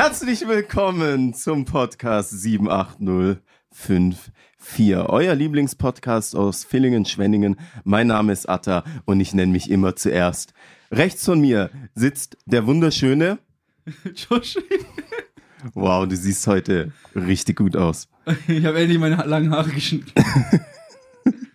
[0.00, 7.56] Herzlich willkommen zum Podcast 78054, euer Lieblingspodcast aus Villingen-Schwenningen.
[7.82, 10.54] Mein Name ist Atta und ich nenne mich immer zuerst.
[10.92, 13.40] Rechts von mir sitzt der wunderschöne
[14.14, 14.58] Josh.
[15.74, 18.06] Wow, du siehst heute richtig gut aus.
[18.46, 20.12] Ich habe endlich meine langen Haare geschnitten.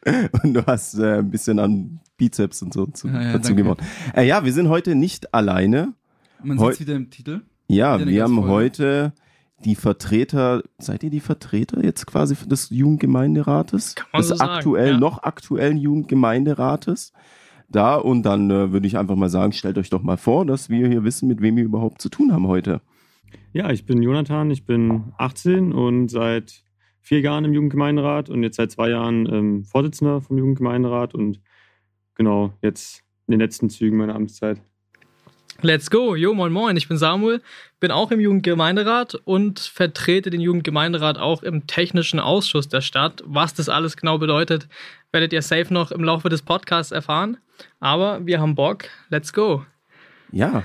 [0.43, 3.63] Und du hast äh, ein bisschen an Bizeps und so zu, Ja, ja, dazu danke.
[3.63, 3.87] gewonnen.
[4.13, 5.93] Äh, ja, wir sind heute nicht alleine.
[6.43, 7.39] Man sieht wieder im Titel.
[7.73, 9.13] Ja, wir haben heute
[9.65, 13.95] die Vertreter, seid ihr die Vertreter jetzt quasi des Jugendgemeinderates?
[13.95, 14.97] Kann man des so sagen, aktuell, ja.
[14.99, 17.13] noch aktuellen Jugendgemeinderates.
[17.69, 20.69] Da und dann äh, würde ich einfach mal sagen, stellt euch doch mal vor, dass
[20.69, 22.81] wir hier wissen, mit wem wir überhaupt zu tun haben heute.
[23.53, 26.63] Ja, ich bin Jonathan, ich bin 18 und seit
[27.01, 31.41] vier Jahren im Jugendgemeinderat und jetzt seit zwei Jahren ähm, Vorsitzender vom Jugendgemeinderat und
[32.13, 34.61] genau jetzt in den letzten Zügen meiner Amtszeit.
[35.63, 36.13] Let's go.
[36.13, 37.41] Jo, moin moin, ich bin Samuel,
[37.79, 43.23] bin auch im Jugendgemeinderat und vertrete den Jugendgemeinderat auch im technischen Ausschuss der Stadt.
[43.25, 44.67] Was das alles genau bedeutet,
[45.13, 47.37] werdet ihr safe noch im Laufe des Podcasts erfahren.
[47.79, 48.89] Aber wir haben Bock.
[49.07, 49.65] Let's go.
[50.33, 50.63] Ja,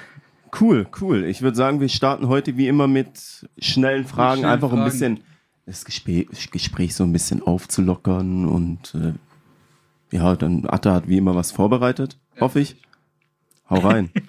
[0.60, 1.22] cool, cool.
[1.26, 4.90] Ich würde sagen, wir starten heute wie immer mit schnellen Fragen, schnellen einfach um ein
[4.90, 5.14] Fragen.
[5.14, 5.20] bisschen
[5.64, 9.12] das Gespräch, Gespräch so ein bisschen aufzulockern und äh,
[10.16, 12.74] ja, dann Atta hat wie immer was vorbereitet, hoffe ich.
[13.70, 14.10] Hau rein.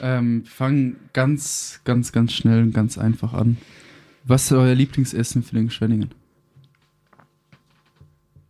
[0.00, 3.58] Ähm, wir fangen ganz, ganz, ganz schnell und ganz einfach an.
[4.24, 6.14] Was ist euer Lieblingsessen für den Schwenningen?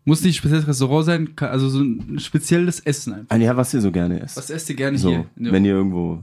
[0.05, 3.35] Muss nicht ein spezielles Restaurant sein, also so ein spezielles Essen einfach.
[3.35, 4.37] Ah, ja, was ihr so gerne esst.
[4.37, 5.27] Was esst ihr gerne so, hier?
[5.35, 6.23] wenn ihr irgendwo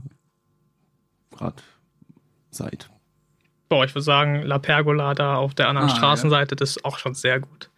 [1.30, 1.62] gerade
[2.50, 2.88] seid.
[3.68, 6.96] Boah, ich würde sagen, La Pergola da auf der anderen Ah, Straßenseite, das ist auch
[6.98, 7.70] schon sehr gut.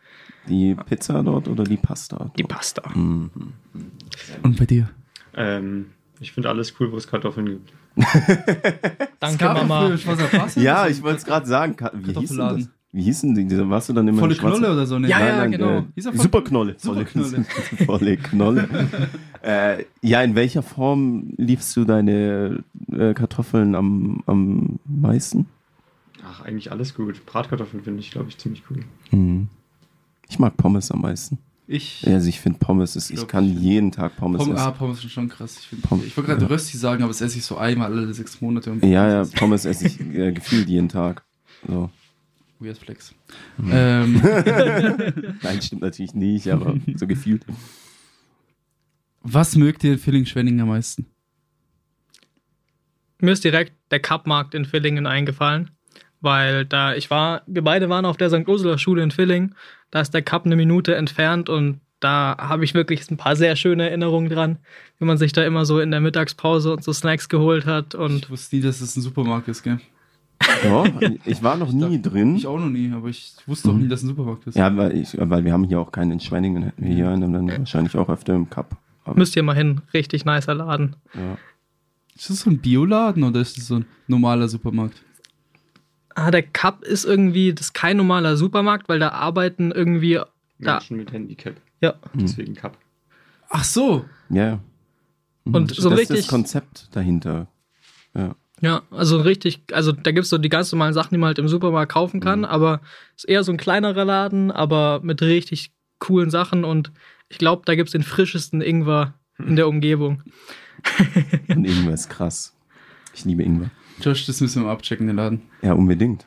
[0.49, 2.31] Die Pizza dort oder die Pasta?
[2.39, 2.53] Die dort?
[2.53, 2.89] Pasta.
[2.95, 3.31] Mhm.
[4.45, 4.89] Und bei dir?
[5.35, 5.87] Ähm,
[6.21, 7.73] ich finde alles cool, wo es Kartoffeln gibt.
[9.21, 9.95] Danke, Mama.
[10.57, 11.77] Ja, ich wollte es gerade sagen.
[11.77, 12.69] Ka- Wie hieß denn das?
[12.93, 13.69] Wie hießen die?
[13.69, 14.99] Warst du dann immer Volle Knolle oder so?
[14.99, 15.09] Ne?
[15.09, 15.79] Ja, Nein, ja, nein, genau.
[15.81, 16.77] Äh, er Superknolle.
[16.79, 17.45] Volle, Superknolle.
[17.85, 18.69] volle Knolle.
[19.43, 25.47] äh, ja, in welcher Form liebst du deine äh, Kartoffeln am, am meisten?
[26.27, 27.27] Ach, eigentlich alles gut.
[27.27, 28.79] Bratkartoffeln finde ich, glaube ich, ziemlich cool.
[29.11, 29.49] Mhm.
[30.29, 31.39] Ich mag Pommes am meisten.
[31.69, 32.07] Ich.
[32.07, 34.75] Also ich finde Pommes ist, ich glaub, kann ich- jeden Tag Pommes ah, essen.
[34.79, 35.59] Pommes sind schon krass.
[35.59, 36.49] Ich, Pommes, ich wollte gerade ja.
[36.49, 38.71] Rösti sagen, aber das esse ich so einmal alle sechs Monate.
[38.71, 41.25] Und Ja, ja, Pommes esse ich äh, gefühlt jeden Tag.
[41.67, 41.91] So.
[42.61, 43.15] Weird Flex.
[43.59, 43.71] Mhm.
[43.73, 44.21] Ähm,
[45.43, 47.45] Nein, stimmt natürlich nicht, aber so gefühlt.
[49.23, 51.07] was mögt ihr in Villingen-Schwenningen am meisten?
[53.21, 55.71] Mir ist direkt der Cup-Markt in Villingen eingefallen,
[56.21, 58.47] weil da ich war, wir beide waren auf der St.
[58.49, 59.55] Ursula Schule in Villingen,
[59.91, 63.57] da ist der Cup eine Minute entfernt und da habe ich wirklich ein paar sehr
[63.57, 64.59] schöne Erinnerungen dran,
[64.99, 68.25] wie man sich da immer so in der Mittagspause und so Snacks geholt hat und
[68.25, 69.79] Ich wusste nie, dass es ein Supermarkt ist, gell?
[70.63, 70.85] Ja,
[71.25, 72.37] ich war noch nie drin.
[72.37, 73.83] Ich auch noch nie, aber ich wusste auch Mhm.
[73.83, 74.55] nie, dass es ein Supermarkt ist.
[74.57, 77.33] Ja, weil, ich, weil wir haben hier auch keinen in Schwenningen, hätten wir hier einen,
[77.33, 78.77] dann wahrscheinlich auch öfter im Cup.
[79.05, 80.97] Aber, müsst ihr mal hin, richtig nicer Laden.
[81.15, 81.39] ja.
[82.15, 85.03] Ist das so ein Bioladen oder ist das so ein normaler Supermarkt?
[86.19, 90.19] Ah, der Cup ist irgendwie, das ist kein normaler Supermarkt, weil da arbeiten irgendwie,
[90.59, 91.55] da, Menschen mit Handicap.
[91.83, 92.79] ja, Deswegen Cup.
[93.51, 94.05] Ach so.
[94.31, 94.59] ja.
[95.45, 95.55] Mhm.
[95.55, 97.49] Und so das ist richtig- das Konzept dahinter.
[98.15, 98.35] Ja.
[98.63, 101.47] Ja, also richtig, also da gibt's so die ganz normalen Sachen, die man halt im
[101.49, 102.45] Supermarkt kaufen kann, Mhm.
[102.47, 102.81] aber
[103.15, 106.91] ist eher so ein kleinerer Laden, aber mit richtig coolen Sachen und
[107.29, 110.23] ich glaube, da gibt's den frischesten Ingwer in der Umgebung.
[111.49, 112.57] Und Ingwer ist krass.
[113.15, 113.71] Ich liebe Ingwer.
[114.01, 115.43] Josh, das müssen wir mal abchecken, den Laden.
[115.63, 116.27] Ja, unbedingt.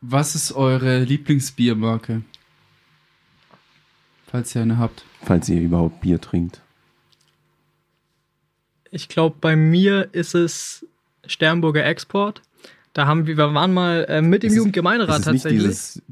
[0.00, 2.22] Was ist eure Lieblingsbiermarke?
[4.26, 5.04] Falls ihr eine habt.
[5.22, 6.62] Falls ihr überhaupt Bier trinkt.
[8.90, 10.86] Ich glaube, bei mir ist es
[11.26, 12.42] Sternburger Export.
[12.92, 15.62] Da haben wir, wir waren mal äh, mit dem Jugendgemeinderat es nicht tatsächlich.
[15.62, 16.02] dieses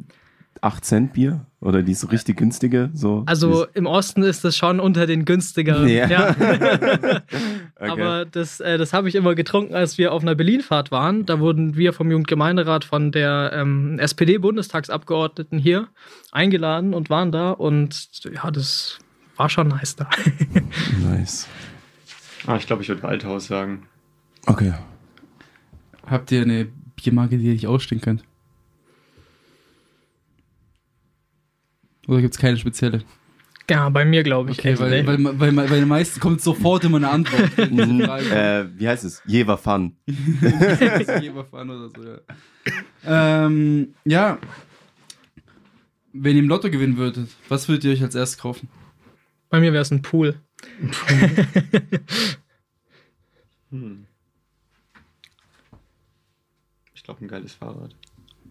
[0.63, 1.45] 8 Cent Bier?
[1.61, 2.91] Oder dieses richtig günstige?
[2.95, 5.89] So, Also im Osten ist das schon unter den günstigeren.
[5.89, 6.07] Ja.
[6.09, 6.37] Ja.
[7.81, 7.91] Okay.
[7.93, 11.27] Aber das, äh, das habe ich immer getrunken, als wir auf einer Berlinfahrt waren.
[11.27, 15.87] Da wurden wir vom Jugendgemeinderat von der ähm, SPD-Bundestagsabgeordneten hier
[16.33, 17.53] eingeladen und waren da.
[17.53, 18.99] Und ja, das
[19.37, 20.11] war schon nice da.
[21.09, 21.47] Nice.
[22.49, 23.87] Ah, ich glaube, ich würde Waldhaus sagen.
[24.47, 24.75] Okay.
[26.05, 26.67] Habt ihr eine
[26.97, 28.25] Biermarke, die ihr nicht ausstehen könnt?
[32.09, 33.05] Oder gibt es keine spezielle?
[33.71, 34.59] ja, bei mir glaube ich.
[34.59, 35.07] Okay, echt, weil, ey.
[35.07, 37.51] weil, weil, weil bei den meisten kommt sofort immer eine Antwort.
[37.71, 38.01] Mhm.
[38.01, 39.23] Äh, wie heißt es?
[39.27, 39.97] Jever Fun.
[40.07, 42.19] Jeberfahren oder so, ja.
[43.47, 44.39] Ähm, ja.
[46.13, 48.69] Wenn ihr im Lotto gewinnen würdet, was würdet ihr euch als erstes kaufen?
[49.51, 50.41] bei mir wäre es ein Pool.
[53.71, 54.07] Hm.
[57.09, 57.95] glaube, ein geiles Fahrrad.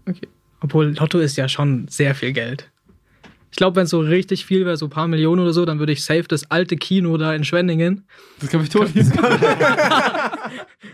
[0.08, 0.28] Okay.
[0.62, 2.72] Obwohl Lotto ist ja schon sehr viel Geld.
[3.52, 5.80] Ich glaube, wenn es so richtig viel wäre, so ein paar Millionen oder so, dann
[5.80, 8.06] würde ich safe das alte Kino da in Schwenningen.
[8.40, 8.88] Das Kapitol.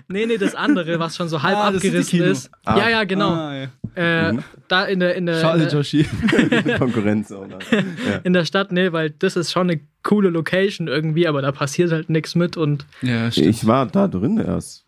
[0.08, 2.52] Nee, nee, das andere, was schon so halb Ah, abgerissen ist.
[2.66, 2.78] Ah.
[2.78, 3.30] Ja, ja, genau.
[3.32, 3.68] Ah, ja.
[3.96, 4.44] Äh, Mhm.
[4.68, 6.06] Da in der, in der, Schade, Joshi.
[6.78, 7.46] Konkurrenz auch.
[7.72, 7.80] Ja.
[8.24, 11.92] in der Stadt, nee, weil das ist schon eine coole Location irgendwie, aber da passiert
[11.92, 13.48] halt nichts mit und Ja, stimmt.
[13.48, 14.86] Ich war da drin erst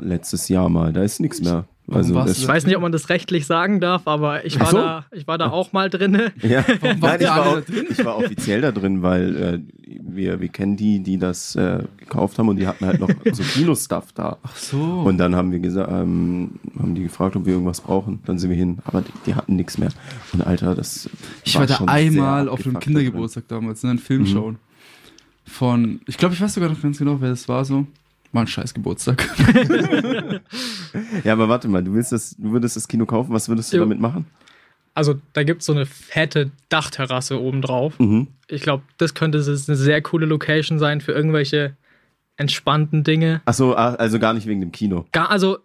[0.00, 0.92] letztes Jahr mal.
[0.92, 1.66] Da ist nichts mehr.
[1.88, 4.76] Warum Also ich weiß nicht, ob man das rechtlich sagen darf, aber ich war so.
[4.78, 6.32] da, ich war da auch mal drinne.
[6.42, 7.86] Ja, nein, ich war, auch, da drin?
[7.88, 9.60] ich war offiziell da drin, weil äh,
[10.02, 13.42] wir, wir kennen die, die das äh, gekauft haben und die hatten halt noch so
[13.54, 14.38] Kinostuff da.
[14.42, 14.78] Ach so.
[14.80, 18.18] Und dann haben wir gesagt, ähm, haben die gefragt, ob wir irgendwas brauchen.
[18.26, 19.90] Dann sind wir hin, aber die, die hatten nichts mehr.
[20.32, 21.08] Und Alter, das
[21.44, 24.26] ich war da schon einmal auf einem Kindergeburtstag damals, in einem Film Mhm.
[24.26, 24.56] schauen.
[25.44, 27.86] Von, ich glaube, ich weiß sogar noch ganz genau, wer das war so.
[28.32, 29.28] War ein scheiß Geburtstag.
[31.24, 33.76] Ja, aber warte mal, du willst das, du würdest das Kino kaufen, was würdest du
[33.78, 33.82] Jo.
[33.82, 34.26] damit machen?
[34.94, 37.98] Also da gibt es so eine fette Dachterrasse oben drauf.
[37.98, 38.28] Mhm.
[38.48, 41.76] Ich glaube, das könnte s- eine sehr coole Location sein für irgendwelche
[42.38, 43.42] entspannten Dinge.
[43.44, 45.06] Achso, also gar nicht wegen dem Kino.
[45.12, 45.58] Gar, also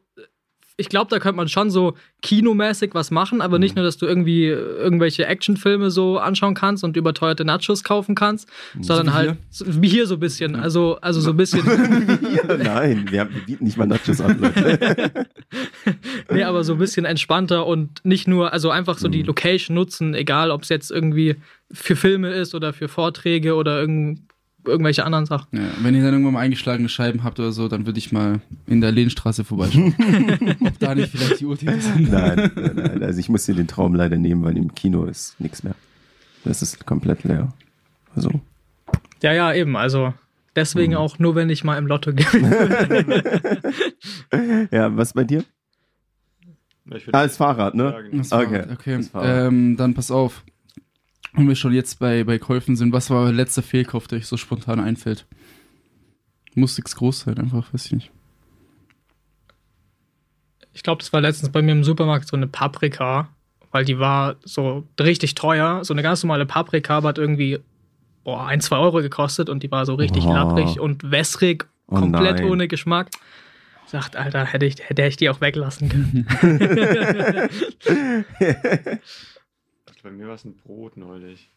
[0.81, 3.61] ich glaube, da könnte man schon so kinomäßig was machen, aber Mhm.
[3.61, 8.15] nicht nur, dass du irgendwie äh, irgendwelche Actionfilme so anschauen kannst und überteuerte Nachos kaufen
[8.15, 8.49] kannst,
[8.81, 9.37] sondern wie halt hier?
[9.49, 10.55] so, wie hier so ein bisschen.
[10.55, 11.61] Also, also so ein bisschen,
[12.35, 15.27] Ja, nein, wir, haben, wir bieten nicht mal Nachos an, Leute.
[16.31, 19.11] nee, aber so ein bisschen entspannter und nicht nur, also einfach so Mhm.
[19.13, 21.35] die Location nutzen, egal ob es jetzt irgendwie
[21.71, 24.21] für Filme ist oder für Vorträge oder irgend,
[24.65, 25.47] irgendwelche anderen Sachen.
[25.51, 28.41] Ja, wenn ihr dann irgendwann mal eingeschlagene Scheiben habt oder so, dann würde ich mal
[28.67, 29.93] in der Lehnstraße vorbeischauen.
[30.65, 32.11] Ob da nicht vielleicht die Urtiere sind.
[32.11, 35.39] Nein, nein, nein, also ich muss dir den Traum leider nehmen, weil im Kino ist
[35.39, 35.75] nichts mehr.
[36.43, 37.53] Das ist komplett leer.
[38.15, 38.29] Also,
[39.21, 39.75] Ja, ja, eben.
[39.77, 40.13] Also
[40.55, 40.97] deswegen Mhm.
[40.97, 43.07] auch nur, wenn ich mal im Lotto gewinne.
[44.71, 45.43] ja, was bei dir?
[47.11, 48.09] Ah, das Fahrrad, ne?
[48.11, 48.97] Das war, Okay, okay.
[48.97, 50.43] das war- Ähm, dann pass auf.
[51.33, 54.27] Wenn wir schon jetzt bei, bei Käufen sind, was war euer letzter Fehlkauf, der euch
[54.27, 55.25] so spontan einfällt?
[56.55, 58.11] Muss nichts groß sein, einfach, weiß ich nicht.
[60.73, 63.29] Ich glaube, das war letztens bei mir im Supermarkt so eine Paprika,
[63.71, 65.83] weil die war so richtig teuer.
[65.85, 67.59] So eine ganz normale Paprika aber hat irgendwie
[68.23, 70.33] boah, ein, zwei Euro gekostet und die war so richtig Oh.
[70.33, 72.45] labbrig und wässrig, Oh komplett nein.
[72.49, 73.09] ohne Geschmack.
[73.87, 76.25] Sagt, Alter, hätte ich, hätte ich die auch weglassen können.
[80.03, 81.49] Bei mir war es ein Brot neulich.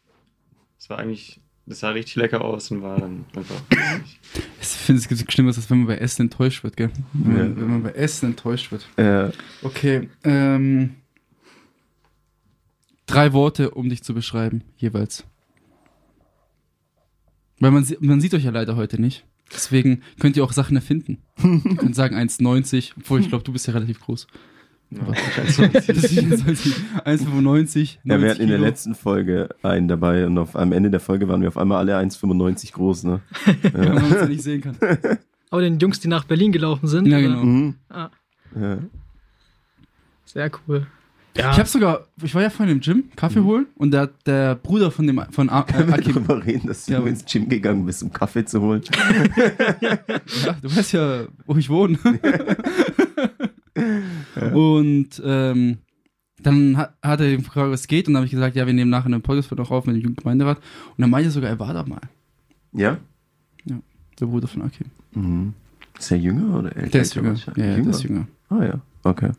[0.77, 3.55] Das war eigentlich, das sah richtig lecker aus und war dann einfach.
[4.61, 6.91] Ich finde, es gibt Schlimmeres, als wenn man bei Essen enttäuscht wird, gell?
[7.13, 7.55] Wenn, man, Ja.
[7.61, 8.87] wenn man bei Essen enttäuscht wird.
[8.97, 9.31] Äh,
[9.63, 10.95] Okay, ähm.
[13.07, 15.25] Drei Worte, um dich zu beschreiben, jeweils.
[17.59, 19.25] Weil man, man sieht euch ja leider heute nicht.
[19.53, 21.19] Deswegen könnt ihr auch Sachen erfinden.
[21.43, 24.25] ihr könnt sagen 1,90, obwohl ich glaube, du bist ja relativ groß.
[24.95, 27.97] Ja, Deswegen 1,95.
[28.03, 31.27] ja, wir hatten in der letzten Folge einen dabei und auf, am Ende der Folge
[31.27, 33.21] waren wir auf einmal alle 1,95 groß, ne?
[33.61, 34.77] Wenn man uns ja nicht sehen kann.
[35.51, 37.43] Aber den Jungs, die nach Berlin gelaufen sind, Ja, genau.
[37.43, 37.75] Mhm.
[37.89, 38.09] Ah,
[38.59, 38.77] Ja.
[40.25, 40.87] sehr cool.
[41.37, 44.55] Ja, Ich habe sogar, ich war ja vorhin im Gym, Kaffee holen und der, der
[44.55, 47.85] Bruder von dem, von A- äh, Akim, Darüber reden, dass du Ja, ins Gym gegangen
[47.85, 48.81] bist, um Kaffee zu holen.
[49.81, 49.97] Ja,
[50.61, 51.99] du weißt ja, wo ich wohne.
[54.53, 55.77] Und ähm,
[56.41, 58.07] dann hat, hat er gefragt, was geht.
[58.07, 60.01] Und dann habe ich gesagt, ja, wir nehmen nachher einen Podcast noch auf mit dem
[60.01, 60.57] Jugendgemeinderat.
[60.57, 62.01] Und dann meinte er sogar, er war da mal.
[62.73, 62.97] Ja?
[64.19, 64.87] Der Bruder von Akim.
[65.13, 65.53] Mhm.
[65.97, 66.89] Ist er jünger oder älter?
[66.89, 67.35] Der ist jünger.
[67.55, 68.27] Ja, ja, der ist jünger.
[68.49, 69.31] Ah ja, okay.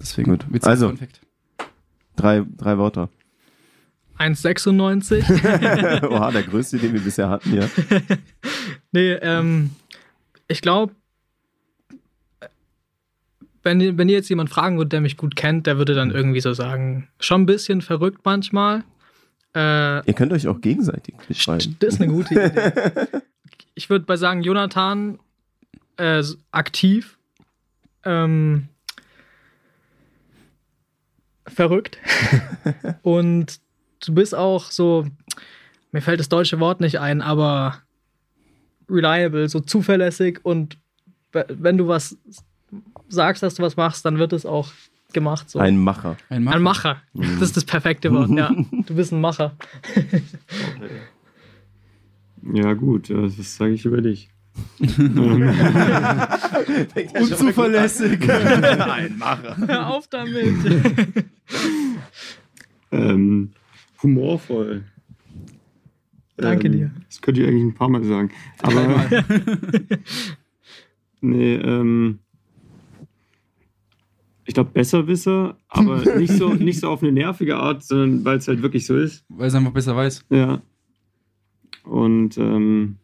[0.00, 0.46] Deswegen Gut.
[0.62, 0.94] Also.
[0.94, 1.20] Fact.
[2.16, 3.08] Drei, drei Wörter.
[4.18, 6.04] 1,96.
[6.10, 7.68] Oha, der größte, den wir bisher hatten, ja.
[8.92, 9.70] Nee, ähm,
[10.48, 10.94] ich glaube,
[13.62, 16.10] wenn, ihr- wenn ihr jetzt jemand fragen würdet, der mich gut kennt, der würde dann
[16.10, 18.84] irgendwie so sagen, schon ein bisschen verrückt manchmal.
[19.54, 21.76] Äh, Ihr könnt euch auch gegenseitig beschreiben.
[21.80, 23.20] das ist eine gute Idee.
[23.74, 25.18] Ich würde bei sagen, Jonathan
[25.96, 27.16] äh, aktiv,
[28.04, 28.68] ähm,
[31.48, 31.98] verrückt
[33.02, 33.60] und
[34.06, 35.06] du bist auch so,
[35.90, 37.78] mir fällt das deutsche Wort nicht ein, aber
[38.90, 40.76] reliable, so zuverlässig und
[41.32, 42.16] we- wenn du was
[43.14, 44.72] sagst, dass du was machst, dann wird es auch
[45.12, 45.50] gemacht.
[45.50, 45.58] So.
[45.58, 46.16] Ein Macher.
[46.28, 46.56] Ein Macher.
[46.56, 47.02] Ein Macher.
[47.14, 48.50] Das ist das perfekte Wort, ja.
[48.86, 49.56] Du bist ein Macher.
[52.52, 54.30] ja, gut, äh, was sage ich über dich?
[57.18, 58.28] Unzuverlässig.
[58.30, 59.56] Ein Macher.
[59.56, 60.54] Hör auf damit.
[62.90, 63.52] Ähm,
[64.02, 64.84] humorvoll.
[66.36, 66.90] Danke ähm, dir.
[67.08, 68.30] Das könnte ich eigentlich ein paar Mal sagen.
[68.58, 69.24] Aber.
[71.22, 72.18] nee, ähm.
[74.44, 78.48] Ich glaube, Besserwisser, aber nicht so, nicht so auf eine nervige Art, sondern weil es
[78.48, 79.24] halt wirklich so ist.
[79.28, 80.24] Weil es einfach besser weiß.
[80.30, 80.62] Ja.
[81.84, 82.98] Und ähm,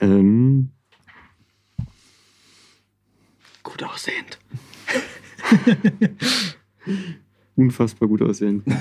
[0.00, 0.70] ähm,
[3.62, 4.38] Gut aussehend.
[7.56, 8.62] unfassbar gut aussehen.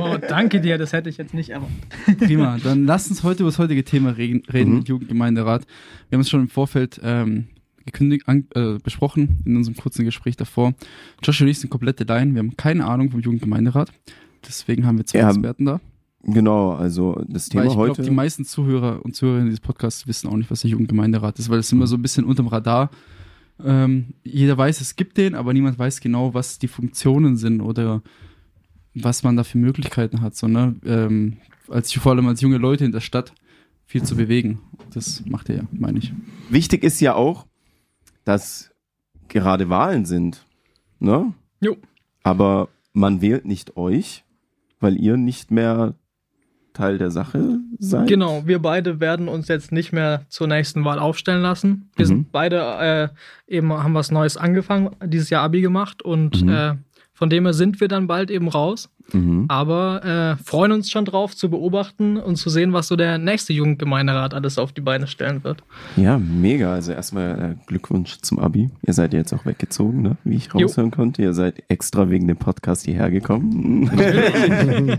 [0.00, 1.74] Oh, danke dir, das hätte ich jetzt nicht erwartet.
[2.18, 2.58] Prima.
[2.62, 4.80] Dann lasst uns heute über das heutige Thema reden, reden Mhm.
[4.82, 5.66] Jugendgemeinderat.
[6.08, 7.48] Wir haben es schon im Vorfeld ähm,
[7.84, 10.74] gekündigt, an, äh, besprochen, in unserem kurzen Gespräch davor.
[11.22, 12.34] Josh und ich sind komplette Laien.
[12.34, 13.90] Wir haben keine Ahnung vom Jugendgemeinderat.
[14.46, 15.80] Deswegen haben wir zwei Ja, Experten da.
[16.26, 17.94] Genau, also das Weil Thema ich heute.
[17.96, 21.50] glaube, die meisten Zuhörer und Zuhörerinnen dieses Podcasts wissen auch nicht, was der Jugendgemeinderat ist,
[21.50, 22.90] weil es immer so ein bisschen unterm Radar.
[23.62, 28.02] Ähm, jeder weiß, es gibt den, aber niemand weiß genau, was die Funktionen sind oder
[28.94, 30.36] was man da für Möglichkeiten hat.
[30.36, 30.76] So, ne?
[30.84, 33.32] ähm, als vor allem als junge Leute in der Stadt
[33.86, 34.60] viel zu bewegen.
[34.92, 36.12] Das macht er ja, meine ich.
[36.48, 37.46] Wichtig ist ja auch,
[38.24, 38.70] dass
[39.28, 40.46] gerade Wahlen sind.
[40.98, 41.34] Ne?
[41.60, 41.76] Jo.
[42.22, 44.24] Aber man wählt nicht euch,
[44.80, 45.94] weil ihr nicht mehr
[46.74, 48.06] Teil der Sache seid.
[48.08, 51.88] Genau, wir beide werden uns jetzt nicht mehr zur nächsten Wahl aufstellen lassen.
[51.96, 52.08] Wir Mhm.
[52.08, 53.10] sind beide
[53.48, 56.48] äh, eben haben was Neues angefangen, dieses Jahr Abi gemacht und Mhm.
[56.50, 56.74] äh,
[57.16, 58.90] von dem her sind wir dann bald eben raus.
[59.12, 59.44] Mhm.
[59.48, 60.02] Aber
[60.40, 64.32] äh, freuen uns schon drauf zu beobachten und zu sehen, was so der nächste Jugendgemeinderat
[64.34, 65.62] alles auf die Beine stellen wird.
[65.96, 66.72] Ja, mega.
[66.72, 68.70] Also erstmal äh, Glückwunsch zum Abi.
[68.84, 70.16] Ihr seid ja jetzt auch weggezogen, ne?
[70.24, 70.60] wie ich Jo.
[70.66, 71.20] raushören konnte.
[71.22, 73.90] Ihr seid extra wegen dem Podcast hierher gekommen.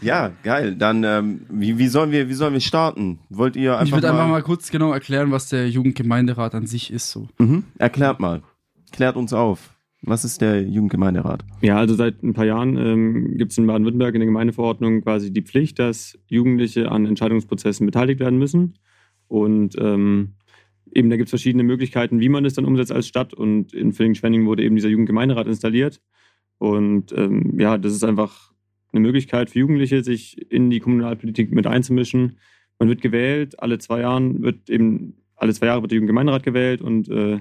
[0.00, 0.76] ja, geil.
[0.76, 3.18] Dann, ähm, wie, wie, sollen wir, wie sollen wir starten?
[3.30, 6.66] Wollt ihr einfach ich würde mal, einfach mal kurz genau erklären, was der Jugendgemeinderat an
[6.66, 7.10] sich ist.
[7.10, 7.28] So.
[7.38, 7.64] Mhm.
[7.78, 8.42] Erklärt mal.
[8.92, 9.74] Klärt uns auf.
[10.06, 11.44] Was ist der Jugendgemeinderat?
[11.62, 15.32] Ja, also seit ein paar Jahren ähm, gibt es in Baden-Württemberg in der Gemeindeverordnung quasi
[15.32, 18.74] die Pflicht, dass Jugendliche an Entscheidungsprozessen beteiligt werden müssen.
[19.28, 20.34] Und ähm,
[20.92, 23.32] eben da gibt es verschiedene Möglichkeiten, wie man das dann umsetzt als Stadt.
[23.32, 26.02] Und in Villingen-Schwenningen wurde eben dieser Jugendgemeinderat installiert.
[26.58, 28.52] Und ähm, ja, das ist einfach
[28.94, 32.38] eine Möglichkeit für Jugendliche, sich in die Kommunalpolitik mit einzumischen.
[32.78, 36.80] Man wird gewählt, alle zwei Jahren wird eben, alle zwei Jahre wird der Jugendgemeinderat gewählt
[36.80, 37.40] und äh,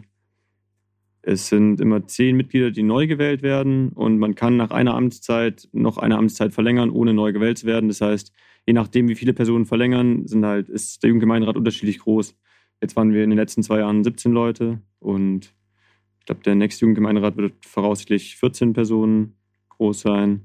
[1.22, 5.70] es sind immer zehn Mitglieder, die neu gewählt werden und man kann nach einer Amtszeit
[5.72, 7.88] noch eine Amtszeit verlängern, ohne neu gewählt zu werden.
[7.88, 8.34] Das heißt,
[8.66, 12.36] je nachdem, wie viele Personen verlängern, sind halt, ist der Jugendgemeinderat unterschiedlich groß.
[12.82, 15.54] Jetzt waren wir in den letzten zwei Jahren 17 Leute und
[16.20, 19.36] ich glaube, der nächste Jugendgemeinderat wird voraussichtlich 14 Personen
[19.70, 20.42] groß sein.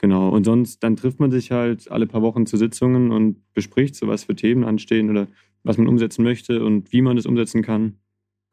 [0.00, 0.30] Genau.
[0.30, 4.08] Und sonst, dann trifft man sich halt alle paar Wochen zu Sitzungen und bespricht so,
[4.08, 5.26] was für Themen anstehen oder
[5.62, 7.96] was man umsetzen möchte und wie man das umsetzen kann.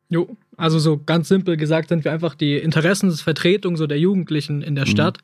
[0.10, 4.76] Jo, also so ganz simpel gesagt sind wir einfach die Interessensvertretung so der Jugendlichen in
[4.76, 4.90] der Mhm.
[4.90, 5.18] Stadt,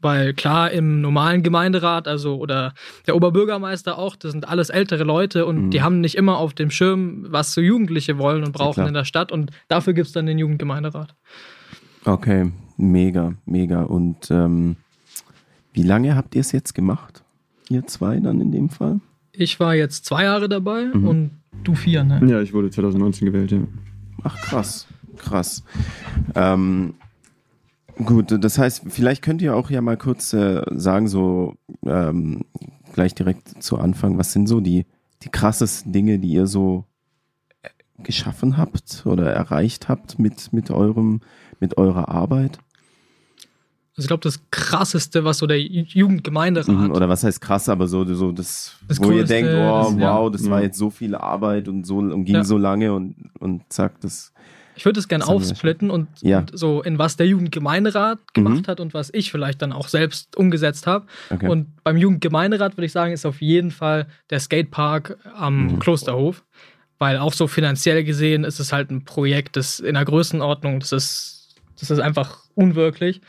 [0.00, 2.74] weil klar im normalen Gemeinderat, also oder
[3.06, 5.70] der Oberbürgermeister auch, das sind alles ältere Leute und Mhm.
[5.70, 8.88] die haben nicht immer auf dem Schirm, was so Jugendliche wollen und brauchen klar.
[8.88, 11.14] in der Stadt und dafür gibt es dann den Jugendgemeinderat.
[12.04, 13.82] Okay, mega, mega.
[13.84, 14.76] Und ähm,
[15.74, 17.22] wie lange habt ihr es jetzt gemacht?
[17.68, 19.00] Ihr zwei dann in dem Fall?
[19.32, 21.06] Ich war jetzt zwei Jahre dabei Mhm.
[21.08, 21.30] und
[21.64, 22.20] du vier, ne?
[22.26, 23.58] Ja, ich wurde 2019 gewählt, ja.
[24.22, 24.86] Ach krass,
[25.18, 25.62] krass.
[26.34, 26.94] Ähm,
[28.04, 31.54] gut, das heißt, vielleicht könnt ihr auch ja mal kurz äh, sagen, so
[31.84, 32.42] ähm,
[32.92, 34.86] gleich direkt zu Anfang, was sind so die,
[35.22, 36.84] die krassesten Dinge, die ihr so
[37.62, 37.68] äh,
[38.02, 41.20] geschaffen habt oder erreicht habt mit, mit eurem,
[41.60, 42.58] mit eurer Arbeit?
[43.96, 47.68] Also ich glaube, das krasseste, was so der Ju- Jugendgemeinderat Mhm, Oder was heißt krass,
[47.68, 50.16] aber so, so das, Das wo ihr denkt, oh, ist, ja.
[50.18, 50.64] wow, das war Mhm.
[50.64, 52.44] jetzt so viel Arbeit und so und ging Ja.
[52.44, 54.32] so lange und, und zack, das.
[54.76, 56.38] Ich würde es gerne aufsplitten und, Ja.
[56.40, 58.66] und so in was der Jugendgemeinderat gemacht Mhm.
[58.66, 61.06] hat und was ich vielleicht dann auch selbst umgesetzt habe.
[61.30, 61.48] Okay.
[61.48, 65.78] Und beim Jugendgemeinderat würde ich sagen, ist auf jeden Fall der Skatepark am Mhm.
[65.78, 66.42] Klosterhof.
[66.98, 70.90] Weil auch so finanziell gesehen ist es halt ein Projekt, das in der Größenordnung, das
[70.92, 73.20] ist, das ist einfach unwirklich.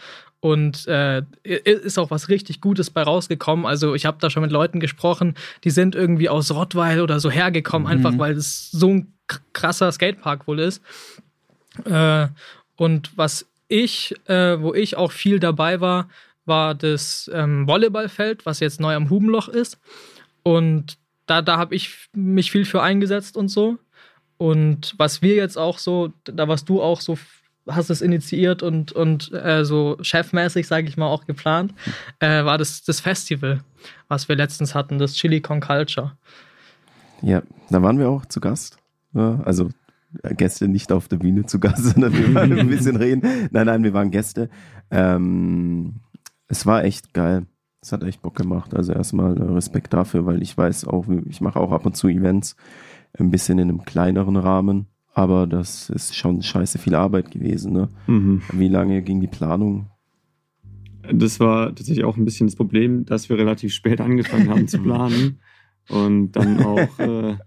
[0.46, 3.66] Und äh, ist auch was richtig Gutes bei rausgekommen.
[3.66, 5.34] Also ich habe da schon mit Leuten gesprochen,
[5.64, 7.92] die sind irgendwie aus Rottweil oder so hergekommen, Mhm.
[7.94, 9.14] einfach weil es so ein
[9.54, 10.84] krasser Skatepark wohl ist.
[11.86, 12.28] Äh,
[12.76, 16.10] und was ich, äh, wo ich auch viel dabei war,
[16.46, 19.80] war das ähm, Volleyballfeld, was jetzt neu am Hubenloch ist.
[20.44, 23.80] Und da, da habe ich mich viel für eingesetzt und so.
[24.38, 27.18] Und was wir jetzt auch so, da warst du auch so,
[27.68, 31.74] hast es initiiert und, und äh, so chefmäßig, sage ich mal, auch geplant,
[32.20, 33.62] äh, war das, das Festival,
[34.08, 36.14] was wir letztens hatten, das Chili Con Culture.
[37.22, 38.78] Ja, da waren wir auch zu Gast.
[39.14, 39.70] Ja, also
[40.24, 43.50] äh, Gäste nicht auf der Bühne zu Gast, sondern wir waren ein bisschen reden.
[43.52, 44.50] Nein, nein, wir waren Gäste.
[44.92, 45.96] Ähm,
[46.48, 47.46] es war echt geil.
[47.82, 48.74] Es hat echt Bock gemacht.
[48.74, 52.08] Also erstmal äh, Respekt dafür, weil ich weiß auch, ich mache auch ab und zu
[52.08, 52.56] Events,
[53.18, 54.88] ein bisschen in einem kleineren Rahmen.
[55.16, 57.74] Aber das ist schon scheiße viel Arbeit gewesen.
[57.74, 57.90] Ne?
[58.06, 58.42] Mhm.
[58.54, 59.88] Wie lange ging die Planung?
[61.12, 64.80] Das war tatsächlich auch ein bisschen das Problem, dass wir relativ spät angefangen haben zu
[64.82, 65.40] planen
[65.88, 67.38] und dann auch äh,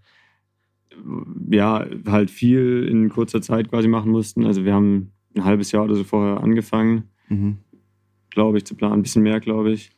[1.51, 4.45] ja halt viel in kurzer Zeit quasi machen mussten.
[4.47, 7.59] Also wir haben ein halbes Jahr oder so vorher angefangen, Mhm.
[8.31, 9.91] glaube ich, zu planen, ein bisschen mehr, glaube ich.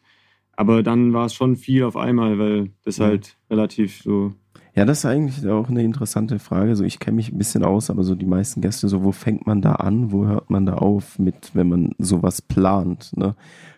[0.57, 3.07] Aber dann war es schon viel auf einmal, weil das Ja.
[3.07, 4.35] halt relativ so
[4.75, 6.77] Ja, das ist eigentlich auch eine interessante Frage.
[6.77, 9.47] So, ich kenne mich ein bisschen aus, aber so die meisten Gäste, so, wo fängt
[9.47, 10.13] man da an?
[10.13, 13.35] Wo hört man da auf mit, wenn man sowas plant, ne?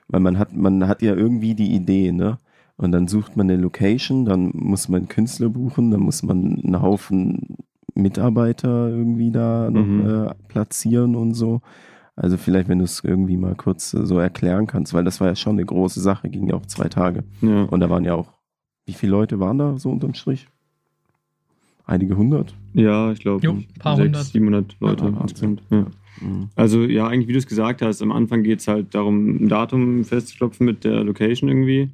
[0.08, 2.38] Weil man hat, man hat ja irgendwie die Idee, ne?
[2.76, 6.60] Und dann sucht man eine Location, dann muss man einen Künstler buchen, dann muss man
[6.62, 7.56] einen Haufen
[7.94, 10.06] Mitarbeiter irgendwie da noch Mhm.
[10.28, 11.60] äh, platzieren und so.
[12.16, 15.28] Also vielleicht, wenn du es irgendwie mal kurz äh, so erklären kannst, weil das war
[15.28, 17.24] ja schon eine große Sache, ging ja auch zwei Tage.
[17.40, 17.64] ja.
[17.64, 18.32] Und da waren ja auch,
[18.86, 20.48] wie viele Leute waren da so unterm Strich?
[21.84, 22.54] Einige hundert?
[22.74, 24.24] Ja, ich glaube, Jo, paar hundert.
[24.24, 25.48] 700 Leute Ja.
[25.70, 25.86] Ja.
[26.20, 26.48] Mhm.
[26.54, 29.48] Also ja, eigentlich wie du es gesagt hast, am Anfang geht es halt darum, ein
[29.48, 31.90] Datum festzuklopfen mit der Location irgendwie.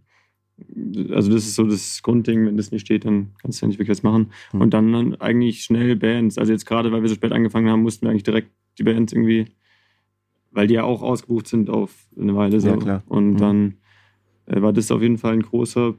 [1.13, 3.79] Also das ist so das Grundding, wenn das nicht steht, dann kannst du ja nicht
[3.79, 4.31] wirklich was machen.
[4.51, 4.61] Hm.
[4.61, 6.37] Und dann, dann eigentlich schnell Bands.
[6.37, 9.13] Also jetzt gerade, weil wir so spät angefangen haben, mussten wir eigentlich direkt die Bands
[9.13, 9.47] irgendwie,
[10.51, 12.69] weil die ja auch ausgebucht sind auf eine Weile so.
[12.69, 13.03] Ja, klar.
[13.07, 13.37] Und Mhm.
[13.37, 13.75] dann
[14.47, 15.95] äh, war das auf jeden Fall ein großer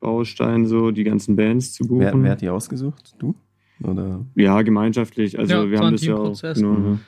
[0.00, 2.00] Baustein, so die ganzen Bands zu buchen.
[2.00, 3.14] Wer, wer hat die ausgesucht?
[3.18, 3.34] Du?
[3.82, 4.24] Oder?
[4.34, 5.38] Ja, gemeinschaftlich.
[5.38, 6.40] Also Ja, wir haben das ja auch.
[6.40, 6.86] Genau, Mhm.
[6.94, 6.98] ja.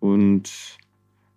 [0.00, 0.50] Und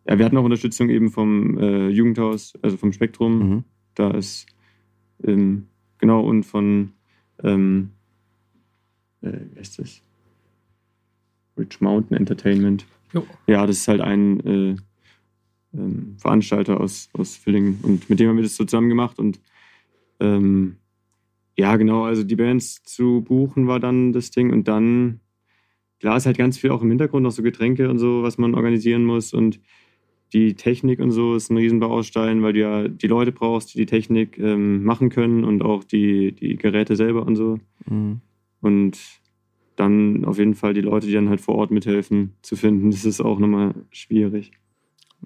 [0.07, 3.49] ja, wir hatten auch Unterstützung eben vom äh, Jugendhaus, also vom Spektrum.
[3.49, 3.63] Mhm.
[3.95, 4.45] Da ist
[5.23, 6.91] ähm, genau und von
[7.43, 7.91] ähm,
[9.21, 10.01] äh, wie heißt das?
[11.57, 12.85] Rich Mountain Entertainment.
[13.13, 13.25] Jo.
[13.47, 14.75] Ja, das ist halt ein äh,
[15.73, 19.39] ähm, Veranstalter aus, aus Villingen und mit dem haben wir das so zusammen gemacht und
[20.19, 20.77] ähm,
[21.57, 25.19] ja, genau, also die Bands zu buchen war dann das Ding und dann,
[25.99, 28.55] klar ist halt ganz viel auch im Hintergrund, noch so Getränke und so, was man
[28.55, 29.59] organisieren muss und
[30.33, 33.85] die Technik und so ist ein Riesenbaustein, weil du ja die Leute brauchst, die die
[33.85, 37.59] Technik ähm, machen können und auch die, die Geräte selber und so.
[37.85, 38.21] Mhm.
[38.59, 38.99] Und
[39.75, 42.89] dann auf jeden Fall die Leute, die dann halt vor Ort mithelfen, zu finden.
[42.89, 44.51] Das ist auch nochmal schwierig.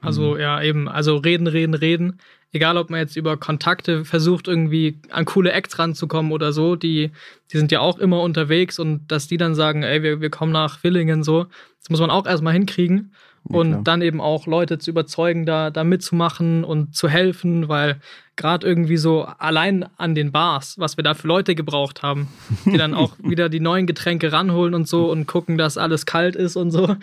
[0.01, 0.39] Also Mhm.
[0.39, 2.19] ja, eben, also reden, reden, reden.
[2.53, 7.12] Egal, ob man jetzt über Kontakte versucht, irgendwie an coole Acts ranzukommen oder so, die,
[7.51, 10.53] die sind ja auch immer unterwegs und dass die dann sagen, ey, wir, wir kommen
[10.53, 11.47] nach Villingen so,
[11.79, 13.12] das muss man auch erstmal hinkriegen.
[13.49, 13.83] Ja, und klar.
[13.83, 17.99] dann eben auch Leute zu überzeugen, da, da mitzumachen und zu helfen, weil
[18.36, 22.27] gerade irgendwie so allein an den Bars, was wir da für Leute gebraucht haben,
[22.65, 26.36] die dann auch wieder die neuen Getränke ranholen und so und gucken, dass alles kalt
[26.36, 26.95] ist und so.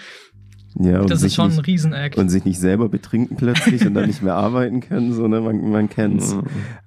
[0.77, 2.17] Ja, und Das sich ist schon ein nicht, Riesenact.
[2.19, 5.41] und sich nicht selber betrinken plötzlich und dann nicht mehr arbeiten können, so, ne?
[5.41, 6.37] man, man kennt's.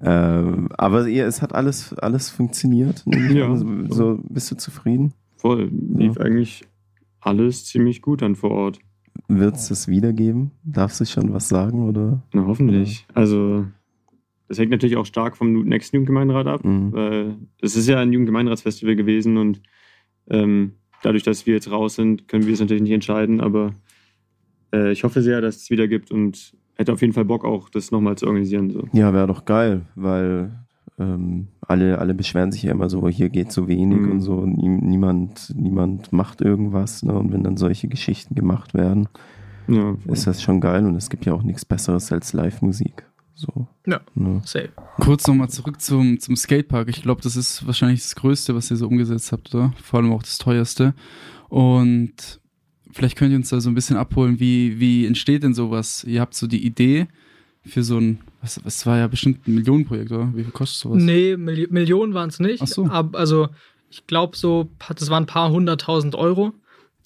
[0.04, 0.39] Ja.
[0.39, 3.04] Ähm, aber ihr, es hat alles, alles funktioniert.
[3.06, 3.56] ich Ja.
[3.56, 5.13] So, so, bist du zufrieden?
[5.38, 5.69] Voll.
[5.71, 6.21] Lief Ja.
[6.23, 6.65] eigentlich
[7.21, 8.80] alles ziemlich gut dann vor Ort.
[9.30, 10.52] Wird es das wiedergeben?
[10.63, 11.88] Darfst du schon was sagen?
[11.88, 12.23] Oder?
[12.34, 13.06] Na, hoffentlich.
[13.13, 13.65] Also,
[14.47, 16.91] das hängt natürlich auch stark vom nächsten Jugendgemeinderat ab, Mhm.
[16.93, 19.62] weil es ist ja ein Jugendgemeinderatsfestival gewesen und
[20.30, 20.73] ähm,
[21.04, 23.72] dadurch, dass wir jetzt raus sind, können wir es natürlich nicht entscheiden, aber
[24.74, 27.70] äh, ich hoffe sehr, dass es wieder gibt und hätte auf jeden Fall Bock auch,
[27.70, 28.70] das nochmal zu organisieren.
[28.72, 28.88] So.
[28.94, 30.52] Ja, wäre doch geil, weil
[31.00, 34.12] ähm, alle, alle beschweren sich ja immer so, hier geht so wenig Mhm.
[34.12, 37.04] und so, nie, niemand, niemand macht irgendwas.
[37.04, 37.14] Ne?
[37.14, 39.08] Und wenn dann solche Geschichten gemacht werden,
[39.68, 43.06] Ja, ist das schon geil und es gibt ja auch nichts Besseres als Live-Musik.
[43.38, 43.67] So.
[43.86, 44.02] Ja.
[44.15, 44.41] Ne?
[44.45, 44.69] Safe.
[45.00, 46.89] Kurz nochmal zurück zum, zum Skatepark.
[46.89, 49.73] Ich glaube, das ist wahrscheinlich das Größte, was ihr so umgesetzt habt, oder?
[49.84, 50.95] Vor allem auch das teuerste.
[51.47, 52.41] Und
[52.91, 56.04] vielleicht könnt ihr uns da so ein bisschen abholen, wie, wie entsteht denn sowas?
[56.04, 57.08] Ihr habt so die Idee
[57.63, 60.32] für so ein, was, was war ja bestimmt ein Millionenprojekt, oder?
[60.34, 61.04] Wie viel kostet sowas?
[61.04, 62.63] Nee, Milli Millionen waren es nicht.
[62.63, 62.86] Ach so.
[62.88, 63.50] Ab, also
[63.91, 66.54] ich glaube so, das waren ein paar hunderttausend Euro,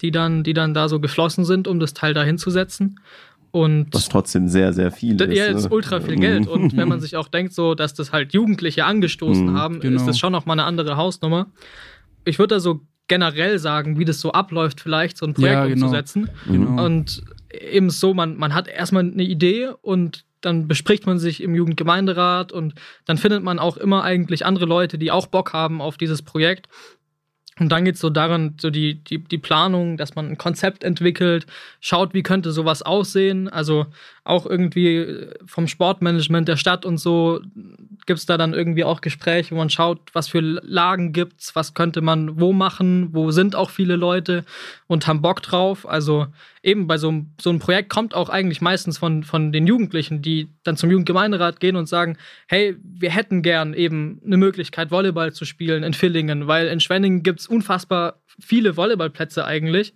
[0.02, 3.00] die dann, die dann da so geflossen sind, um das Teil da hinzusetzen.
[3.52, 5.38] Und Was trotzdem sehr, sehr viel ist.
[5.38, 5.58] Ja, ne?
[5.58, 6.48] ist ultra viel Geld.
[6.48, 9.98] Und wenn man sich auch denkt, so, dass das halt Jugendliche angestoßen Mhm, haben, genau.
[9.98, 11.48] ist das schon nochmal eine andere Hausnummer.
[12.24, 15.66] Ich würde da so generell sagen, wie das so abläuft, vielleicht so ein Projekt Ja,
[15.68, 15.88] genau.
[15.88, 16.30] umzusetzen.
[16.48, 16.86] Genau.
[16.86, 17.24] Und
[17.62, 22.52] eben so, man, man hat erstmal eine Idee und dann bespricht man sich im Jugendgemeinderat
[22.54, 22.74] und
[23.06, 26.68] dann findet man auch immer eigentlich andere Leute, die auch Bock haben auf dieses Projekt.
[27.62, 30.84] Und dann geht es so daran, so die, die, die Planung, dass man ein Konzept
[30.84, 31.46] entwickelt,
[31.80, 33.50] schaut, wie könnte sowas aussehen.
[33.50, 33.86] Also
[34.24, 37.42] auch irgendwie vom Sportmanagement der Stadt und so
[38.06, 41.74] gibt es da dann irgendwie auch Gespräche, wo man schaut, was für Lagen gibt's, was
[41.74, 44.44] könnte man wo machen, wo sind auch viele Leute
[44.88, 45.88] und haben Bock drauf.
[45.88, 46.28] Also
[46.64, 50.22] eben bei so einem, so einem Projekt kommt auch eigentlich meistens von, von den Jugendlichen,
[50.22, 55.34] die dann zum Jugendgemeinderat gehen und sagen, hey, wir hätten gern eben eine Möglichkeit, Volleyball
[55.34, 59.94] zu spielen in Villingen, weil in Schwenningen gibt's unfassbar viele Volleyballplätze eigentlich,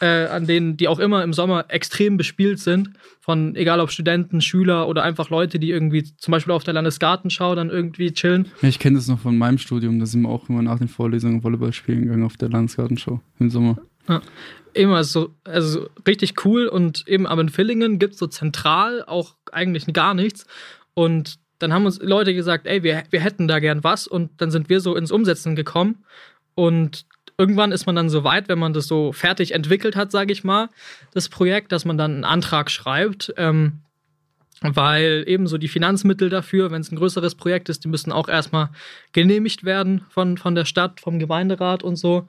[0.00, 2.90] äh, an denen, die auch immer im Sommer extrem bespielt sind.
[3.20, 7.54] Von egal ob Studenten, Schüler oder einfach Leute, die irgendwie zum Beispiel auf der Landesgartenschau
[7.54, 8.48] dann irgendwie chillen.
[8.60, 10.88] Ja, ich kenne das noch von meinem Studium, da sind wir auch immer nach den
[10.88, 13.78] Vorlesungen Volleyball spielen gegangen auf der Landesgartenschau im Sommer.
[14.08, 14.20] Ja.
[14.74, 19.36] Immer so, also richtig cool und eben, aber in Villingen gibt es so zentral auch
[19.52, 20.46] eigentlich gar nichts.
[20.94, 24.50] Und dann haben uns Leute gesagt, ey, wir, wir hätten da gern was und dann
[24.50, 26.04] sind wir so ins Umsetzen gekommen
[26.56, 27.06] und
[27.38, 30.44] irgendwann ist man dann so weit, wenn man das so fertig entwickelt hat, sage ich
[30.44, 30.68] mal,
[31.12, 33.80] das Projekt, dass man dann einen Antrag schreibt, ähm,
[34.60, 38.28] weil eben so die Finanzmittel dafür, wenn es ein größeres Projekt ist, die müssen auch
[38.28, 38.70] erstmal
[39.12, 42.28] genehmigt werden von, von der Stadt, vom Gemeinderat und so.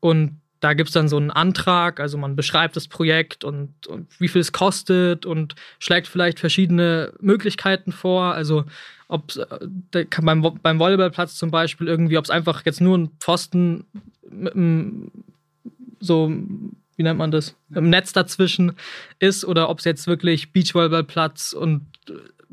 [0.00, 4.08] Und da gibt es dann so einen Antrag, also man beschreibt das Projekt und, und,
[4.18, 8.34] wie viel es kostet und schlägt vielleicht verschiedene Möglichkeiten vor.
[8.34, 8.64] Also
[9.06, 9.32] ob
[10.22, 13.84] beim, beim Volleyballplatz zum Beispiel irgendwie, ob es einfach jetzt nur ein Pfosten
[14.30, 15.10] mit einem,
[16.00, 16.30] so,
[16.96, 18.72] wie nennt man das, im Netz dazwischen
[19.18, 21.86] ist oder ob es jetzt wirklich Beachvolleyballplatz und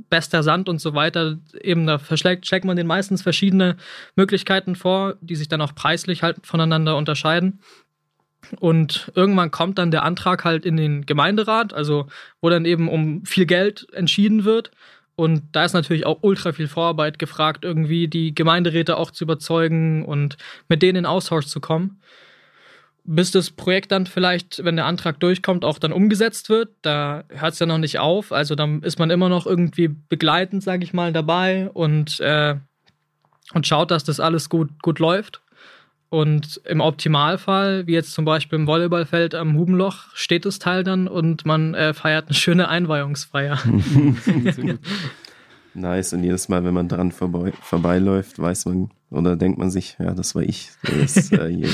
[0.09, 3.77] bester Sand und so weiter, eben da verschlägt, schlägt man den meistens verschiedene
[4.15, 7.59] Möglichkeiten vor, die sich dann auch preislich halt voneinander unterscheiden.
[8.59, 12.07] Und irgendwann kommt dann der Antrag halt in den Gemeinderat, also
[12.41, 14.71] wo dann eben um viel Geld entschieden wird.
[15.15, 20.04] Und da ist natürlich auch ultra viel Vorarbeit gefragt, irgendwie die Gemeinderäte auch zu überzeugen
[20.06, 20.38] und
[20.69, 22.02] mit denen in Austausch zu kommen.
[23.06, 26.69] Bis das Projekt dann vielleicht, wenn der Antrag durchkommt, auch dann umgesetzt wird.
[26.82, 28.32] Da hört es ja noch nicht auf.
[28.32, 32.56] Also dann ist man immer noch irgendwie begleitend, sage ich mal, dabei und, äh,
[33.54, 35.42] und schaut, dass das alles gut, gut läuft.
[36.13, 41.08] Und im Optimalfall, wie jetzt zum Beispiel im Volleyballfeld am Hubenloch, steht das Teil dann
[41.08, 43.58] und man äh, feiert eine schöne Einweihungsfeier.
[45.73, 46.13] nice.
[46.13, 50.13] Und jedes Mal, wenn man dran vorbei, vorbeiläuft, weiß man oder denkt man sich, ja,
[50.13, 51.69] das war ich, der das äh, hier,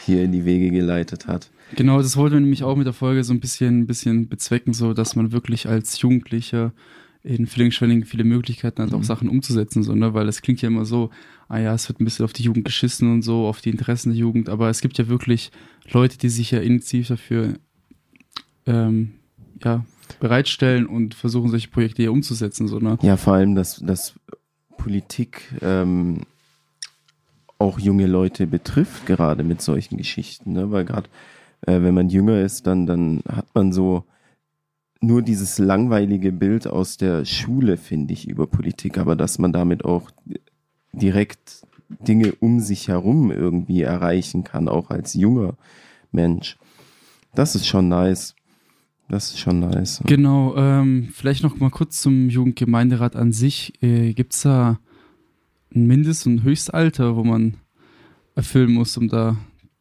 [0.00, 1.48] hier in die Wege geleitet hat.
[1.76, 4.74] Genau, das wollten wir nämlich auch mit der Folge so ein bisschen, ein bisschen bezwecken,
[4.74, 6.72] so dass man wirklich als Jugendlicher
[7.24, 8.96] in Villingen-Schwenningen viele Möglichkeiten hat, mhm.
[8.96, 10.14] auch Sachen umzusetzen, so, ne?
[10.14, 11.10] weil es klingt ja immer so,
[11.48, 14.10] ah ja, es wird ein bisschen auf die Jugend geschissen und so, auf die Interessen
[14.10, 15.52] der Jugend, aber es gibt ja wirklich
[15.90, 17.54] Leute, die sich ja initiativ dafür
[18.66, 19.12] ähm,
[19.62, 19.84] ja,
[20.20, 22.68] bereitstellen und versuchen, solche Projekte hier umzusetzen.
[22.68, 22.98] So, ne?
[23.02, 24.14] Ja, vor allem, dass, dass
[24.76, 26.22] Politik ähm,
[27.58, 30.72] auch junge Leute betrifft, gerade mit solchen Geschichten, ne?
[30.72, 31.08] weil gerade
[31.62, 34.04] äh, wenn man jünger ist, dann, dann hat man so
[35.02, 39.84] nur dieses langweilige Bild aus der Schule, finde ich, über Politik, aber dass man damit
[39.84, 40.10] auch
[40.92, 45.54] direkt Dinge um sich herum irgendwie erreichen kann, auch als junger
[46.12, 46.56] Mensch.
[47.34, 48.34] Das ist schon nice.
[49.08, 50.02] Das ist schon nice.
[50.06, 53.74] Genau, ähm, vielleicht noch mal kurz zum Jugendgemeinderat an sich.
[53.82, 54.78] Äh, Gibt es da
[55.74, 57.56] ein Mindest- und Höchstalter, wo man
[58.36, 59.36] erfüllen muss, um da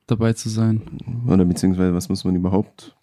[0.07, 0.81] dabei zu sein?
[1.27, 2.95] Oder beziehungsweise was muss man überhaupt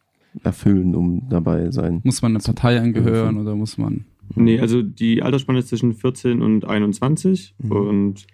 [0.45, 2.01] erfüllen, um dabei sein?
[2.05, 4.05] Muss man eine Partei angehören oder muss man?
[4.35, 7.73] Nee, also die Altersspanne ist zwischen 14 und 21 mhm.
[7.73, 8.27] und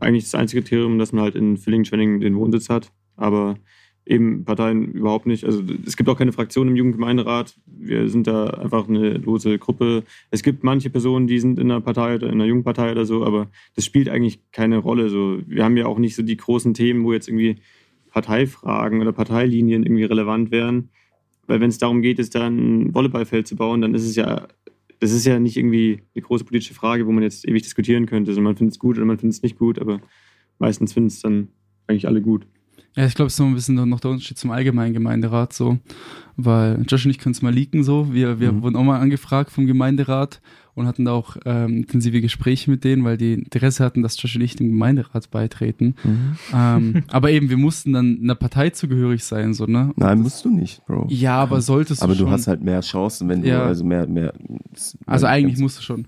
[0.00, 3.56] eigentlich das einzige Kriterium, dass man halt in Villingen-Schwenningen den Wohnsitz hat, aber
[4.08, 5.44] eben Parteien überhaupt nicht.
[5.44, 7.58] Also es gibt auch keine Fraktion im Jugendgemeinderat.
[7.66, 10.02] Wir sind da einfach eine lose Gruppe.
[10.30, 13.24] Es gibt manche Personen, die sind in einer Partei oder in einer Jugendpartei oder so,
[13.24, 15.10] aber das spielt eigentlich keine Rolle.
[15.10, 17.56] So, wir haben ja auch nicht so die großen Themen, wo jetzt irgendwie
[18.10, 20.88] Parteifragen oder Parteilinien irgendwie relevant wären.
[21.48, 24.46] Weil wenn es darum geht, ist da ein Volleyballfeld zu bauen, dann ist es ja
[25.00, 28.30] das ist ja nicht irgendwie eine große politische Frage, wo man jetzt ewig diskutieren könnte.
[28.30, 30.00] Also man findet es gut oder man findet es nicht gut, aber
[30.58, 31.48] meistens finden es dann
[31.86, 32.46] eigentlich alle gut.
[32.98, 35.78] Ja, ich glaube, es ist noch ein bisschen noch der Unterschied zum allgemeinen Gemeinderat so,
[36.36, 38.12] weil Josh und ich können es mal leaken so.
[38.12, 38.62] Wir, wir mhm.
[38.62, 40.40] wurden auch mal angefragt vom Gemeinderat
[40.74, 44.34] und hatten da auch ähm, intensive Gespräche mit denen, weil die Interesse hatten, dass Josh
[44.34, 45.94] und ich dem Gemeinderat beitreten.
[46.02, 46.36] Mhm.
[46.52, 49.92] Ähm, aber eben, wir mussten dann einer Partei zugehörig sein, so, ne?
[49.94, 51.06] Und Nein, musst du nicht, Bro.
[51.08, 53.62] Ja, aber solltest aber du Aber du hast halt mehr Chancen, wenn du, ja.
[53.62, 54.34] also mehr, mehr.
[55.06, 56.06] Also eigentlich musst du schon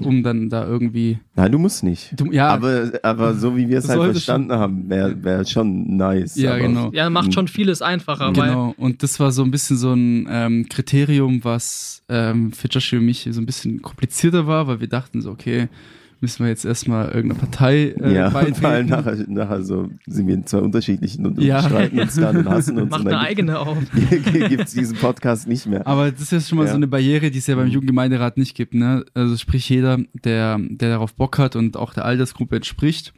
[0.00, 1.18] um dann da irgendwie.
[1.34, 2.12] Nein, du musst nicht.
[2.18, 4.58] Du, ja, aber, aber so wie wir es halt verstanden schon.
[4.58, 6.36] haben, wäre wär schon nice.
[6.36, 6.90] Ja, aber, genau.
[6.92, 8.32] Ja, macht schon vieles einfacher.
[8.32, 8.74] Genau.
[8.76, 13.06] Und das war so ein bisschen so ein ähm, Kriterium, was ähm, für Joshua und
[13.06, 15.68] mich so ein bisschen komplizierter war, weil wir dachten so, okay,
[16.22, 18.64] müssen wir jetzt erstmal irgendeine Partei äh, ja, beitreten.
[18.64, 21.62] Allem nachher, nachher so sind wir in zwei unterschiedlichen und ja.
[21.62, 22.90] streiten uns dann und hassen uns.
[22.90, 23.76] Macht eine eigene auf.
[24.48, 25.86] gibt es diesen Podcast nicht mehr.
[25.86, 26.70] Aber das ist jetzt schon mal ja.
[26.70, 27.72] so eine Barriere, die es ja beim mhm.
[27.72, 28.72] Jugendgemeinderat nicht gibt.
[28.72, 29.04] Ne?
[29.14, 33.12] Also sprich jeder, der, der darauf Bock hat und auch der Altersgruppe entspricht,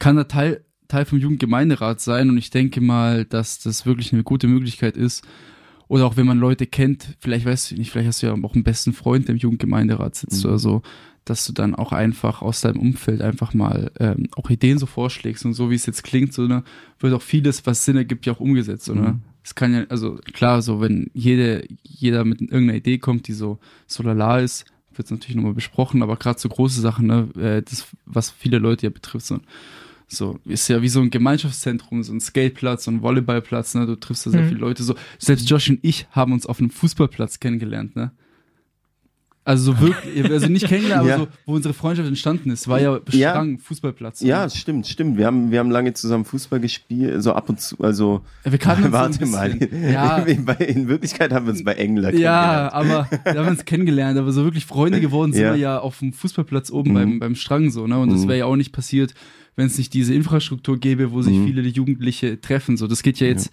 [0.00, 4.24] kann da Teil, Teil vom Jugendgemeinderat sein und ich denke mal, dass das wirklich eine
[4.24, 5.24] gute Möglichkeit ist,
[5.86, 8.54] oder auch wenn man Leute kennt, vielleicht weißt du nicht, vielleicht hast du ja auch
[8.54, 10.50] einen besten Freund, der im Jugendgemeinderat sitzt mhm.
[10.50, 10.82] oder so,
[11.24, 15.44] dass du dann auch einfach aus deinem Umfeld einfach mal ähm, auch Ideen so vorschlägst
[15.44, 16.64] und so wie es jetzt klingt, so ne,
[17.00, 19.12] wird auch vieles, was Sinn ergibt, ja auch umgesetzt, so, ne?
[19.14, 19.22] Mhm.
[19.46, 23.58] Es kann ja, also klar, so wenn jede, jeder mit irgendeiner Idee kommt, die so
[23.86, 27.62] so lala ist, wird es natürlich nochmal besprochen, aber gerade so große Sachen, ne, äh,
[27.62, 29.40] das, was viele Leute ja betrifft, so,
[30.08, 33.96] so, ist ja wie so ein Gemeinschaftszentrum, so ein Skateplatz, so ein Volleyballplatz, ne, du
[33.96, 34.48] triffst da sehr Mhm.
[34.48, 38.12] viele Leute, so, selbst Josh und ich haben uns auf einem Fußballplatz kennengelernt, ne.
[39.46, 41.18] Also so wirklich, also nicht kennengelernt, aber Ja.
[41.18, 43.30] so, wo unsere Freundschaft entstanden ist, war ja Ja.
[43.32, 44.22] Strang, Fußballplatz.
[44.22, 45.18] Ja, stimmt, stimmt.
[45.18, 48.22] Wir haben, wir haben lange zusammen Fußball gespielt, so ab und zu, also.
[48.46, 49.58] Ja, wir kannten uns Warte ein mal.
[49.92, 52.72] Ja, In, Wirklichkeit haben wir uns bei Engler Ja, kennengelernt.
[53.22, 55.52] aber wir haben uns kennengelernt, aber so wirklich Freunde geworden sind Ja.
[55.52, 56.94] wir ja auf dem Fußballplatz oben Mhm.
[56.94, 57.98] beim, beim Strang so, ne?
[57.98, 58.28] Und das Mhm.
[58.28, 59.12] wäre ja auch nicht passiert,
[59.56, 61.44] wenn es nicht diese Infrastruktur gäbe, wo sich Mhm.
[61.46, 62.78] viele Jugendliche treffen.
[62.78, 63.50] So, das geht ja jetzt,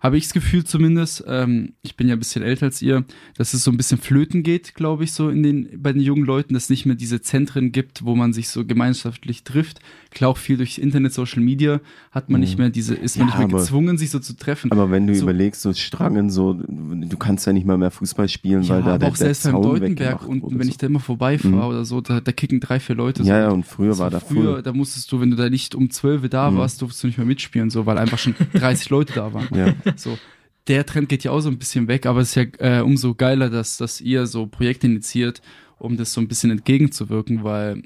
[0.00, 3.04] habe ich das Gefühl zumindest, ähm, ich bin ja ein bisschen älter als ihr,
[3.36, 6.24] dass es so ein bisschen flöten geht, glaube ich, so in den, bei den jungen
[6.24, 9.80] Leuten, dass es nicht mehr diese Zentren gibt, wo man sich so gemeinschaftlich trifft.
[10.10, 12.44] Klar, auch viel durch Internet, Social Media hat man Mhm.
[12.46, 14.72] nicht mehr diese, ist man Ja, nicht mehr gezwungen, sich so zu treffen.
[14.72, 18.28] Aber wenn du So- überlegst, so Strangen, so, du kannst ja nicht mal mehr Fußball
[18.28, 21.54] spielen, weil da aber der, auch selbst beim Deutenberg unten, wenn ich da immer vorbeifahre
[21.54, 21.60] Mhm.
[21.62, 23.22] oder so, da, da kicken drei, vier Leute.
[23.22, 23.32] Ja, so.
[23.32, 24.62] ja, und früher Das war da früher, voll.
[24.62, 26.56] da musstest du, wenn du da nicht um 12 da Mhm.
[26.56, 29.46] warst, durftest du nicht mehr mitspielen, so, weil einfach schon 30 Leute da waren.
[29.54, 29.74] Ja.
[29.96, 30.18] So.
[30.66, 33.14] Der Trend geht ja auch so ein bisschen weg, aber es ist ja äh, umso
[33.14, 35.40] geiler, dass, dass ihr so Projekte initiiert,
[35.78, 37.82] um das so ein bisschen entgegenzuwirken, weil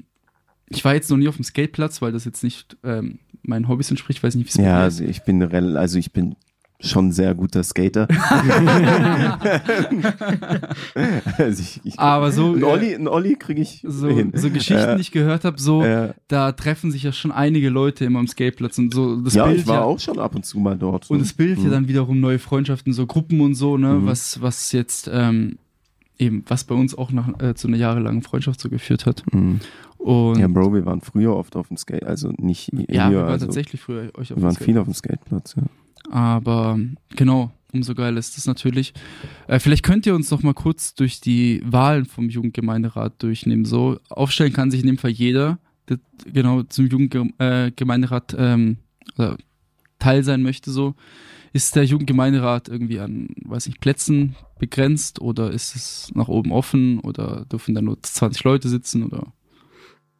[0.69, 3.89] ich war jetzt noch nie auf dem Skateplatz, weil das jetzt nicht ähm, meinen Hobbys
[3.89, 5.41] entspricht, weiß nicht, wie es Ja, also ich bin
[5.77, 6.35] also ich bin
[6.79, 8.07] schon sehr guter Skater.
[11.37, 14.31] also ich, ich, Aber so, ein äh, Olli, ein Olli kriege ich so, hin.
[14.35, 17.69] so Geschichten, Äh, die ich gehört habe, so, äh, da treffen sich ja schon einige
[17.69, 19.15] Leute immer am Skateplatz und so.
[19.21, 21.09] Das ja, Bild ich war ja, auch schon ab und zu mal dort.
[21.09, 21.71] Und es bildet ja Mhm.
[21.71, 24.05] dann wiederum neue Freundschaften, so Gruppen und so, ne, Mhm.
[24.05, 25.57] was, was jetzt ähm,
[26.17, 29.23] eben, was bei uns auch nach, äh, zu einer jahrelangen Freundschaft so geführt hat.
[29.33, 29.59] Mhm.
[29.97, 33.29] Und Ja, Bro, wir waren früher oft auf dem Skate, also nicht ja, wir waren
[33.29, 35.63] also, tatsächlich früher euch auf wir waren dem viel auf dem Skateplatz, ja.
[36.09, 36.79] Aber
[37.15, 38.93] genau, umso geiler ist das natürlich.
[39.47, 43.65] Äh, vielleicht könnt ihr uns noch mal kurz durch die Wahlen vom Jugendgemeinderat durchnehmen.
[43.65, 45.99] So aufstellen kann sich in dem Fall jeder, der
[46.31, 48.77] genau zum Jugendgemeinderat äh, ähm,
[49.99, 50.71] Teil sein möchte.
[50.71, 50.95] So
[51.53, 56.99] ist der Jugendgemeinderat irgendwie an, weiß nicht, Plätzen begrenzt oder ist es nach oben offen
[56.99, 59.31] oder dürfen da nur 20 Leute sitzen oder?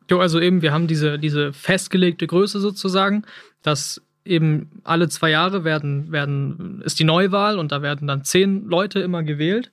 [0.09, 3.23] Jo, also eben, wir haben diese, diese festgelegte Größe sozusagen,
[3.63, 8.67] dass eben alle zwei Jahre werden, werden, ist die Neuwahl und da werden dann zehn
[8.67, 9.71] Leute immer gewählt.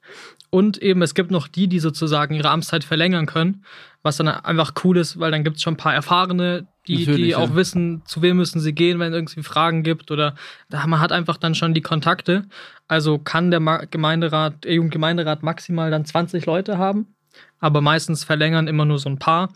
[0.50, 3.64] Und eben, es gibt noch die, die sozusagen ihre Amtszeit verlängern können,
[4.02, 7.22] was dann einfach cool ist, weil dann gibt es schon ein paar Erfahrene, die, Natürlich,
[7.22, 7.38] die ja.
[7.38, 10.34] auch wissen, zu wem müssen sie gehen, wenn es irgendwie Fragen gibt oder
[10.68, 12.44] man hat einfach dann schon die Kontakte.
[12.88, 13.60] Also kann der
[13.90, 17.14] Gemeinderat, der Jugendgemeinderat maximal dann 20 Leute haben,
[17.60, 19.48] aber meistens verlängern immer nur so ein paar.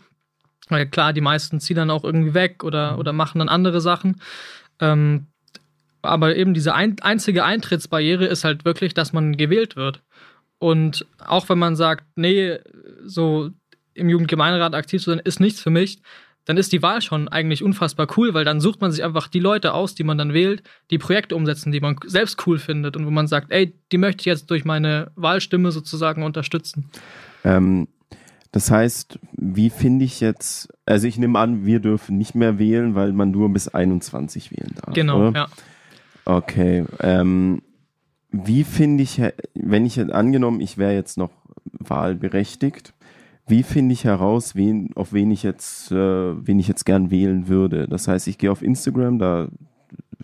[0.69, 4.21] Weil klar, die meisten ziehen dann auch irgendwie weg oder, oder machen dann andere Sachen.
[4.79, 5.27] Ähm,
[6.01, 10.01] aber eben diese ein, einzige Eintrittsbarriere ist halt wirklich, dass man gewählt wird.
[10.59, 12.57] Und auch wenn man sagt, nee,
[13.03, 13.49] so
[13.93, 15.99] im Jugendgemeinderat aktiv zu sein, ist nichts für mich,
[16.45, 19.41] dann ist die Wahl schon eigentlich unfassbar cool, weil dann sucht man sich einfach die
[19.41, 23.05] Leute aus, die man dann wählt, die Projekte umsetzen, die man selbst cool findet und
[23.05, 26.89] wo man sagt, ey, die möchte ich jetzt durch meine Wahlstimme sozusagen unterstützen.
[27.43, 27.89] Ähm,
[28.51, 32.95] das heißt, wie finde ich jetzt, also ich nehme an, wir dürfen nicht mehr wählen,
[32.95, 34.93] weil man nur bis 21 wählen darf.
[34.93, 35.39] Genau, oder?
[35.39, 35.47] ja.
[36.25, 36.85] Okay.
[36.99, 37.61] Ähm,
[38.31, 39.21] wie finde ich,
[39.53, 41.31] wenn ich jetzt angenommen, ich wäre jetzt noch
[41.71, 42.93] wahlberechtigt,
[43.47, 45.95] wie finde ich heraus, wen, auf wen ich jetzt, äh,
[46.45, 47.87] wen ich jetzt gern wählen würde?
[47.87, 49.47] Das heißt, ich gehe auf Instagram, da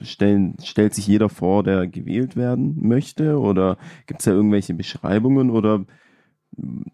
[0.02, 5.50] stellen, stellt sich jeder vor, der gewählt werden möchte, oder gibt es da irgendwelche Beschreibungen
[5.50, 5.86] oder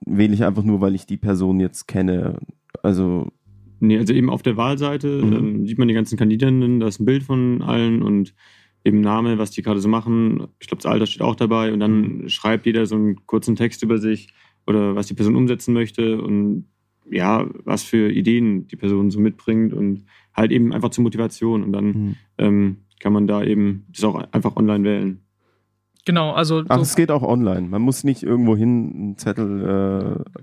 [0.06, 2.40] wähle ich einfach nur, weil ich die Person jetzt kenne?
[2.84, 3.28] Also,
[3.82, 5.34] Nee, also eben auf der Wahlseite Mhm.
[5.34, 8.34] ähm, sieht man die ganzen Kandidaten, da ist ein Bild von allen und
[8.84, 10.48] eben Name, was die gerade so machen.
[10.60, 13.84] Ich glaube, das Alter steht auch dabei und dann schreibt jeder so einen kurzen Text
[13.84, 14.34] über sich
[14.68, 16.66] oder was die Person umsetzen möchte und
[17.10, 21.72] ja, was für Ideen die Person so mitbringt und halt eben einfach zur Motivation und
[21.72, 22.16] dann hm.
[22.38, 25.22] ähm, kann man da eben das auch einfach online wählen.
[26.10, 27.68] Genau, also ach, so, es geht auch online.
[27.68, 29.66] Man muss nicht irgendwo hin einen Zettel äh,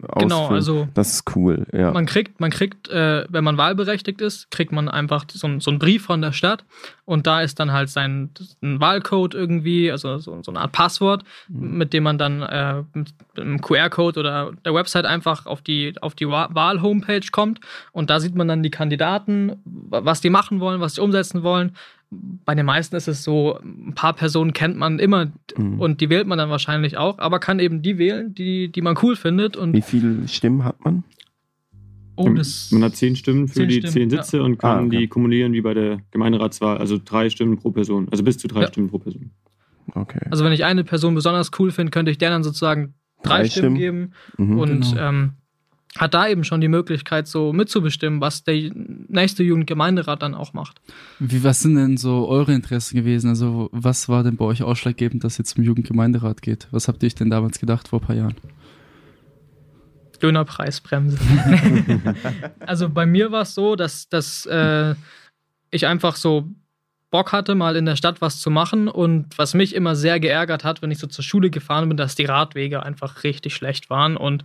[0.07, 0.29] ausfüllen.
[0.29, 1.91] genau, also Das ist cool, ja.
[1.91, 5.81] Man kriegt, man kriegt, äh, wenn man wahlberechtigt ist, kriegt man einfach so, so einen
[5.81, 6.65] Brief von der Stadt
[7.05, 8.31] und da ist dann halt sein
[8.63, 11.79] ein Wahlcode irgendwie, also so, so eine Art Passwort, Mhm.
[11.79, 16.15] mit dem man dann äh, mit einem QR-Code oder der Website einfach auf die, auf
[16.15, 17.59] die Wa- Wahl-Homepage kommt
[17.91, 21.43] und da sieht man dann die Kandidaten, wa- was die machen wollen, was sie umsetzen
[21.43, 21.73] wollen.
[22.11, 25.81] Bei den meisten ist es so, ein paar Personen kennt man immer Mhm.
[25.81, 28.97] und die wählt man dann wahrscheinlich auch, aber kann eben die wählen, die, die man
[29.03, 31.03] cool findet und Wie viele Stimmen hat man?
[32.19, 32.71] Oh, das.
[32.73, 34.99] Man hat zehn Stimmen für Zehn die Stimmen, zehn Sitze und kann Ah, okay.
[35.01, 36.79] die kumulieren wie bei der Gemeinderatswahl.
[36.79, 38.09] Also drei Stimmen pro Person.
[38.11, 38.69] Also bis zu drei Ja.
[38.69, 39.33] Stimmen pro Person.
[39.95, 40.21] Okay.
[40.31, 43.49] Also wenn ich eine Person besonders cool finde, könnte ich der dann sozusagen drei, Drei
[43.51, 44.13] Stimmen, Stimmen.
[44.39, 44.59] geben Mhm.
[44.59, 45.09] und Genau.
[45.09, 45.31] ähm,
[45.99, 48.71] hat da eben schon die Möglichkeit, so mitzubestimmen, was der
[49.09, 50.81] nächste Jugendgemeinderat dann auch macht.
[51.19, 53.29] Wie, was sind denn so eure Interessen gewesen?
[53.29, 56.69] Also, was war denn bei euch ausschlaggebend, dass ihr zum Jugendgemeinderat geht?
[56.71, 58.35] Was habt ihr euch denn damals gedacht vor ein paar Jahren?
[60.23, 61.19] Dönerpreisbremse.
[62.61, 64.95] also bei mir war es so, dass, dass äh,
[65.71, 66.49] ich einfach so
[67.11, 68.89] Bock hatte, mal in der Stadt was zu machen.
[68.89, 72.15] Und was mich immer sehr geärgert hat, wenn ich so zur Schule gefahren bin, dass
[72.15, 74.45] die Radwege einfach richtig schlecht waren und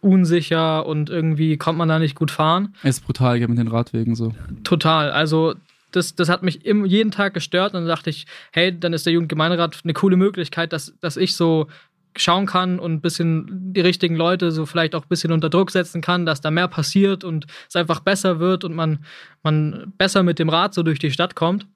[0.00, 2.74] unsicher und irgendwie konnte man da nicht gut fahren.
[2.82, 4.32] Es ist brutal, gell, mit den Radwegen so.
[4.64, 5.10] Total.
[5.10, 5.54] Also
[5.92, 7.74] das, das hat mich im, jeden Tag gestört.
[7.74, 11.34] Und dann dachte ich, hey, dann ist der Jugendgemeinderat eine coole Möglichkeit, dass, dass ich
[11.34, 11.68] so
[12.16, 15.70] schauen kann und ein bisschen die richtigen Leute so vielleicht auch ein bisschen unter Druck
[15.70, 19.04] setzen kann, dass da mehr passiert und es einfach besser wird und man,
[19.42, 21.66] man besser mit dem Rad so durch die Stadt kommt.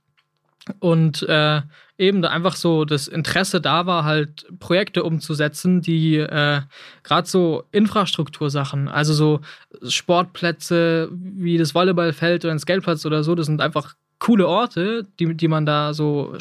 [0.79, 1.63] Und äh,
[2.03, 6.61] eben da einfach so das Interesse da war, halt Projekte umzusetzen, die äh,
[7.05, 9.41] gerade so Infrastruktursachen, also so
[9.89, 15.35] Sportplätze wie das Volleyballfeld oder ein Skateplatz oder so, das sind einfach coole Orte, die,
[15.35, 16.35] die man da so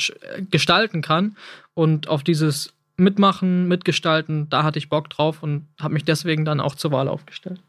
[0.50, 1.36] gestalten kann.
[1.74, 6.60] Und auf dieses Mitmachen, Mitgestalten, da hatte ich Bock drauf und habe mich deswegen dann
[6.60, 7.60] auch zur Wahl aufgestellt.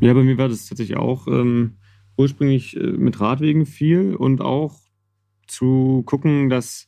[0.00, 1.76] Ja, bei mir war das tatsächlich auch ähm,
[2.16, 4.85] ursprünglich äh, mit Radwegen viel und auch
[5.46, 6.86] zu gucken, dass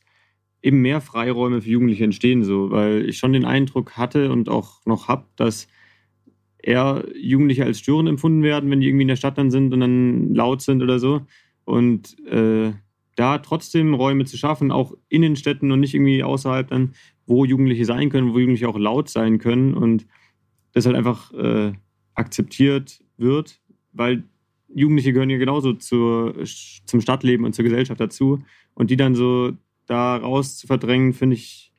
[0.61, 4.85] eben mehr Freiräume für Jugendliche entstehen, so, weil ich schon den Eindruck hatte und auch
[4.85, 5.67] noch habe, dass
[6.61, 9.79] eher Jugendliche als störend empfunden werden, wenn die irgendwie in der Stadt dann sind und
[9.79, 11.21] dann laut sind oder so.
[11.63, 12.73] Und äh,
[13.15, 16.93] da trotzdem Räume zu schaffen, auch in den Städten und nicht irgendwie außerhalb dann,
[17.25, 20.07] wo Jugendliche sein können, wo Jugendliche auch laut sein können und
[20.73, 21.73] das halt einfach äh,
[22.15, 24.23] akzeptiert wird, weil
[24.73, 26.35] Jugendliche gehören ja genauso zur,
[26.85, 28.43] zum Stadtleben und zur Gesellschaft dazu.
[28.73, 29.53] Und die dann so
[29.85, 31.73] da raus zu verdrängen, finde ich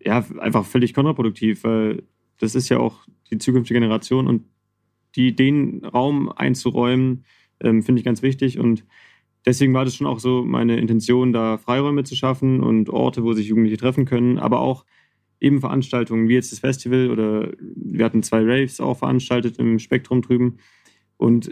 [0.00, 2.02] ja einfach völlig kontraproduktiv, weil
[2.38, 4.44] das ist ja auch die zukünftige Generation und
[5.16, 7.24] die den Raum einzuräumen,
[7.60, 8.58] ähm, finde ich ganz wichtig.
[8.58, 8.84] Und
[9.46, 13.32] deswegen war das schon auch so meine Intention, da Freiräume zu schaffen und Orte, wo
[13.32, 14.84] sich Jugendliche treffen können, aber auch
[15.40, 20.22] eben Veranstaltungen wie jetzt das Festival oder wir hatten zwei Raves auch veranstaltet im Spektrum
[20.22, 20.58] drüben
[21.16, 21.50] und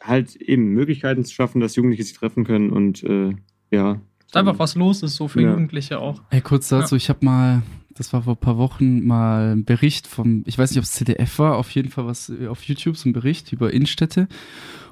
[0.00, 3.32] halt eben Möglichkeiten zu schaffen, dass Jugendliche sich treffen können und äh,
[3.70, 4.00] ja.
[4.26, 5.50] Ist einfach was los ist, so für Ja.
[5.50, 6.22] Jugendliche auch.
[6.30, 7.62] Ey, kurz dazu, ich habe mal,
[7.94, 10.92] das war vor ein paar Wochen, mal einen Bericht vom, ich weiß nicht, ob es
[10.92, 14.28] CDF war, auf jeden Fall was äh, auf YouTube, so ein Bericht über Innenstädte.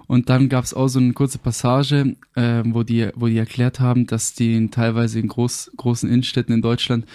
[0.07, 3.81] Und dann gab es auch so eine kurze Passage, äh, wo, die, wo die erklärt
[3.81, 7.07] haben, dass die in, teilweise in groß, großen Innenstädten in Deutschland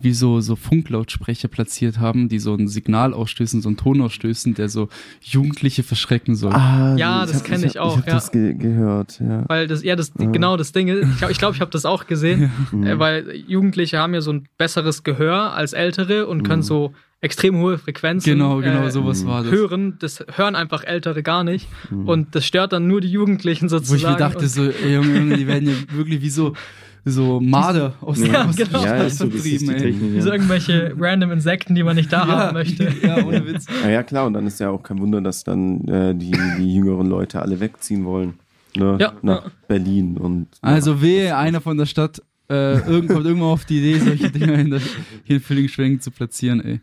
[0.00, 4.54] wie so, so Funklautsprecher platziert haben, die so ein Signal ausstößen, so einen Ton ausstößen,
[4.54, 4.88] der so
[5.22, 6.52] Jugendliche verschrecken soll.
[6.52, 8.14] Ah, Ja, das hab- kenn ich auch, Ich habe ja.
[8.14, 9.44] das ge gehört, ja.
[9.48, 10.30] Weil das, ja, das, Ja.
[10.30, 12.86] genau das Ding ist, ich glaube, ich, glaub, ich habe das auch gesehen, Mhm.
[12.86, 16.64] äh, weil Jugendliche haben ja so ein besseres Gehör als Ältere und können Mhm.
[16.66, 19.50] so extrem hohe Frequenzen Genau, genau, äh, sowas war das.
[19.50, 19.96] hören.
[19.98, 21.66] Das hören einfach Ältere gar nicht.
[21.90, 22.08] Mhm.
[22.08, 24.00] Und das stört dann nur die Jugendlichen Wo sozusagen.
[24.00, 26.52] ich mir dachte, und, so, ey, Junge, Junge, die werden ja wirklich wie so,
[27.10, 28.80] so Marder aus, Ja, der genau.
[28.80, 29.80] Stadt Ja, ist so, vertrieben, ey.
[29.80, 30.14] Technik.
[30.14, 32.92] wie so irgendwelche random Insekten, die man nicht da haben möchte.
[33.02, 33.66] Ja, ohne Witz.
[33.82, 36.74] Ja, ja, klar, und dann ist ja auch kein Wunder, dass dann äh, die, die
[36.74, 38.34] jüngeren Leute alle wegziehen wollen.
[38.76, 38.96] Ne?
[39.00, 39.50] Ja, Nach ja.
[39.66, 40.48] Berlin und.
[40.60, 44.54] Also wehe, einer von der Stadt äh, irgend, kommt irgendwann auf die Idee, solche Dinger
[44.54, 44.80] in der,
[45.24, 46.80] hier in Villingen-Schwengen zu platzieren, ey.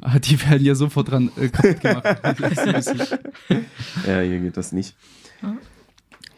[0.00, 2.04] Ah, die werden ja sofort dran äh, kaputt gemacht.
[4.06, 4.96] Ja, hier geht das nicht.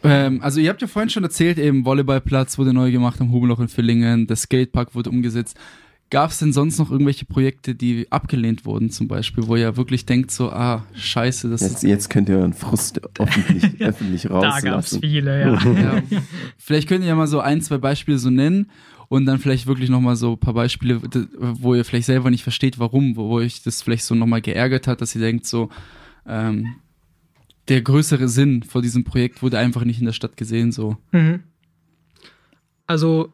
[0.03, 3.59] Ähm, also ihr habt ja vorhin schon erzählt, eben Volleyballplatz wurde neu gemacht am Hubenloch
[3.59, 5.57] in Villingen, der Skatepark wurde umgesetzt.
[6.11, 10.05] Gab es denn sonst noch irgendwelche Projekte, die abgelehnt wurden zum Beispiel, wo ihr wirklich
[10.05, 11.83] denkt so, ah, scheiße, das Jetzt, ist...
[11.83, 15.01] jetzt könnt ihr euren Frust öffentlich, öffentlich Da gab es rauslassen.
[15.01, 15.53] viele, ja.
[15.55, 16.03] Ja.
[16.57, 18.69] Vielleicht könnt ihr ja mal so ein, zwei Beispiele so nennen
[19.07, 21.01] und dann vielleicht wirklich nochmal so ein paar Beispiele,
[21.39, 24.87] wo ihr vielleicht selber nicht versteht, warum, wo, wo euch das vielleicht so nochmal geärgert
[24.87, 25.69] hat, dass ihr denkt so,
[26.27, 26.75] ähm,
[27.67, 30.97] der größere Sinn vor diesem Projekt wurde einfach nicht in der Stadt gesehen, so.
[31.11, 31.43] Mhm.
[32.87, 33.33] Also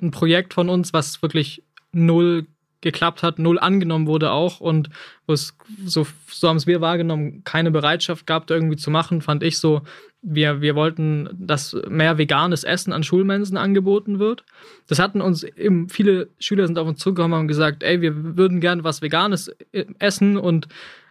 [0.00, 1.62] ein Projekt von uns, was wirklich
[1.92, 2.46] null
[2.80, 4.90] geklappt hat, null angenommen wurde auch und
[5.26, 9.44] wo es, so, so haben es wir wahrgenommen, keine Bereitschaft gab, irgendwie zu machen, fand
[9.44, 9.82] ich so,
[10.20, 14.44] wir, wir wollten, dass mehr veganes Essen an Schulmensen angeboten wird.
[14.88, 18.36] Das hatten uns eben, viele Schüler sind auf uns zugekommen und haben gesagt, ey, wir
[18.36, 20.68] würden gern was Veganes äh, essen und,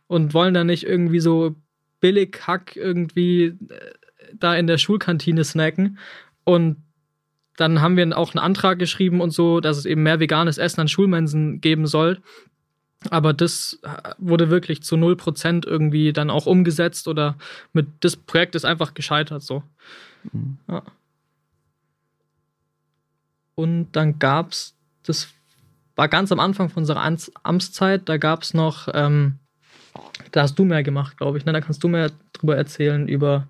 [0.07, 1.55] und wollen da nicht irgendwie so
[2.02, 3.56] billig Hack irgendwie äh,
[4.34, 5.97] da in der Schulkantine snacken.
[6.43, 6.78] Und
[7.56, 10.82] dann haben wir auch einen Antrag geschrieben und so, dass es eben mehr veganes Essen
[10.82, 12.20] an Schulmensen geben soll.
[13.10, 17.38] Aber das äh, wurde wirklich zu 0% irgendwie dann auch umgesetzt oder
[17.74, 19.64] mit das Projekt ist einfach gescheitert so.
[20.32, 20.58] Mhm.
[20.68, 20.84] Ja.
[23.56, 25.30] Und dann gab es, das
[25.95, 29.39] war ganz am Anfang von unserer Amts Amtszeit, da gab es noch, ähm,
[30.32, 31.53] da hast du mehr gemacht, glaube ich, ne?
[31.53, 33.47] da kannst du mehr drüber erzählen, über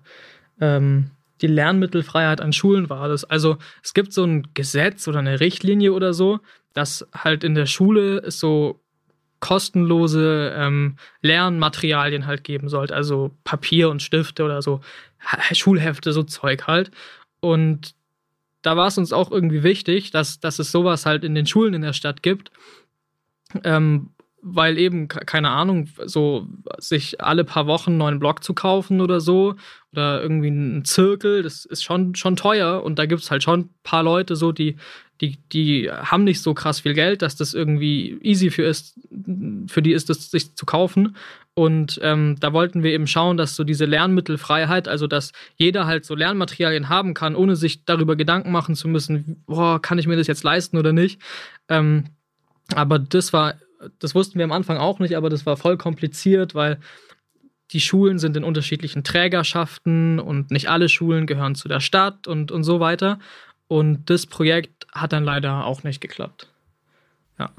[0.60, 1.10] ähm,
[1.40, 3.24] die Lernmittelfreiheit an Schulen war das.
[3.24, 6.40] Also es gibt so ein Gesetz oder eine Richtlinie oder so,
[6.72, 8.80] dass halt in der Schule so
[9.40, 14.80] kostenlose ähm, Lernmaterialien halt geben sollte, also Papier und Stifte oder so,
[15.52, 16.92] Schulhefte, so Zeug halt.
[17.40, 17.96] Und
[18.62, 21.74] da war es uns auch irgendwie wichtig, dass, dass es sowas halt in den Schulen
[21.74, 22.52] in der Stadt gibt.
[23.64, 24.10] Ähm,
[24.42, 26.46] weil eben, ke- keine Ahnung, so
[26.78, 29.54] sich alle paar Wochen einen neuen Block zu kaufen oder so,
[29.92, 33.60] oder irgendwie einen Zirkel, das ist schon, schon teuer und da gibt es halt schon
[33.60, 34.76] ein paar Leute so, die,
[35.20, 38.98] die, die haben nicht so krass viel Geld, dass das irgendwie easy für ist,
[39.68, 41.16] für die ist, das sich zu kaufen.
[41.54, 46.06] Und ähm, da wollten wir eben schauen, dass so diese Lernmittelfreiheit, also dass jeder halt
[46.06, 50.16] so Lernmaterialien haben kann, ohne sich darüber Gedanken machen zu müssen, boah, kann ich mir
[50.16, 51.20] das jetzt leisten oder nicht.
[51.68, 52.04] Ähm,
[52.74, 53.54] aber das war,
[53.98, 56.78] das wussten wir am Anfang auch nicht, aber das war voll kompliziert, weil
[57.72, 62.52] die Schulen sind in unterschiedlichen Trägerschaften und nicht alle Schulen gehören zu der Stadt und,
[62.52, 63.18] und so weiter.
[63.68, 66.48] Und das Projekt hat dann leider auch nicht geklappt.
[67.38, 67.50] Ja.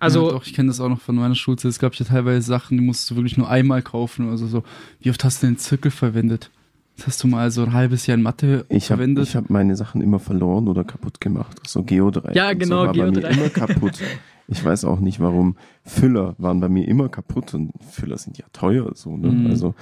[0.00, 1.70] Also, ja, doch, ich kenne das auch noch von meiner Schulzeit.
[1.70, 4.30] Es gab ja teilweise Sachen, die musst du wirklich nur einmal kaufen.
[4.30, 4.64] Also so,
[5.00, 6.50] wie oft hast du den Zirkel verwendet?
[6.96, 9.28] Das hast du mal so ein halbes Jahr in Mathe Ich habe verwendet.
[9.28, 11.58] ich hab meine Sachen immer verloren oder kaputt gemacht.
[11.66, 12.34] So Geodreieck.
[12.34, 13.36] Ja, genau, so war bei mir Geodreieck.
[13.36, 13.98] immer kaputt.
[14.48, 15.56] Ich weiß auch nicht, warum.
[15.84, 19.28] Füller waren bei mir immer kaputt und Füller sind ja teuer, so, ne?
[19.30, 19.46] Mhm.
[19.46, 19.74] Also,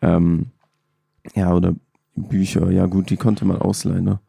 [0.00, 0.46] ähm,
[1.34, 1.74] ja, oder
[2.14, 4.20] Bücher, ja gut, die konnte man ausleihen, ne?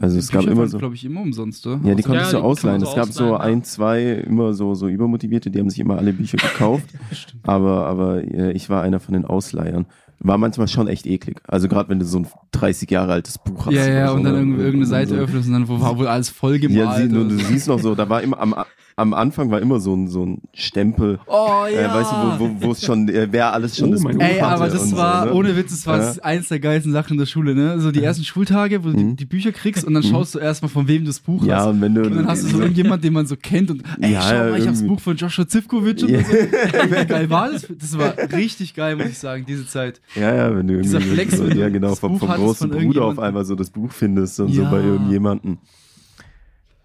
[0.00, 0.78] Also es gab immer so.
[0.78, 1.80] glaube ich, immer umsonst, oder?
[1.82, 2.80] Ja, die Ja, konntest die du kann man ausleihen.
[2.80, 3.40] so es gab so ja.
[3.40, 6.86] ein, zwei immer so, so übermotivierte, die haben sich immer alle Bücher gekauft.
[7.42, 9.86] aber aber äh, ich war einer von den Ausleihern.
[10.20, 11.40] War manchmal schon echt eklig.
[11.46, 13.74] Also gerade wenn du so ein 30 Jahre altes Buch hast.
[13.74, 14.38] Ja, ja, so, und dann ne?
[14.40, 15.16] irgendwie irgendeine Seite so.
[15.16, 16.78] öffnest und dann wo war wohl alles voll gemalt.
[16.78, 17.44] Ja, sie, du, du so.
[17.46, 18.54] siehst noch so, da war immer am,
[18.98, 22.66] am Anfang war immer so ein, so ein Stempel, Oh äh, weißt du, wo, wo,
[22.66, 24.82] wo es schon, äh, wer alles schon Oh, das mein Buch Ey, hatte aber das
[24.82, 25.34] und war, so, ne?
[25.34, 26.22] ohne Witz, das war Ja.
[26.22, 27.78] eins der geilsten Sachen in der Schule, ne?
[27.80, 29.16] So die ersten Schultage, wo du die, Mhm.
[29.16, 31.66] die Bücher kriegst und dann schaust du erstmal, von wem du das Buch Ja, hast.
[31.66, 32.02] und wenn du.
[32.02, 34.50] Und dann hast du so irgendjemand, den man so kennt und ey, Ja, schau ja,
[34.50, 34.88] mal, ich hab's irgendwie.
[34.96, 36.24] Buch von Joshua Zivkovic und Ja.
[36.24, 36.32] so.
[36.32, 37.66] Ey, wie geil war das?
[37.78, 40.00] Das war richtig geil, muss ich sagen, diese Zeit.
[40.16, 42.26] Ja, ja, wenn du Dieser irgendwie Flex, so, wenn du ja, genau, das vom, Buch
[42.26, 44.70] vom großen von Bruder auf einmal so das Buch findest und so Ja.
[44.70, 45.58] bei irgendjemanden.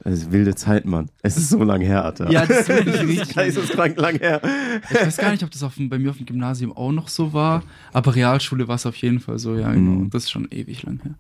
[0.04, 1.10] Das ist wilde Zeit, Mann.
[1.22, 2.30] Es ist so lang her, Alter.
[2.30, 4.42] Ja, das ist richtig ist geisteskrank lang her.
[4.92, 7.32] Ich weiß gar nicht, ob das auf, bei mir auf dem Gymnasium auch noch so
[7.34, 10.02] war, aber Realschule war es auf jeden Fall so, ja, genau.
[10.02, 10.10] Mhm.
[10.10, 11.16] Das ist schon ewig lang her.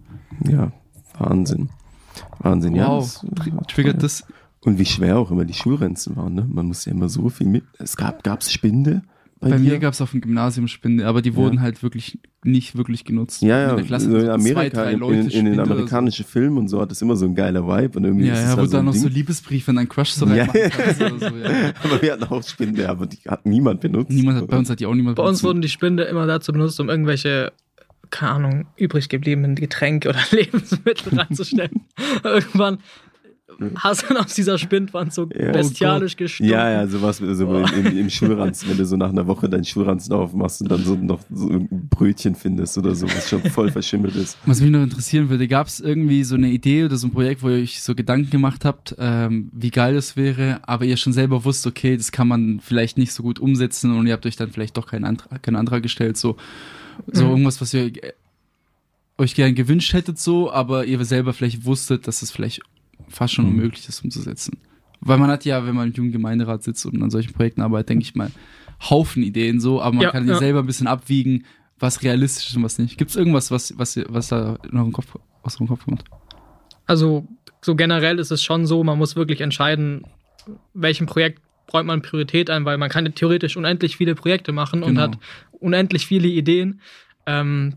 [0.51, 0.71] Ja,
[1.17, 1.69] Wahnsinn.
[2.39, 2.87] Wahnsinn, ja.
[2.89, 4.25] Wow, das- Tr- triggert das.
[4.61, 6.45] Und wie schwer auch immer die Schulrenzen waren, ne?
[6.49, 7.63] Man musste ja immer so viel mit.
[7.79, 9.01] Es gab, gab's Spinde
[9.43, 12.75] bei, Bei, mir gab es auf dem Gymnasium Spinde, aber die wurden halt wirklich nicht
[12.77, 13.41] wirklich genutzt.
[13.41, 15.53] ja, ja, In der Klasse so in zwei, Amerika, drei in, Leute in, in den
[15.55, 15.71] oder so.
[15.73, 18.55] amerikanischen Filmen und so hat das immer so ein geiler Vibe und irgendwie Ja, ja,
[18.55, 19.13] da wo so dann noch so Ding.
[19.15, 20.45] Liebesbriefe in deinen Crush so Ja.
[20.45, 21.73] reinmachen kannst oder so, ja.
[21.83, 24.11] Aber wir hatten auch Spinde, aber die hat niemand benutzt.
[24.11, 25.43] Niemand hat, bei uns hat die auch niemand bei uns benutzt.
[25.43, 27.51] wurden die Spinde immer dazu benutzt, um irgendwelche,
[28.09, 31.81] keine Ahnung, übrig gebliebenen Getränke oder Lebensmittel reinzustellen.
[32.23, 32.79] Irgendwann
[33.77, 35.51] hast du dann aus dieser Spindwand so Ja.
[35.51, 36.51] bestialisch gestunken.
[36.53, 37.23] Ja, ja, sowas so
[37.55, 40.83] im, im, im Schulranzen, wenn du so nach einer Woche deinen Schulranzen aufmachst und dann
[40.83, 44.37] so noch so ein Brötchen findest oder so, was schon voll verschimmelt ist.
[44.45, 47.43] Was mich noch interessieren würde, gab es irgendwie so eine Idee oder so ein Projekt,
[47.43, 51.13] wo ihr euch so Gedanken gemacht habt, ähm, wie geil das wäre, aber ihr schon
[51.13, 54.35] selber wusst, okay, das kann man vielleicht nicht so gut umsetzen und ihr habt euch
[54.35, 56.35] dann vielleicht doch keinen Antrag, keinen Antrag gestellt, so,
[57.11, 57.29] so Mhm.
[57.31, 58.13] irgendwas, was ihr äh,
[59.17, 62.61] euch gern gewünscht hättet, so, aber ihr selber vielleicht wusstet, dass es vielleicht
[63.15, 63.51] fast schon Mhm.
[63.51, 64.57] unmöglich ist umzusetzen.
[65.01, 68.03] Weil man hat ja, wenn man im Jugendgemeinderat sitzt und an solchen Projekten arbeitet, denke
[68.03, 68.31] ich mal,
[68.89, 70.37] Haufen Ideen so, aber man Ja, kann ja.
[70.37, 71.45] selber ein bisschen abwiegen,
[71.79, 72.97] was realistisch ist und was nicht.
[72.97, 76.03] Gibt es irgendwas, was, was, was da in eurem Kopf, aus eurem Kopf kommt?
[76.85, 77.27] Also
[77.61, 80.03] so generell ist es schon so, man muss wirklich entscheiden,
[80.73, 81.41] welchem Projekt
[81.73, 85.01] räumt man Priorität ein, weil man kann theoretisch unendlich viele Projekte machen und Genau.
[85.03, 85.17] hat
[85.51, 86.81] unendlich viele Ideen.
[87.25, 87.75] Ähm,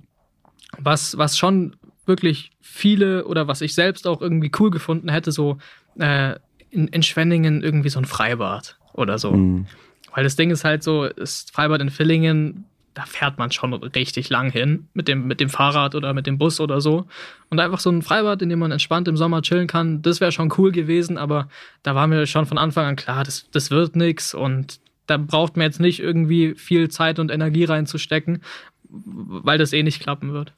[0.78, 1.76] was, was schon
[2.06, 5.58] wirklich viele oder was ich selbst auch irgendwie cool gefunden hätte, so
[5.98, 6.34] äh,
[6.70, 9.32] in, in Schwenningen irgendwie so ein Freibad oder so.
[9.32, 9.66] Mhm.
[10.14, 14.30] Weil das Ding ist halt so, das Freibad in Villingen, da fährt man schon richtig
[14.30, 17.06] lang hin mit dem, mit dem Fahrrad oder mit dem Bus oder so.
[17.50, 20.32] Und einfach so ein Freibad, in dem man entspannt im Sommer chillen kann, das wäre
[20.32, 21.48] schon cool gewesen, aber
[21.82, 25.56] da war mir schon von Anfang an klar, das, das wird nix und da braucht
[25.56, 28.42] man jetzt nicht irgendwie viel Zeit und Energie reinzustecken,
[28.88, 30.54] weil das eh nicht klappen wird.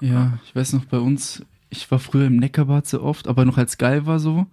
[0.00, 3.58] Ja, ich weiß noch, bei uns Ich war früher im Neckarbad so oft, aber noch
[3.58, 4.46] als geil war so.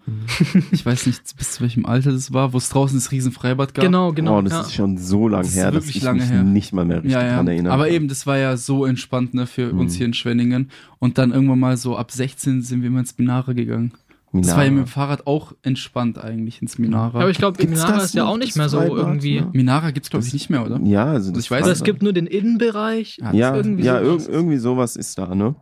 [0.73, 3.85] Ich weiß nicht, bis zu welchem Alter das war, wo es draußen das Riesenfreibad gab.
[3.85, 4.39] Genau, genau.
[4.39, 4.61] oh, das ja.
[4.61, 6.43] ist schon so lang Das her, dass ich lange mich her.
[6.43, 7.35] nicht mal mehr richtig Ja, ja.
[7.35, 7.71] dran erinnere.
[7.73, 9.97] Aber eben, das war ja so entspannt ne, für uns Mhm.
[9.97, 10.71] hier in Schwenningen.
[10.99, 13.93] Und dann irgendwann mal so ab 16 sind wir immer ins Minara gegangen.
[14.41, 17.19] Das war ja mit dem Fahrrad auch entspannt eigentlich ins Minara.
[17.21, 18.97] aber ich glaube, Minara ist ja auch nicht mehr so Freibad?
[18.97, 19.35] irgendwie.
[19.37, 19.49] Ja.
[19.53, 20.79] Minara gibt's glaube ich nicht mehr, oder?
[20.83, 23.17] Ja, also das ich weiß Oder es es gibt nur den Innenbereich.
[23.21, 24.25] Ja, ja, irgendwie ja sowas.
[24.27, 25.55] irg irgendwie sowas ist da, ne?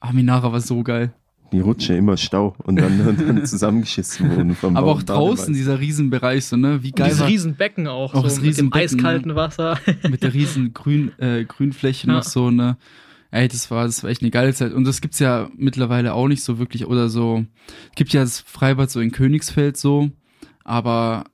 [0.00, 1.12] Ah, Minara war so geil.
[1.52, 5.78] Die Rutsche immer Stau und dann, und dann zusammengeschissen wurden vom Aber auch draußen, dieser
[5.80, 6.82] Riesenbereich, so, ne?
[6.82, 9.78] Wie Und geil dieses Riesenbecken auch, Auch so das mit dem Riesenbecken, eiskalten Wasser.
[10.08, 12.14] mit der riesen Grün, äh, Grünfläche Ja.
[12.14, 12.78] noch so, ne?
[13.32, 14.72] Ey, das war, das war echt eine geile Zeit.
[14.72, 17.44] Und das gibt's ja mittlerweile auch nicht so wirklich, oder so.
[17.96, 20.10] Gibt ja das Freibad so in Königsfeld so,
[20.64, 21.24] aber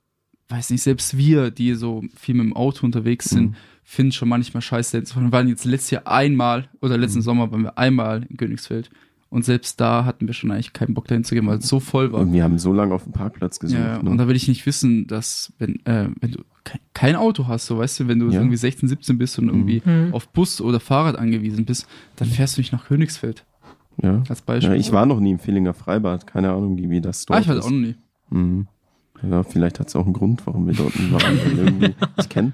[0.47, 3.55] weiß nicht, selbst wir, die so viel mit dem Auto unterwegs sind, Mhm.
[3.83, 4.99] finden schon manchmal scheiße.
[5.03, 7.23] Wir waren jetzt letztes Jahr einmal, oder letzten Mhm.
[7.23, 8.89] Sommer waren wir einmal in Königsfeld.
[9.31, 11.79] Und selbst da hatten wir schon eigentlich keinen Bock dahin zu gehen, weil es so
[11.79, 12.21] voll war.
[12.21, 13.79] Und wir haben so lange auf dem Parkplatz gesucht.
[13.79, 14.09] Ja, ne?
[14.09, 16.39] und da will ich nicht wissen, dass, wenn, äh, wenn du
[16.93, 18.39] kein, Auto hast, so weißt du, wenn du Ja.
[18.39, 20.13] irgendwie 16, 17 bist und irgendwie Mhm.
[20.13, 23.45] auf Bus oder Fahrrad angewiesen bist, dann fährst du nicht nach Königsfeld
[24.01, 24.23] ja.
[24.27, 24.73] als Beispiel.
[24.73, 26.25] ja, ich war noch nie im Villinger Freibad.
[26.25, 27.65] Keine Ahnung, wie, das dort ah, ich war da ist.
[27.67, 27.95] auch noch nie.
[28.31, 28.67] Mhm.
[29.21, 31.95] Ja, vielleicht hat es auch einen Grund, warum wir dort nie waren.
[32.17, 32.53] ich kenne.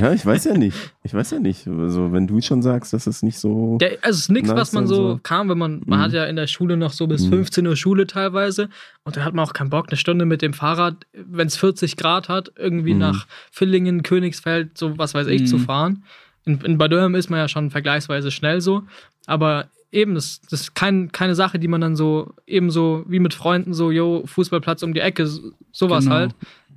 [0.00, 0.76] Ja, ich weiß ja nicht.
[1.04, 1.68] Ich weiß ja nicht.
[1.68, 3.78] Also, wenn du schon sagst, dass es nicht so.
[3.78, 5.20] Der, also es ist nichts, was man so, so.
[5.22, 6.02] kam, wenn man, man Mhm.
[6.02, 7.30] hat ja in der Schule noch so bis Mhm.
[7.30, 8.68] 15 Uhr Schule teilweise
[9.04, 11.96] und dann hat man auch keinen Bock, eine Stunde mit dem Fahrrad, wenn es 40
[11.96, 13.00] Grad hat, irgendwie Mhm.
[13.00, 15.46] nach Villingen, Königsfeld, so was weiß ich, Mhm.
[15.46, 16.04] zu fahren.
[16.44, 18.82] In, in Bad Dürheim ist man ja schon vergleichsweise schnell so,
[19.26, 23.18] aber eben, das, das ist kein, keine Sache, die man dann so, eben so wie
[23.18, 26.16] mit Freunden, so, yo, Fußballplatz um die Ecke, so- sowas Genau.
[26.16, 26.34] halt.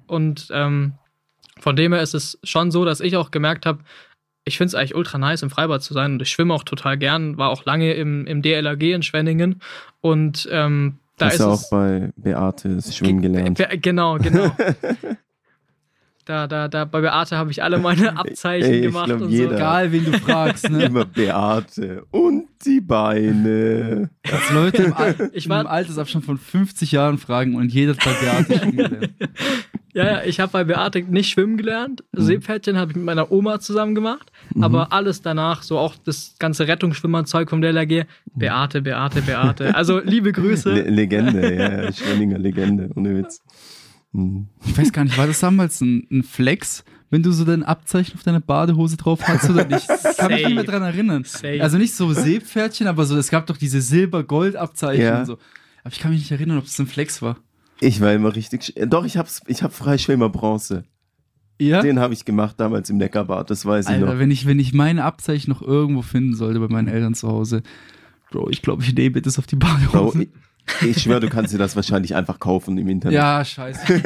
[0.08, 0.94] Und ähm,
[1.60, 3.80] von dem her ist es schon so, dass ich auch gemerkt habe,
[4.46, 6.98] ich finde es eigentlich ultra nice, im Freibad zu sein und ich schwimme auch total
[6.98, 9.62] gern, war auch lange im, im DLRG in Schwenningen
[10.02, 13.64] und ähm, da ist auch bei Beate Schwimmen gelernt.
[13.82, 14.52] Genau, genau.
[16.26, 19.50] da, da, da, bei Beate habe ich alle meine Abzeichen Ey, gemacht glaub, und jeder.
[19.50, 19.56] so.
[19.56, 20.86] Egal, wen du fragst, ne?
[20.86, 24.10] Immer Beate und die Beine.
[24.32, 28.14] Als Leute im, Al Ich im Altersabstand von 50 Jahren fragen und jeder hat bei
[28.14, 29.10] Beate schon gelernt.
[29.94, 32.04] Ja, ja, ich habe bei Beate nicht schwimmen gelernt.
[32.14, 32.22] Mhm.
[32.22, 34.32] Seepferdchen habe ich mit meiner Oma zusammen gemacht.
[34.60, 39.76] Aber alles danach, so auch das ganze Rettungsschwimmerzeug vom DLRG, Beate, Beate, Beate.
[39.76, 40.72] Also liebe Grüße.
[40.72, 43.42] Le Legende, ja, ja, Schwenninger Legende, ohne Witz.
[44.14, 44.48] Mhm.
[44.66, 48.16] Ich weiß gar nicht, war das damals ein, ein Flex, wenn du so dein Abzeichen
[48.16, 49.88] auf deiner Badehose drauf hast oder nicht?
[49.90, 51.24] Ich kann mich nicht mehr dran erinnern.
[51.26, 51.62] Safe.
[51.62, 55.20] Also nicht so Seepferdchen, aber so, es gab doch diese Silber-Gold-Abzeichen Ja.
[55.20, 55.34] und so.
[55.84, 57.38] Aber ich kann mich nicht erinnern, ob es ein Flex war.
[57.82, 58.62] Ich war immer richtig.
[58.62, 60.86] sch- äh, Doch, ich hab's, ich hab Freischwimmer Bronze.
[61.60, 61.82] Ja?
[61.82, 64.20] Den habe ich gemacht damals im Neckarbad, das weiß ich Alter, noch.
[64.20, 67.62] wenn ich, wenn ich meine Abzeichen noch irgendwo finden sollte bei meinen Eltern zu Hause,
[68.32, 70.24] Bro, ich glaube, ich nehme das auf die Bro, Badehose.
[70.24, 70.30] ich,
[70.82, 73.16] ich schwöre, du kannst dir das wahrscheinlich einfach kaufen im Internet.
[73.16, 74.02] ja, scheiße.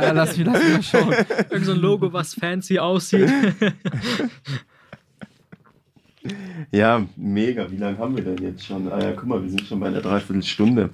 [0.00, 1.14] ja, lass mich, lass mich mal schauen.
[1.50, 3.30] Irgend so ein Logo, was fancy aussieht.
[6.70, 7.70] Ja, mega.
[7.70, 8.92] Wie lange haben wir denn jetzt schon?
[8.92, 10.90] Ah ja, guck mal, wir sind schon bei einer Dreiviertelstunde.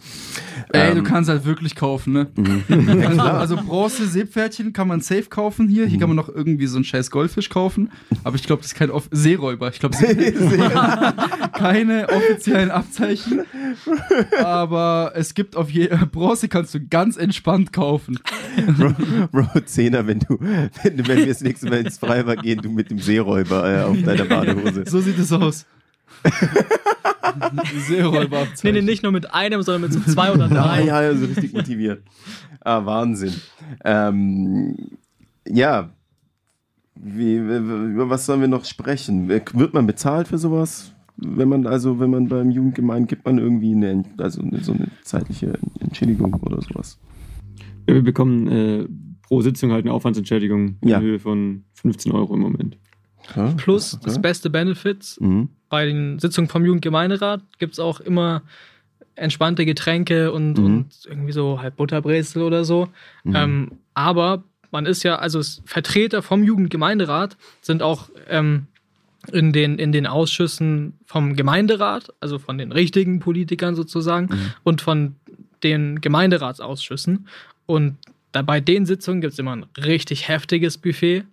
[0.73, 2.27] Ey, du Ähm, kannst halt wirklich kaufen, ne?
[3.13, 3.35] klar.
[3.41, 5.87] Also Bronze, Seepferdchen kann man safe kaufen hier.
[5.87, 7.91] Hier kann man noch irgendwie so einen scheiß Goldfisch kaufen.
[8.23, 9.69] Aber ich glaube, das ist kein Off Seeräuber.
[9.71, 9.97] Ich glaube,
[11.55, 13.41] keine offiziellen Abzeichen.
[14.43, 18.19] Aber es gibt auf je Bronze kannst du ganz entspannt kaufen.
[18.79, 18.95] Bro,
[19.33, 22.71] Bro, Zehner, wenn du, wenn, du- wenn wir das nächste Mal ins Freibad gehen, du
[22.71, 24.85] mit dem Seeräuber äh, auf deiner Badehose.
[24.87, 25.67] So sieht es aus.
[27.53, 28.75] nee, Seeräuberabzeichen.
[28.75, 30.85] nee, nicht nur mit einem, sondern mit so zwei oder drei.
[30.85, 32.03] ja, ja, so richtig motiviert.
[32.61, 33.35] Ah, Wahnsinn.
[33.85, 34.77] Ähm,
[35.49, 35.91] ja.
[36.95, 39.29] Wie, über was sollen wir noch sprechen?
[39.29, 40.93] Wird man bezahlt für sowas?
[41.19, 44.89] Wenn man, also, wenn man beim Jugendgemein gibt man irgendwie eine, also eine, so eine
[45.03, 46.99] zeitliche Entschädigung oder sowas.
[47.89, 48.87] Ja, wir bekommen äh,
[49.23, 50.99] pro Sitzung halt eine Aufwandsentschädigung Ja.
[50.99, 52.79] in Höhe von 15 Euro im Moment.
[53.35, 54.03] Ja, Plus okay.
[54.05, 55.19] das beste Benefits.
[55.21, 55.49] Mhm.
[55.69, 58.43] Bei den Sitzungen vom Jugendgemeinderat gibt es auch immer
[59.17, 60.65] entspannte Getränke und, Mhm.
[60.65, 62.89] und irgendwie so halb Butterbrezel oder so.
[63.25, 63.35] Mhm.
[63.37, 68.67] Ähm, aber man ist ja, also Vertreter vom Jugendgemeinderat sind auch ähm,
[69.33, 74.53] in, den, in den Ausschüssen vom Gemeinderat, also von den richtigen Politikern sozusagen, Mhm.
[74.65, 75.17] und von
[75.63, 77.27] den Gemeinderatsausschüssen.
[77.65, 77.97] Und
[78.33, 81.25] da bei den Sitzungen gibt es immer ein richtig heftiges Buffet.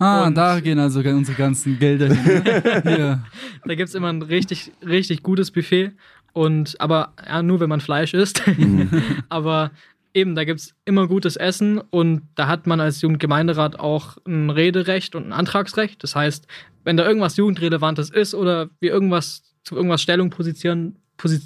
[0.00, 2.42] Ah, Und- da gehen also unsere ganzen Gelder hin.
[2.42, 2.82] Ne?
[2.96, 3.24] Hier.
[3.64, 5.92] Da gibt es immer ein richtig, richtig gutes Buffet.
[6.32, 8.42] Und aber ja, nur wenn man Fleisch isst.
[9.28, 9.70] aber
[10.14, 14.50] eben, da gibt es immer gutes Essen und da hat man als Jugendgemeinderat auch ein
[14.50, 16.02] Rederecht und ein Antragsrecht.
[16.02, 16.46] Das heißt,
[16.84, 21.40] wenn da irgendwas Jugendrelevantes ist oder wir irgendwas zu irgendwas Stellung positionieren, posi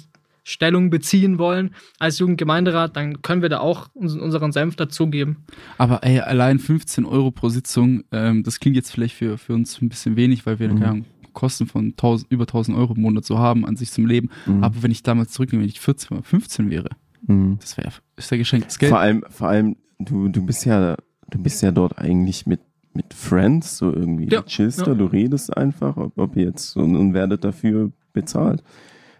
[0.47, 5.37] Stellung beziehen wollen als Jugendgemeinderat, dann können wir da auch uns, unseren Senf dazugeben.
[5.79, 9.81] Aber ey, allein 15 Euro pro Sitzung, ähm, das klingt jetzt vielleicht für, für uns
[9.81, 10.75] ein bisschen wenig, weil wir Mhm.
[10.79, 14.05] keine Ahnung, Kosten von 1000, über 1000 Euro im Monat so haben an sich zum
[14.05, 14.29] Leben.
[14.45, 14.63] Mhm.
[14.63, 16.89] Aber wenn ich damals zurücknehme, wenn ich 14 oder 15 wäre,
[17.27, 17.57] Mhm.
[17.59, 18.91] das wäre ist ja geschenktes Geld.
[18.91, 20.95] Vor allem, vor allem, du, du bist ja,
[21.31, 22.59] du bist ja dort eigentlich mit,
[22.93, 24.29] mit Friends, so irgendwie.
[24.31, 24.85] Ja, du chillst ja.
[24.85, 28.63] da, du redest einfach, ob, ob jetzt und, und werdet dafür bezahlt.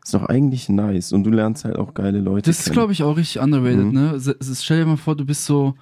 [0.05, 1.11] Ist doch eigentlich nice.
[1.13, 3.91] Und du lernst halt auch geile Leute Das ist, glaube ich, auch richtig underrated, Mhm.
[3.93, 4.11] ne?
[4.13, 5.73] S- Stell dir mal vor, du bist so,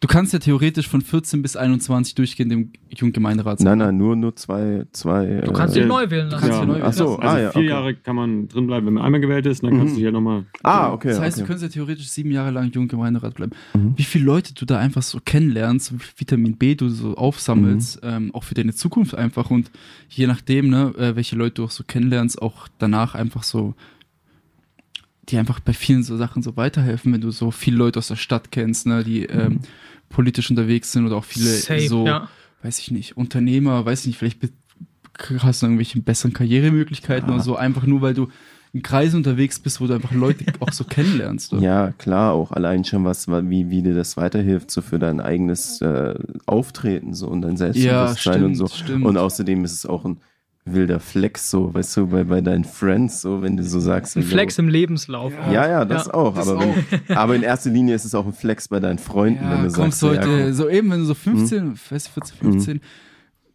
[0.00, 3.66] du kannst ja theoretisch von 14 bis 21 durchgehend im Jugendgemeinderat sein.
[3.66, 5.42] Nein, nein, nur, nur zwei, zwei.
[5.44, 6.40] Du kannst äh, dich neu wählen lassen.
[6.40, 7.68] kannst dich neu wählen Ach so, ah, Also ja, vier okay.
[7.68, 9.88] Jahre kann man drin bleiben, wenn man einmal gewählt ist, dann kannst Mhm.
[9.90, 10.46] du dich ja nochmal.
[10.62, 11.08] Ah, okay.
[11.08, 11.42] Das heißt, okay.
[11.42, 13.52] du könntest ja theoretisch sieben Jahre lang Jugendgemeinderat bleiben.
[13.74, 13.92] Mhm.
[13.96, 18.02] Wie viele Leute du da einfach so kennenlernst, wie viel Vitamin B du so aufsammelst,
[18.02, 18.08] Mhm.
[18.10, 19.70] ähm, auch für deine Zukunft einfach und
[20.08, 23.74] je nachdem, ne, äh, welche Leute du auch so kennenlernst, auch danach einfach so,
[25.28, 28.16] die einfach bei vielen so Sachen so weiterhelfen, wenn du so viele Leute aus der
[28.16, 29.60] Stadt kennst, ne, die ähm,
[30.10, 32.28] politisch unterwegs sind oder auch viele Safe, so, ja.
[32.62, 34.38] weiß ich nicht, Unternehmer, weiß ich nicht, vielleicht
[35.38, 37.34] hast du irgendwelche besseren Karrieremöglichkeiten Ja.
[37.36, 38.28] oder so, einfach nur weil du
[38.72, 41.52] in Kreisen unterwegs bist, wo du einfach Leute auch so kennenlernst.
[41.52, 41.62] Oder?
[41.62, 45.80] Ja, klar, auch allein schon was, wie, wie dir das weiterhilft, so für dein eigenes
[45.80, 46.14] äh,
[46.46, 48.68] Auftreten so und dein Selbstbewusstsein und so.
[48.68, 49.04] stimmt.
[49.04, 50.18] Und außerdem ist es auch ein
[50.64, 54.16] wilder Flex, so, weißt du, bei, bei deinen Friends, so, wenn du so sagst.
[54.16, 55.32] Ein so, Flex im Lebenslauf.
[55.50, 56.34] Ja, ja, das Ja, auch.
[56.34, 56.60] das aber,
[57.06, 59.66] Wenn, aber in erster Linie ist es auch ein Flex bei deinen Freunden, wenn Ja,
[59.66, 60.52] du kommst sagst, so, ja, heute, komm.
[60.54, 62.80] so eben, wenn du so 15, weiß ich, 14, 15,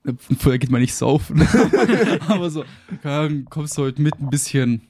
[0.07, 1.41] äh, vorher geht man nicht saufen,
[2.27, 2.63] aber so,
[3.03, 4.81] Ahnung, kommst du heute mit ein bisschen,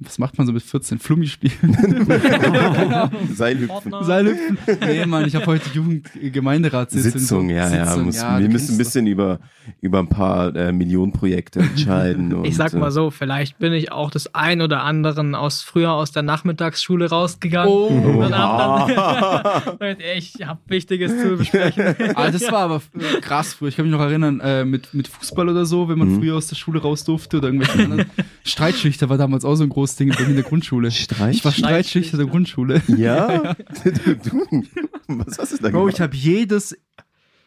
[0.00, 0.98] was macht man so mit 14?
[0.98, 1.54] Flummi spielen?
[3.34, 3.68] Seilhüpfen.
[3.90, 4.04] Partner.
[4.04, 4.58] Seilhüpfen?
[4.80, 7.12] Nee, Mann, ich habe heute Jugendgemeinderatssitzung.
[7.20, 7.86] Sitzung, ja, ja.
[7.86, 8.78] Sitzung, Müssen, ja, wir müssen ein doch.
[8.78, 9.38] bisschen über,
[9.80, 12.34] über ein paar äh, Millionenprojekte entscheiden.
[12.34, 15.62] und, Ich sag mal äh, so, vielleicht bin ich auch das ein oder anderen aus
[15.62, 17.72] früher aus der Nachmittagsschule rausgegangen.
[17.72, 17.86] Oh.
[17.86, 21.94] Und hab dann, ich habe Wichtiges zu besprechen.
[22.14, 22.82] Ah, das war aber
[23.22, 23.68] krass früher.
[23.68, 26.18] Ich kann mich noch erinnern, äh, mit, mit Fußball oder so, wenn man Mhm.
[26.18, 28.04] früher aus der Schule raus durfte oder irgendwelche anderen.
[28.44, 30.90] Streitschlichter war damals auch so ein großes Ding bei mir in der Grundschule.
[30.90, 31.36] Streich?
[31.36, 32.82] Ich war Streitschlichter der Grundschule.
[32.88, 33.54] Ja?
[33.84, 33.90] du,
[34.30, 34.64] du,
[35.08, 35.94] was hast du da Bro, gemacht?
[35.94, 36.76] ich habe jedes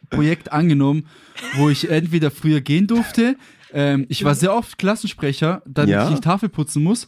[0.10, 1.08] Projekt angenommen,
[1.56, 3.36] wo ich entweder früher gehen durfte.
[3.74, 6.06] Ähm, ich war sehr oft Klassensprecher, damit Ja?
[6.06, 7.08] ich nicht Tafel putzen muss.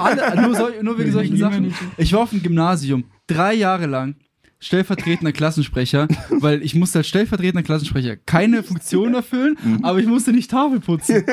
[0.00, 1.72] Alle, nur, sol, nur wegen solchen Sachen.
[1.96, 4.16] Ich war auf dem Gymnasium drei Jahre lang
[4.62, 9.84] stellvertretender Klassensprecher, weil ich musste als stellvertretender Klassensprecher keine Funktion erfüllen, Mhm.
[9.84, 11.24] aber ich musste nicht Tafel putzen.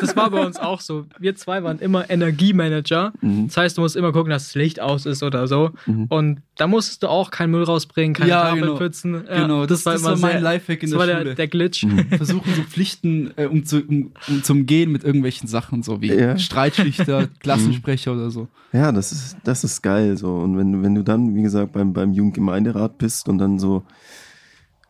[0.00, 1.06] Das war bei uns auch so.
[1.18, 3.12] Wir zwei waren immer Energiemanager.
[3.20, 3.46] Mhm.
[3.48, 5.70] Das heißt, du musst immer gucken, dass das Licht aus ist oder so.
[5.86, 6.04] Mhm.
[6.08, 8.74] Und da musstest du auch keinen Müll rausbringen, keine Ja, Tafel genau.
[8.76, 9.14] putzen.
[9.28, 11.24] Ja, Genau, das, das war immer mein sehr- Lifehack in Das der war Schule.
[11.24, 11.84] der, der Glitch.
[11.84, 12.06] Mhm.
[12.16, 16.12] versuchen so Pflichten äh, um, zu, um, um zu umgehen mit irgendwelchen Sachen, so wie
[16.12, 16.38] Ja.
[16.38, 18.48] Streitschlichter, Klassensprecher oder so.
[18.72, 20.34] Ja, das ist, das ist geil so.
[20.36, 22.12] Und wenn, du- wenn du dann, wie gesagt, beim, beim
[22.66, 23.84] Jugendgemeinderat bist und dann so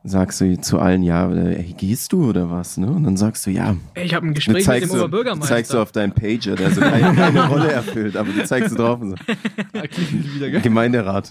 [0.09, 2.87] sagst du zu allen, ja, äh, ey, gehst du oder was, ne?
[2.87, 5.49] Und dann sagst du, ja, Ich habe ein Gespräch mit dem du, Oberbürgermeister.
[5.53, 8.77] zeigst du auf deinen Pager, der so keine, keine Rolle erfüllt, aber du zeigst du
[8.77, 9.17] drauf und so,
[10.37, 10.61] wieder?
[10.61, 11.31] Gemeinderat.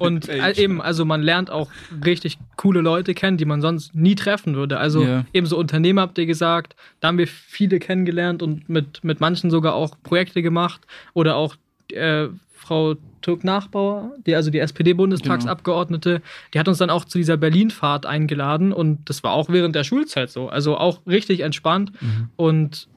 [0.00, 0.58] Und Page.
[0.58, 1.70] äh, eben, also man lernt auch
[2.04, 4.78] richtig coole Leute kennen, die man sonst nie treffen würde.
[4.78, 5.24] Also Ja.
[5.32, 9.50] eben so Unternehmer habt ihr gesagt, da haben wir viele kennengelernt und mit, mit manchen
[9.52, 10.80] sogar auch Projekte gemacht.
[11.14, 11.54] Oder auch
[11.92, 12.26] äh,
[12.68, 18.72] Frau Türk-Nachbauer, die, also die SPD-Bundestagsabgeordnete, die hat uns dann auch zu dieser Berlin-Fahrt eingeladen
[18.72, 20.48] und das war auch während der Schulzeit so.
[20.48, 21.92] Also auch richtig entspannt
[22.36, 22.88] und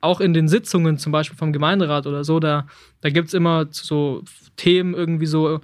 [0.00, 2.66] auch in den Sitzungen zum Beispiel vom Gemeinderat oder so, da,
[3.00, 4.24] da gibt es immer so
[4.56, 5.60] Themen irgendwie so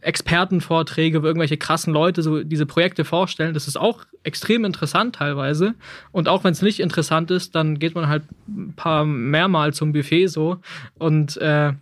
[0.00, 3.54] Expertenvorträge, wo irgendwelche krassen Leute so diese Projekte vorstellen.
[3.54, 5.74] Das ist auch extrem interessant teilweise.
[6.12, 9.92] Und auch wenn es nicht interessant ist, dann geht man halt ein paar mehrmal zum
[9.92, 10.58] Buffet so
[10.98, 11.72] und äh,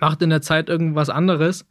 [0.00, 1.66] macht in der Zeit irgendwas anderes.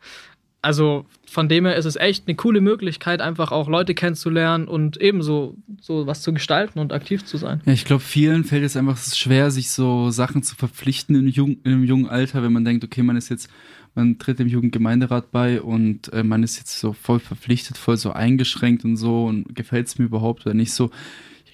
[0.64, 4.96] Also von dem her ist es echt eine coole Möglichkeit, einfach auch Leute kennenzulernen und
[5.02, 7.62] ebenso so was zu gestalten und aktiv zu sein.
[7.66, 11.58] Ja, ich glaube, vielen fällt es einfach schwer, sich so Sachen zu verpflichten im, jung,
[11.66, 13.50] einem jungen Alter, wenn man denkt, okay, man ist jetzt,
[13.94, 18.14] man tritt dem Jugendgemeinderat bei und äh, man ist jetzt so voll verpflichtet, voll so
[18.14, 20.92] eingeschränkt und so und gefällt es mir überhaupt oder nicht so.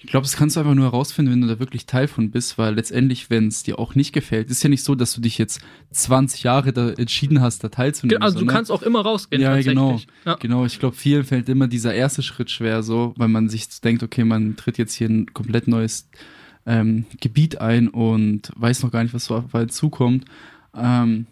[0.02, 2.56] Ich glaube, das kannst du einfach nur herausfinden, wenn du da wirklich Teil von bist,
[2.56, 5.36] weil letztendlich, wenn es dir auch nicht gefällt, ist ja nicht so, dass du dich
[5.36, 8.22] jetzt 20 Jahre da entschieden hast, da teilzunehmen.
[8.22, 9.42] Also du sondern- kannst auch immer rausgehen.
[9.42, 10.00] ja, genau.
[10.24, 10.36] Ja.
[10.36, 14.02] Genau, ich glaube, vielen fällt immer dieser erste Schritt schwer, so, weil man sich denkt,
[14.02, 16.08] okay, man tritt jetzt hier ein komplett neues
[16.64, 20.24] ähm, Gebiet ein und weiß noch gar nicht, was so auf einen zukommt.
[20.74, 21.26] Ähm,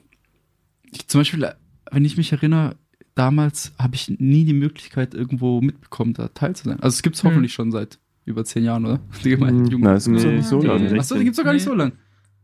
[0.91, 1.51] ich, zum Beispiel,
[1.91, 2.77] wenn ich mich erinnere,
[3.15, 6.81] damals habe ich nie die Möglichkeit, irgendwo mitbekommen, da teil zu sein.
[6.81, 7.31] Also es gibt es Hm.
[7.31, 7.99] hoffentlich schon seit
[8.29, 9.01] über zehn Jahren, oder?
[9.25, 9.67] Die Gemeinde Hm.
[9.71, 9.85] Jugend.
[9.85, 10.67] Na, es gibt's doch nicht so Nee.
[10.67, 10.99] lange.
[10.99, 11.71] Achso, die gibt es doch gar nicht Nee.
[11.73, 11.93] so lang.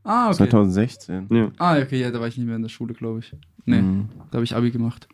[0.02, 0.36] Ah, okay.
[0.36, 1.28] 2016.
[1.30, 1.50] Ja.
[1.58, 3.32] Ah, okay, ja, da war ich nicht mehr in der Schule, glaube ich.
[3.64, 4.08] Nee, Mhm.
[4.30, 5.08] da habe ich Abi gemacht.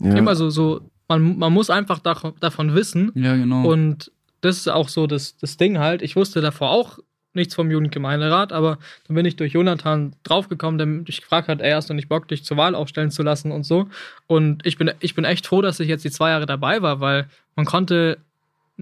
[0.00, 0.14] Ja.
[0.14, 3.12] Immer so, so man, man muss einfach dach- davon wissen.
[3.14, 3.66] Ja, genau.
[3.70, 6.02] Und das ist auch so das, das Ding halt.
[6.02, 6.98] Ich wusste davor auch
[7.34, 11.72] nichts vom Jugendgemeinderat, aber dann bin ich durch Jonathan draufgekommen, der mich gefragt hat, ey,
[11.72, 13.88] hast du nicht Bock, dich zur Wahl aufstellen zu lassen und so.
[14.26, 17.00] Und ich bin, ich bin echt froh, dass ich jetzt die zwei Jahre dabei war,
[17.00, 18.18] weil man konnte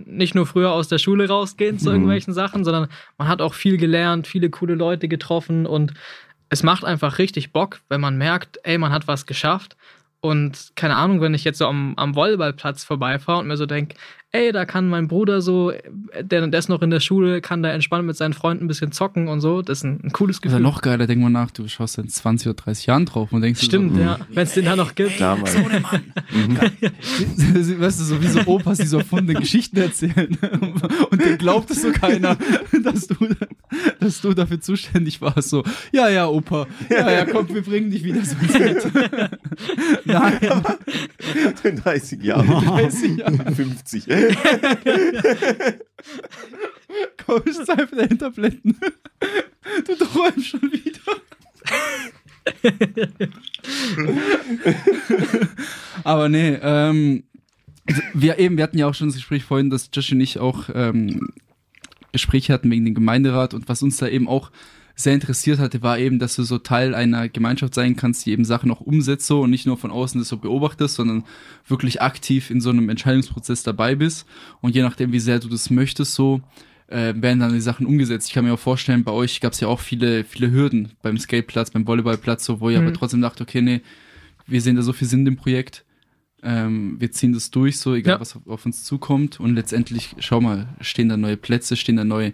[0.06, 1.94] nicht nur früher aus der Schule rausgehen zu Mhm.
[1.96, 2.88] irgendwelchen Sachen, sondern
[3.18, 5.92] man hat auch viel gelernt, viele coole Leute getroffen und
[6.48, 9.76] es macht einfach richtig Bock, wenn man merkt, ey, man hat was geschafft.
[10.20, 13.94] Und keine Ahnung, wenn ich jetzt so am, am Volleyballplatz vorbeifahre und mir so denke,
[14.32, 15.72] ey, da kann mein Bruder so,
[16.20, 18.92] der, der ist noch in der Schule, kann da entspannt mit seinen Freunden ein bisschen
[18.92, 19.62] zocken und so.
[19.62, 20.58] Das ist ein, ein cooles ist Gefühl.
[20.58, 23.40] ja noch geiler, denk mal nach, du schaust in 20 oder 30 Jahren drauf und
[23.42, 24.00] denkst dir Stimmt, Mhm.
[24.00, 24.18] ja.
[24.30, 25.20] Wenn es den da noch gibt.
[25.20, 25.52] Damals.
[25.54, 25.62] so,
[27.80, 30.36] weißt du, so wie so Opas, die so erfundene Geschichten erzählen.
[31.10, 32.36] Und dir glaubt es so keiner,
[32.84, 33.14] dass du,
[33.98, 35.48] dass du dafür zuständig warst.
[35.50, 38.90] So, ja, ja, Opa, ja, ja, komm, wir bringen dich wieder so ins Bett.
[40.04, 40.38] Nein,
[41.64, 42.46] In 30 Jahren.
[42.46, 43.52] 30 Jahre.
[43.54, 44.06] 50.
[47.64, 48.76] Zeit für deine Tabletten.
[49.86, 51.00] Du träumst schon wieder.
[56.04, 57.24] Aber nee, ähm,
[58.14, 60.68] wir eben, wir hatten ja auch schon das Gespräch vorhin, dass Josh und ich auch
[60.74, 61.32] ähm,
[62.12, 64.50] Gespräche hatten wegen dem Gemeinderat und was uns da eben auch
[65.02, 68.44] sehr interessiert hatte, war eben, dass du so Teil einer Gemeinschaft sein kannst, die eben
[68.44, 71.24] Sachen auch umsetzt so und nicht nur von außen das so beobachtest, sondern
[71.66, 74.26] wirklich aktiv in so einem Entscheidungsprozess dabei bist
[74.60, 76.40] und je nachdem, wie sehr du das möchtest, so
[76.88, 78.28] äh, werden dann die Sachen umgesetzt.
[78.28, 81.18] Ich kann mir auch vorstellen, bei euch gab es ja auch viele, viele Hürden beim
[81.18, 82.86] Skateplatz, beim Volleyballplatz, so, wo ihr Mhm.
[82.88, 83.80] aber trotzdem dacht, okay, nee,
[84.46, 85.84] wir sehen da so viel Sinn im Projekt,
[86.42, 88.20] ähm, wir ziehen das durch, so egal Ja.
[88.20, 92.04] was auf, auf uns zukommt und letztendlich, schau mal, stehen da neue Plätze, stehen da
[92.04, 92.32] neue,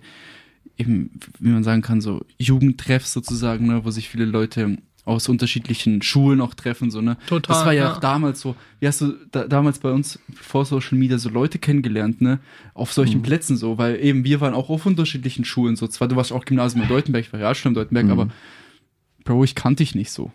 [0.79, 6.03] eben, wie man sagen kann, so Jugendtreffs sozusagen, ne, wo sich viele Leute aus unterschiedlichen
[6.03, 7.17] Schulen auch treffen, so, ne.
[7.29, 7.55] Total.
[7.57, 7.93] Das war ja, ja.
[7.95, 8.57] auch damals so.
[8.81, 12.41] Wie hast du da, damals bei uns vor Social Media so Leute kennengelernt, ne?
[12.75, 13.23] Auf solchen Mhm.
[13.23, 15.87] Plätzen so, weil eben wir waren auch auf unterschiedlichen Schulen so.
[15.87, 18.11] Zwar du warst auch Gymnasium in Deutenberg, ich war Realschule in Deutenberg, Mhm.
[18.13, 18.29] aber
[19.25, 20.33] Bro, ich kannte dich nicht so.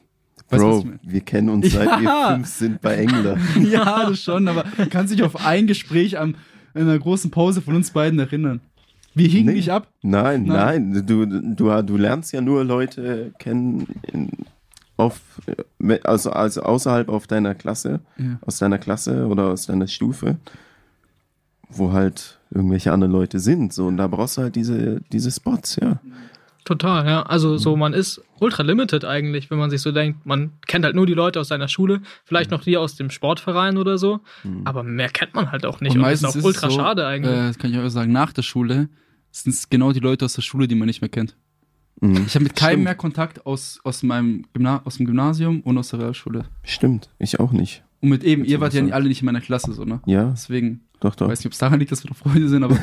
[0.49, 2.33] Weißt Bro, wir kennen uns seit wir Ja.
[2.33, 3.37] fünf sind bei Engler.
[3.61, 6.35] ja, das schon, aber kannst dich auf ein Gespräch am,
[6.73, 8.61] in einer großen Pause von uns beiden erinnern.
[9.13, 9.53] Wir hingen Nee.
[9.55, 9.87] nicht ab.
[10.01, 10.91] Nein, Nein.
[10.93, 14.29] nein, du, du, du lernst ja nur Leute kennen in,
[14.97, 15.19] auf,
[16.03, 18.37] also, also außerhalb auf deiner Klasse, Ja.
[18.41, 20.37] aus deiner Klasse oder aus deiner Stufe,
[21.69, 23.73] wo halt irgendwelche anderen Leute sind.
[23.73, 25.99] So, und da brauchst du halt diese, diese Spots, ja.
[26.63, 27.23] Total, ja.
[27.23, 27.57] Also Mhm.
[27.57, 31.07] so, man ist ultra limited eigentlich, wenn man sich so denkt, man kennt halt nur
[31.07, 34.61] die Leute aus seiner Schule, vielleicht noch die aus dem Sportverein oder so, Mhm.
[34.65, 35.91] aber mehr kennt man halt auch nicht.
[35.91, 37.33] Und Und, meistens ist ist auch es ultra so, schade eigentlich.
[37.33, 38.89] Äh, das kann ich auch sagen, nach der Schule
[39.31, 41.35] sind es genau die Leute aus der Schule, die man nicht mehr kennt.
[41.99, 42.25] Mhm.
[42.27, 42.83] Ich habe mit keinem Stimmt.
[42.83, 46.45] mehr Kontakt aus, aus meinem Gymna aus dem Gymnasium und aus der Realschule.
[46.63, 47.83] Stimmt, ich auch nicht.
[48.01, 50.01] Und mit eben, ihr wart ja alle nicht in meiner Klasse, so, ne?
[50.07, 51.27] Ja, Deswegen, doch, ich doch.
[51.27, 52.75] weiß nicht, ob es daran liegt, dass wir noch Freunde sind, aber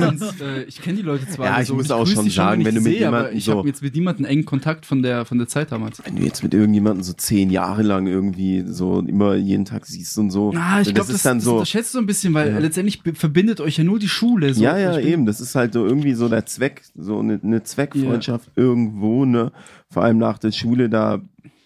[0.00, 1.46] sonst, äh, ich kenne die Leute zwar.
[1.46, 3.44] Ja, ich so, muss und auch schon sagen, wenn du mit ich sehe, jemandem Ich
[3.44, 6.02] so- habe jetzt mit niemandem engen Kontakt von der, von der Zeit damals.
[6.04, 10.18] Wenn du jetzt mit irgendjemandem so zehn Jahre lang irgendwie so immer jeden Tag siehst
[10.18, 11.52] und so, Ah, ich glaube, das, ist dann das so.
[11.54, 12.58] unterschätzt du ein bisschen, weil Ja.
[12.58, 14.52] letztendlich verbindet euch ja nur die Schule.
[14.54, 14.62] So.
[14.62, 15.26] ja, ja, Ich eben.
[15.26, 19.52] Das ist halt so irgendwie so der Zweck, so eine, eine Zweckfreundschaft irgendwo, ne?
[19.90, 21.20] Vor allem nach der Schule, da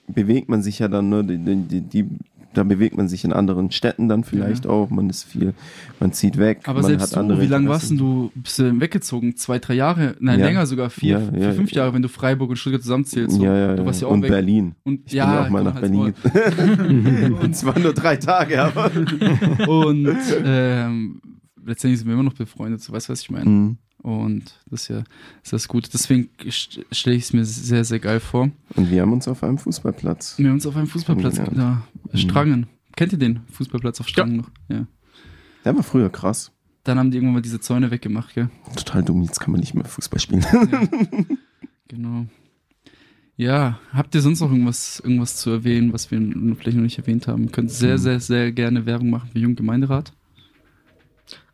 [0.09, 1.23] bewegt man sich ja dann, ne?
[1.25, 2.09] Die, die, die,
[2.55, 4.71] da bewegt man sich in anderen Städten dann vielleicht Ja.
[4.71, 4.91] auch.
[4.91, 5.55] Man ist viel,
[6.01, 6.61] man zieht weg.
[6.65, 8.31] Aber selbst du, wie lange warst denn du?
[8.35, 9.37] Bist du weggezogen?
[9.37, 10.17] Zwei, drei Jahre?
[10.21, 10.47] Nein, Ja.
[10.47, 10.91] länger sogar.
[10.91, 13.37] Vier, Ja, vier fünf Jahre, wenn du Freiburg und Stuttgart zusammenzählst.
[13.37, 13.45] So.
[13.45, 14.31] Ja, ja, Du warst ja auch und weg.
[14.31, 14.75] Berlin.
[14.85, 17.35] Und Ich ja, bin auch mal nach halt's Berlin.
[17.43, 18.91] Und zwar nur drei Tage, aber.
[19.69, 20.09] Und
[20.45, 21.21] ähm,
[21.65, 23.49] letztendlich sind wir immer noch befreundet, so weißt du, was ich meine?
[23.49, 23.77] Mhm.
[24.07, 25.03] Und das ist ja
[25.43, 25.89] das ist gut.
[25.93, 28.51] Deswegen st- stelle ich es mir sehr, sehr geil vor.
[28.77, 30.39] Und wir haben uns auf einem Fußballplatz.
[30.39, 31.83] Wir haben uns auf einem Fußballplatz da,
[32.15, 32.69] Strangen.
[32.95, 34.51] Kennt ihr den Fußballplatz auf Strangen noch?
[34.69, 34.87] Ja.
[35.65, 36.53] Der war früher krass.
[36.85, 38.49] Dann haben die irgendwann mal diese Zäune weggemacht, gell?
[38.77, 40.47] Total dumm, jetzt kann man nicht mehr Fußball spielen.
[40.53, 40.89] Ja.
[41.89, 42.27] genau.
[43.37, 46.19] Ja, habt ihr sonst noch irgendwas, irgendwas zu erwähnen, was wir
[46.57, 47.51] vielleicht noch nicht erwähnt haben?
[47.51, 47.99] Könnt sehr, Hm.
[47.99, 50.13] sehr, sehr gerne Werbung machen für Jugendgemeinderat.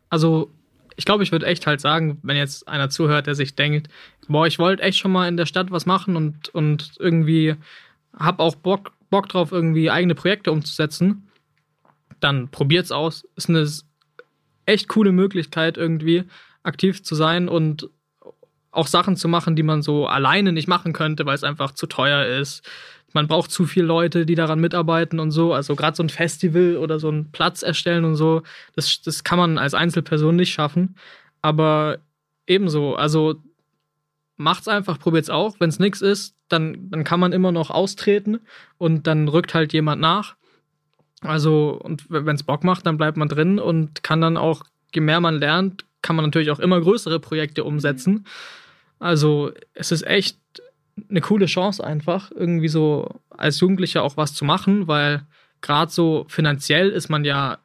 [0.09, 0.51] Also,
[0.95, 3.89] ich glaube, ich würde echt halt sagen, wenn jetzt einer zuhört, der sich denkt,
[4.27, 7.55] boah, ich wollte echt schon mal in der Stadt was machen und, und irgendwie
[8.17, 11.27] hab auch Bock, Bock drauf, irgendwie eigene Projekte umzusetzen,
[12.19, 13.27] dann probiert's aus.
[13.35, 13.67] Ist eine
[14.65, 16.23] echt coole Möglichkeit, irgendwie
[16.63, 17.89] aktiv zu sein und
[18.71, 21.85] auch Sachen zu machen, die man so alleine nicht machen könnte, weil es einfach zu
[21.85, 22.67] teuer ist.
[23.13, 25.53] Man braucht zu viele Leute, die daran mitarbeiten und so.
[25.53, 28.41] Also gerade so ein Festival oder so einen Platz erstellen und so,
[28.75, 30.95] das, das kann man als Einzelperson nicht schaffen.
[31.41, 31.99] Aber
[32.47, 33.35] ebenso, also
[34.35, 35.59] macht's einfach, probiert's auch.
[35.59, 38.39] Wenn es nichts ist, dann, dann kann man immer noch austreten
[38.77, 40.35] und dann rückt halt jemand nach.
[41.21, 45.01] Also, und wenn es Bock macht, dann bleibt man drin und kann dann auch, je
[45.01, 48.25] mehr man lernt, kann man natürlich auch immer größere Projekte umsetzen.
[48.99, 50.37] Also, es ist echt
[51.09, 55.23] eine coole Chance einfach, irgendwie so als Jugendlicher auch was zu machen, weil
[55.61, 57.57] gerade so finanziell ist man ja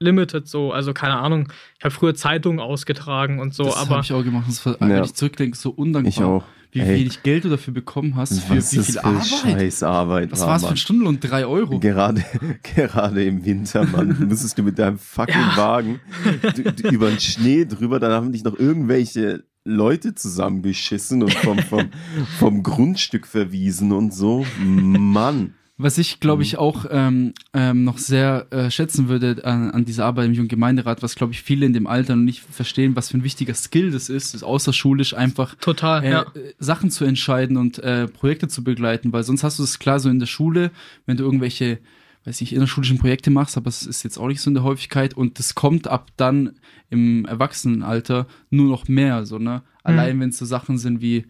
[0.00, 0.72] limited so.
[0.72, 1.48] Also keine Ahnung,
[1.78, 4.46] ich habe früher Zeitungen ausgetragen und so, das aber habe ich auch gemacht.
[4.48, 4.88] Das war, Ja.
[4.88, 6.08] wenn ich zurückdenke, so undankbar.
[6.10, 6.44] Ich auch.
[6.74, 7.00] Wie Ey.
[7.00, 9.26] wenig Geld du dafür bekommen hast, für Was wie das viel für Arbeit.
[9.26, 11.20] scheiß Arbeit Was war, es für ein Stundenlohn?
[11.20, 11.78] Drei Euro.
[11.78, 12.24] Gerade,
[12.62, 15.56] gerade im Winter, Mann, müsstest du mit deinem fucking Ja.
[15.58, 16.00] Wagen
[16.90, 21.90] über den Schnee drüber, dann haben dich noch irgendwelche Leute zusammengeschissen und vom, vom,
[22.38, 24.44] vom Grundstück verwiesen und so.
[24.58, 25.54] Mann.
[25.78, 26.42] Was ich, glaube Mhm.
[26.42, 31.02] ich, auch ähm, ähm, noch sehr äh, schätzen würde an, an dieser Arbeit im Jugendgemeinderat,
[31.02, 33.90] was, glaube ich, viele in dem Alter noch nicht verstehen, was für ein wichtiger Skill
[33.90, 36.26] das ist, ist außerschulisch einfach total, äh, ja.
[36.58, 40.08] Sachen zu entscheiden und äh, Projekte zu begleiten, weil sonst hast du es klar so
[40.08, 40.70] in der Schule,
[41.06, 41.78] wenn du irgendwelche,
[42.24, 45.14] weiß nicht, innerschulischen Projekte machst, aber es ist jetzt auch nicht so in der Häufigkeit
[45.14, 46.52] und das kommt ab dann
[46.90, 49.62] im Erwachsenenalter nur noch mehr, so, ne?
[49.82, 51.24] Allein wenn es so Sachen sind wie,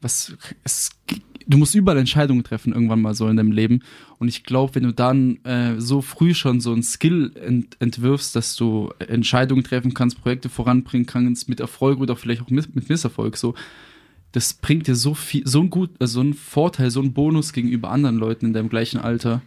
[0.00, 0.90] was, es,
[1.46, 3.80] du musst überall Entscheidungen treffen irgendwann mal so in deinem Leben
[4.18, 8.36] und ich glaube, wenn du dann äh, so früh schon so ein Skill ent entwirfst,
[8.36, 12.88] dass du Entscheidungen treffen kannst, Projekte voranbringen kannst mit Erfolg oder vielleicht auch mit, mit
[12.88, 13.54] Misserfolg, so,
[14.30, 17.90] das bringt dir so viel, so ein gut, so einen Vorteil, so einen Bonus gegenüber
[17.90, 19.42] anderen Leuten in deinem gleichen Alter,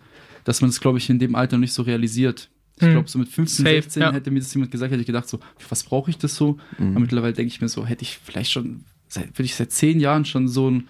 [0.50, 2.50] dass man das, glaube ich, in dem Alter nicht so realisiert.
[2.78, 2.92] Ich Hm.
[2.94, 4.12] glaube, so mit 15, Safe, 16 ja.
[4.12, 6.58] hätte mir das jemand gesagt, hätte ich gedacht, so, für was brauche ich das so?
[6.80, 6.92] Mhm.
[6.92, 10.00] Aber mittlerweile denke ich mir so, hätte ich vielleicht schon, seit, würde ich seit zehn
[10.00, 10.88] Jahren schon so ein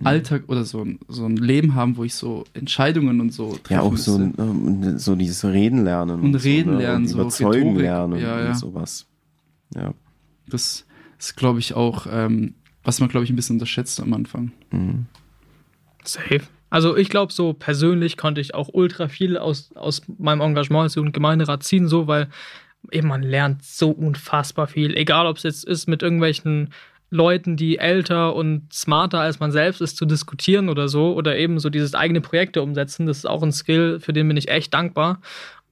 [0.00, 0.06] Mhm.
[0.06, 3.72] Alltag oder so ein, so ein Leben haben, wo ich so Entscheidungen und so treffen
[3.74, 6.20] Ja, auch so, ähm, so dieses Reden lernen.
[6.20, 6.78] Und reden so, ne?
[6.82, 7.80] lernen, und so Überzeugen Rhetorik.
[7.82, 8.48] lernen Ja, ja.
[8.50, 9.06] und sowas.
[9.74, 9.92] Ja.
[10.48, 10.86] Das
[11.18, 14.52] ist, glaube ich, auch, ähm, was man, glaube ich, ein bisschen unterschätzt am Anfang.
[14.70, 15.06] Mhm.
[16.04, 16.40] Safe.
[16.70, 20.94] Also ich glaube, so persönlich konnte ich auch ultra viel aus, aus meinem Engagement als
[20.94, 22.28] Jugendgemeinderat ziehen, so, weil
[22.92, 24.96] eben man lernt so unfassbar viel.
[24.96, 26.70] Egal, ob es jetzt ist, mit irgendwelchen
[27.10, 31.58] Leuten, die älter und smarter als man selbst ist, zu diskutieren oder so, oder eben
[31.58, 33.06] so dieses eigene Projekte umsetzen.
[33.06, 35.20] Das ist auch ein Skill, für den bin ich echt dankbar.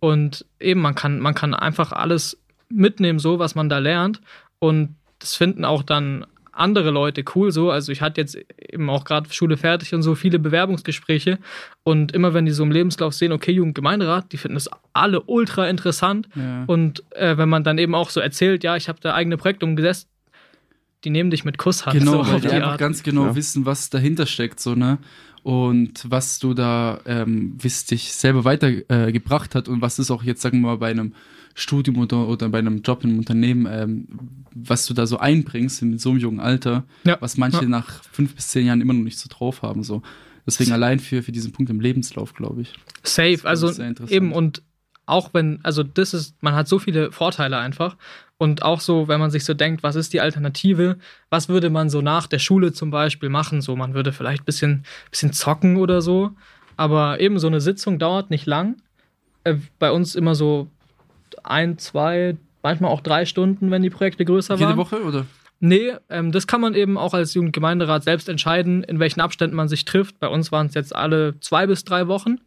[0.01, 2.39] Und eben, man kann, man kann einfach alles
[2.69, 4.21] mitnehmen, so, was man da lernt.
[4.59, 6.27] Und das finden auch dann
[6.57, 7.71] andere Leute cool so.
[7.71, 11.39] Also ich hatte jetzt eben auch gerade Schule fertig und so viele Bewerbungsgespräche.
[11.85, 15.69] Und immer wenn die so im Lebenslauf sehen, okay, Jugendgemeinderat, die finden das alle ultra
[15.69, 16.29] interessant.
[16.35, 16.65] Ja.
[16.67, 19.67] Und äh, wenn man dann eben auch so erzählt, ja, ich habe da eigene Projekte
[19.67, 20.09] umgesetzt,
[21.05, 21.99] die nehmen dich mit Kusshand.
[21.99, 22.79] Genau, so weil auf die die einfach Art.
[22.81, 23.37] ganz genau Ja.
[23.37, 24.99] wissen, was dahinter steckt, so, ne?
[25.43, 30.11] Und was du da, ähm, wie es dich selber weitergebracht äh, hat und was ist
[30.11, 31.13] auch jetzt, sagen wir mal, bei einem
[31.59, 34.07] Studium oder, oder bei einem Job im Unternehmen, ähm,
[34.55, 37.17] was du da so einbringst in so einem jungen Alter, Ja.
[37.21, 37.69] was manche Ja.
[37.69, 40.03] nach fünf bis zehn Jahren immer noch nicht so drauf haben, so.
[40.47, 42.73] Deswegen allein für, für diesen Punkt im Lebenslauf, glaube ich.
[43.03, 43.73] Safe, also
[44.09, 44.63] eben und
[45.07, 47.97] auch wenn, also das ist, man hat so viele Vorteile einfach
[48.39, 50.99] und auch so, wenn man sich so denkt, was ist die Alternative,
[51.31, 54.45] was würde man so nach der Schule zum Beispiel machen, so man würde vielleicht ein
[54.47, 56.33] bisschen, bisschen zocken oder so,
[56.77, 58.77] aber eben so eine Sitzung dauert nicht lang,
[59.45, 60.71] äh, bei uns immer so
[61.43, 64.77] ein, zwei, manchmal auch drei Stunden, wenn die Projekte größer Jede waren.
[64.77, 65.27] Woche oder?
[65.59, 69.69] Nee, ähm, das kann man eben auch als Jugendgemeinderat selbst entscheiden, in welchen Abständen man
[69.69, 70.21] sich trifft.
[70.21, 72.39] Bei uns waren es jetzt alle zwei bis drei Wochen.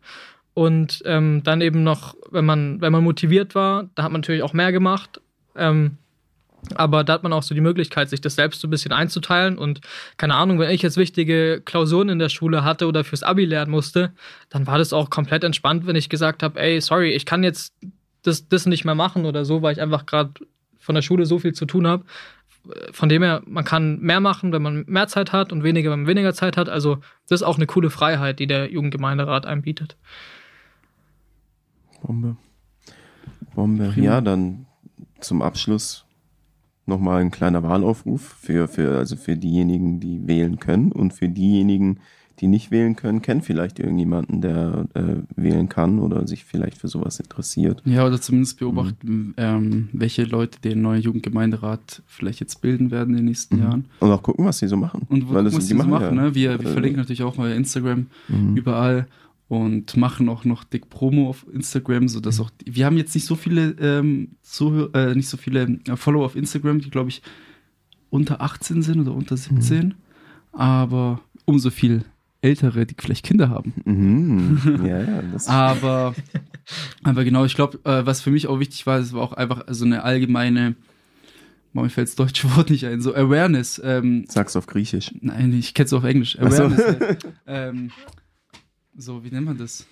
[0.53, 4.43] Und ähm, dann eben noch, wenn man, wenn man motiviert war, da hat man natürlich
[4.43, 5.21] auch mehr gemacht.
[5.55, 5.97] Ähm,
[6.75, 9.57] aber da hat man auch so die Möglichkeit, sich das selbst so ein bisschen einzuteilen.
[9.57, 9.81] Und
[10.17, 13.71] keine Ahnung, wenn ich jetzt wichtige Klausuren in der Schule hatte oder fürs Abi lernen
[13.71, 14.11] musste,
[14.49, 17.73] dann war das auch komplett entspannt, wenn ich gesagt habe, ey, sorry, ich kann jetzt
[18.23, 20.31] das, das nicht mehr machen oder so, weil ich einfach gerade
[20.77, 22.05] von der Schule so viel zu tun habe.
[22.91, 26.01] Von dem her, man kann mehr machen, wenn man mehr Zeit hat und weniger, wenn
[26.01, 26.69] man weniger Zeit hat.
[26.69, 26.97] Also
[27.27, 29.97] das ist auch eine coole Freiheit, die der Jugendgemeinderat einem bietet.
[32.01, 32.37] Bombe.
[33.55, 33.89] Bombe.
[33.93, 34.05] Prima.
[34.05, 34.65] Ja, dann
[35.19, 36.05] zum Abschluss
[36.85, 41.99] nochmal ein kleiner Wahlaufruf für, für, also für diejenigen, die wählen können und für diejenigen,
[42.39, 46.87] die nicht wählen können, kennen vielleicht irgendjemanden, der äh, wählen kann oder sich vielleicht für
[46.87, 47.81] sowas interessiert.
[47.85, 53.17] Ja, oder zumindest beobachten, ähm, welche Leute den neuen Jugendgemeinderat vielleicht jetzt bilden werden in
[53.17, 53.61] den nächsten Mhm.
[53.61, 53.85] Jahren.
[53.99, 55.05] Und auch gucken, was sie so machen.
[55.09, 56.35] Und Weil das- was die so machen, ja, ne?
[56.35, 58.55] Wir, wir äh, verlinken natürlich auch mal Instagram Mhm.
[58.57, 59.07] überall
[59.47, 63.35] und machen auch noch dick Promo auf Instagram, sodass auch wir haben jetzt nicht so
[63.35, 67.21] viele ähm, Zuhör äh, nicht so viele äh, Follower auf Instagram, die glaube ich
[68.11, 69.93] unter 18 sind oder unter 17,
[70.51, 72.03] aber umso viel
[72.41, 73.73] ältere, die vielleicht Kinder haben.
[73.85, 74.85] Mhm.
[74.85, 76.15] Ja, ja, das Aber,
[77.03, 79.63] aber genau, ich glaube, äh, was für mich auch wichtig war, es war auch einfach
[79.69, 80.75] so eine allgemeine
[81.71, 82.99] Boah, mir fällt das deutsche Wort nicht ein.
[82.99, 83.79] So Awareness.
[83.83, 85.13] Ähm, Sag's auf Griechisch.
[85.21, 86.35] nein, ich kenn's auf Englisch.
[86.41, 86.63] Ach so.
[86.63, 86.99] Awareness.
[86.99, 87.27] halt.
[87.45, 87.91] ähm,
[88.97, 89.85] so, wie nennt man das?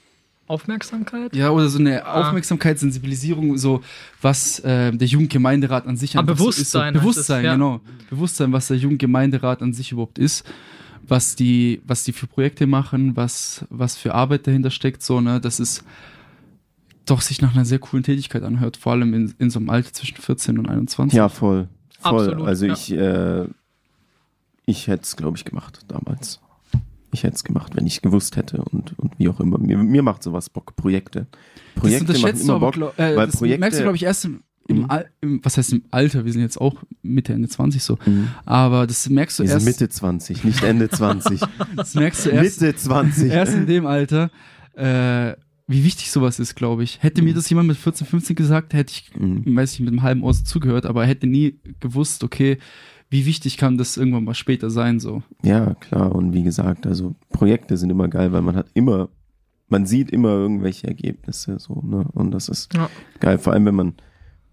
[0.47, 1.35] Aufmerksamkeit?
[1.35, 2.21] Ja, oder so eine Ah.
[2.21, 3.81] Aufmerksamkeit, Sensibilisierung, so
[4.21, 7.03] was äh, der Jugendgemeinderat an sich Ah, Bewusstsein so ist.
[7.03, 7.53] So, Bewusstsein, es, ja.
[7.53, 7.81] genau.
[8.09, 10.45] Bewusstsein, was der Jugendgemeinderat an sich überhaupt ist,
[11.07, 15.39] was die, was die für Projekte machen, was, was für Arbeit dahinter steckt, so, ne,
[15.39, 15.83] das ist
[17.05, 19.93] doch sich nach einer sehr coolen Tätigkeit anhört, vor allem in, in so einem Alter
[19.93, 21.15] zwischen 14 und 21.
[21.15, 21.69] Ja, voll.
[21.99, 22.25] Voll.
[22.27, 22.73] Absolut, also ja.
[22.73, 23.45] ich, äh,
[24.65, 26.41] ich hätte es, glaube ich, gemacht damals.
[27.11, 29.57] Ich hätte es gemacht, wenn ich gewusst hätte und, und wie auch immer.
[29.57, 30.75] Mir, mir macht sowas Bock.
[30.75, 31.27] Projekte.
[31.73, 32.73] das Projekte machen unterschätzt du immer aber, Bock.
[32.73, 34.29] glaub, äh, weil das Projekte- merkst du, glaube ich, erst
[34.67, 34.85] im, Mhm.
[34.89, 38.27] Al im, was heißt im Alter, wir sind jetzt auch Mitte, Ende 20 so, Mhm.
[38.45, 41.41] aber das merkst du Wir sind erst, Mitte 20, nicht Ende 20.
[41.75, 43.31] das merkst du erst, Mitte 20.
[43.31, 44.29] erst in dem Alter,
[44.75, 45.33] äh,
[45.69, 47.03] wie wichtig sowas ist, glaube ich.
[47.03, 49.55] Hätte mir das jemand mit 14, 15 gesagt, hätte ich, Mhm.
[49.55, 52.57] weiß ich, mit einem halben Ohr so zugehört, aber hätte nie gewusst, okay,
[53.09, 55.23] wie wichtig kann das irgendwann mal später sein, so.
[55.43, 56.13] Ja, klar.
[56.13, 59.09] Und wie gesagt, also Projekte sind immer geil, weil man hat immer,
[59.69, 62.05] man sieht immer irgendwelche Ergebnisse so, ne?
[62.13, 62.89] Und das ist Ja.
[63.19, 63.37] geil.
[63.37, 63.93] Vor allem, wenn man,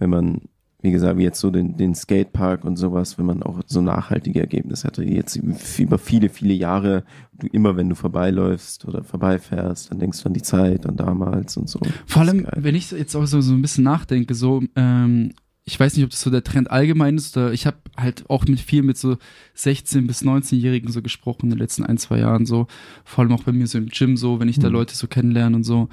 [0.05, 0.41] wenn man,
[0.83, 4.39] wie gesagt, wie jetzt so den, den Skatepark und sowas, wenn man auch so nachhaltige
[4.41, 5.41] Ergebnisse hatte, die jetzt
[5.79, 10.35] über viele, viele Jahre, du immer, wenn du vorbeiläufst oder vorbeifährst, dann denkst du an
[10.35, 11.81] die Zeit, an damals und so.
[12.05, 15.33] Vor allem, wenn ich jetzt auch so, so ein bisschen nachdenke, so, ähm,
[15.65, 18.45] ich weiß nicht, ob das so der Trend allgemein ist, oder ich habe halt auch
[18.45, 19.17] mit viel mit so
[19.57, 22.67] 16- bis 19-Jährigen so gesprochen in den letzten ein, zwei Jahren, so,
[23.07, 24.75] vor allem auch bei mir so im Gym, so, wenn ich da Mhm.
[24.75, 25.89] Leute so kennenlerne und so.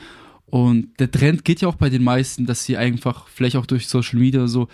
[0.52, 3.88] Und der Trend geht ja auch bei den meisten, dass sie einfach, vielleicht auch durch
[3.88, 4.68] Social Media so,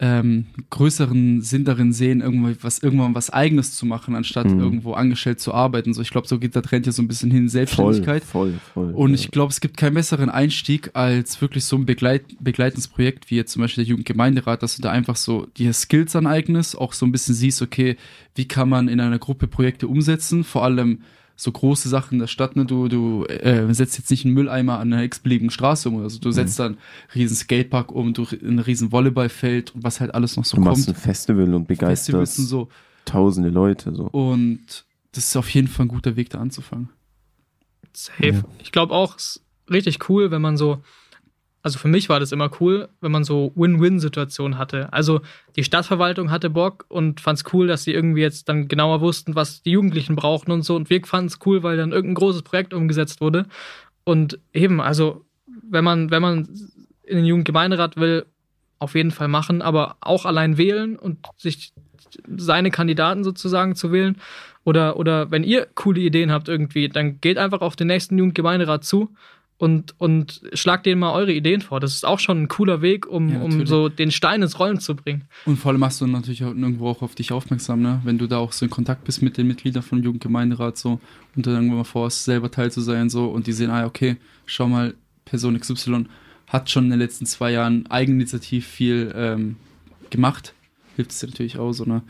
[0.00, 4.58] ähm, größeren Sinn darin sehen, irgendwie was, irgendwann was Eigenes zu machen, anstatt Mhm.
[4.58, 5.94] irgendwo angestellt zu arbeiten.
[5.94, 8.24] So, ich glaube, so geht der Trend ja so ein bisschen hin, voll, Selbstständigkeit.
[8.24, 8.92] voll, voll.
[8.92, 9.14] Und ja.
[9.14, 13.36] ich glaube, es gibt keinen besseren Einstieg als wirklich so ein Begleit begleitendes Projekt wie
[13.36, 17.06] jetzt zum Beispiel der Jugendgemeinderat, dass du da einfach so dir Skills aneignest, auch so
[17.06, 17.96] ein bisschen siehst, okay,
[18.34, 21.02] wie kann man in einer Gruppe Projekte umsetzen, vor allem
[21.36, 22.64] so große Sachen in der Stadt, ne?
[22.64, 26.30] Du, du äh, setzt jetzt nicht einen Mülleimer an einer x-beliebigen Straße um, also du
[26.30, 26.78] setzt dann einen
[27.14, 30.86] riesen Skatepark um, du ein riesen Volleyballfeld und was halt alles noch so du machst
[30.86, 30.96] kommt.
[30.96, 32.68] ein Festival und begeisterst Festivals und so.
[33.04, 34.04] tausende Leute so.
[34.04, 36.90] Und das ist auf jeden Fall ein guter Weg, da anzufangen.
[37.92, 38.28] Safe.
[38.28, 38.42] Ja.
[38.60, 40.82] Ich glaube auch, es ist richtig cool, wenn man so,
[41.64, 44.92] also für mich war das immer cool, wenn man so Win-Win-Situationen hatte.
[44.92, 45.22] Also
[45.56, 49.34] die Stadtverwaltung hatte Bock und fand es cool, dass sie irgendwie jetzt dann genauer wussten,
[49.34, 50.76] was die Jugendlichen brauchten und so.
[50.76, 53.46] Und wir fanden es cool, weil dann irgendein großes Projekt umgesetzt wurde.
[54.04, 56.48] Und eben, also wenn man, wenn man
[57.02, 58.26] in den Jugendgemeinderat will,
[58.78, 61.72] auf jeden Fall machen, aber auch allein wählen und sich
[62.36, 64.18] seine Kandidaten sozusagen zu wählen.
[64.64, 68.84] Oder, oder wenn ihr coole Ideen habt irgendwie, dann geht einfach auf den nächsten Jugendgemeinderat
[68.84, 69.14] zu
[69.64, 71.80] und, und schlagt denen mal eure Ideen vor.
[71.80, 74.78] Das ist auch schon ein cooler Weg, um, Ja, um so den Stein ins Rollen
[74.78, 75.24] zu bringen.
[75.46, 77.98] Und vor allem machst du natürlich auch irgendwo auch auf dich aufmerksam, ne?
[78.04, 81.00] Wenn du da auch so in Kontakt bist mit den Mitgliedern vom Jugendgemeinderat so
[81.34, 84.18] und dann irgendwann mal vorhast, selber Teil zu sein so und die sehen, ah, okay,
[84.44, 84.92] schau mal,
[85.24, 86.04] Person XY
[86.46, 89.56] hat schon in den letzten zwei Jahren eigeninitiativ viel ähm,
[90.10, 90.52] gemacht.
[90.96, 92.02] Hilft es dir natürlich auch so, ne?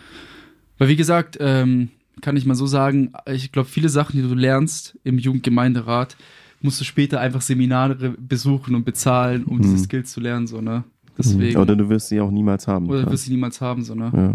[0.78, 1.90] Weil wie gesagt, ähm,
[2.20, 6.16] kann ich mal so sagen, ich glaube, viele Sachen, die du lernst im Jugendgemeinderat,
[6.64, 9.62] musst du später einfach Seminare besuchen und bezahlen, um Mhm.
[9.62, 10.84] diese Skills zu lernen, so, ne?
[11.16, 11.58] Deswegen.
[11.60, 12.88] Oder du wirst sie auch niemals haben.
[12.88, 13.12] Oder klar.
[13.12, 14.10] wirst du niemals haben, so, ne?
[14.12, 14.34] ja.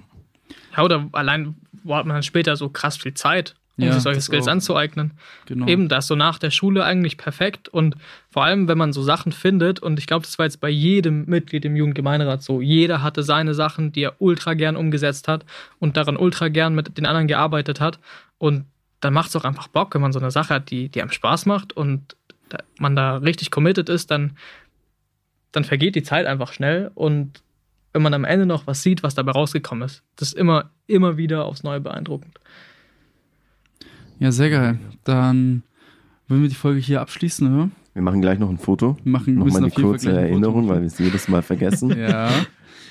[0.78, 4.04] Ja, oder allein wo hat man dann später so krass viel Zeit, um Ja, sich
[4.04, 4.52] solche Skills auch.
[4.52, 5.12] anzueignen.
[5.46, 5.66] Genau.
[5.68, 7.96] Eben das so nach der Schule eigentlich perfekt und
[8.30, 11.26] vor allem, wenn man so Sachen findet und ich glaube, das war jetzt bei jedem
[11.26, 15.46] Mitglied im Jugendgemeinderat so, jeder hatte seine Sachen, die er ultra gern umgesetzt hat
[15.80, 18.00] und daran ultra gern mit den anderen gearbeitet hat
[18.38, 18.66] und
[19.02, 21.12] dann macht es auch einfach Bock, wenn man so eine Sache hat, die, die einem
[21.12, 22.16] Spaß macht und
[22.50, 24.38] da, man da richtig committed ist, dann,
[25.52, 27.42] dann vergeht die Zeit einfach schnell und
[27.94, 31.18] wenn man am Ende noch was sieht, was dabei rausgekommen ist, das ist immer, immer
[31.18, 32.40] wieder aufs Neue beeindruckend.
[34.20, 34.80] Ja, sehr geil.
[35.06, 35.64] Dann
[36.28, 37.70] würden wir die Folge hier abschließen, oder?
[37.94, 38.98] Wir machen gleich noch ein Foto.
[39.04, 41.90] Wir machen Nochmal müssen eine kurze ein Erinnerung, weil wir es jedes Mal vergessen.
[41.98, 42.30] Ja.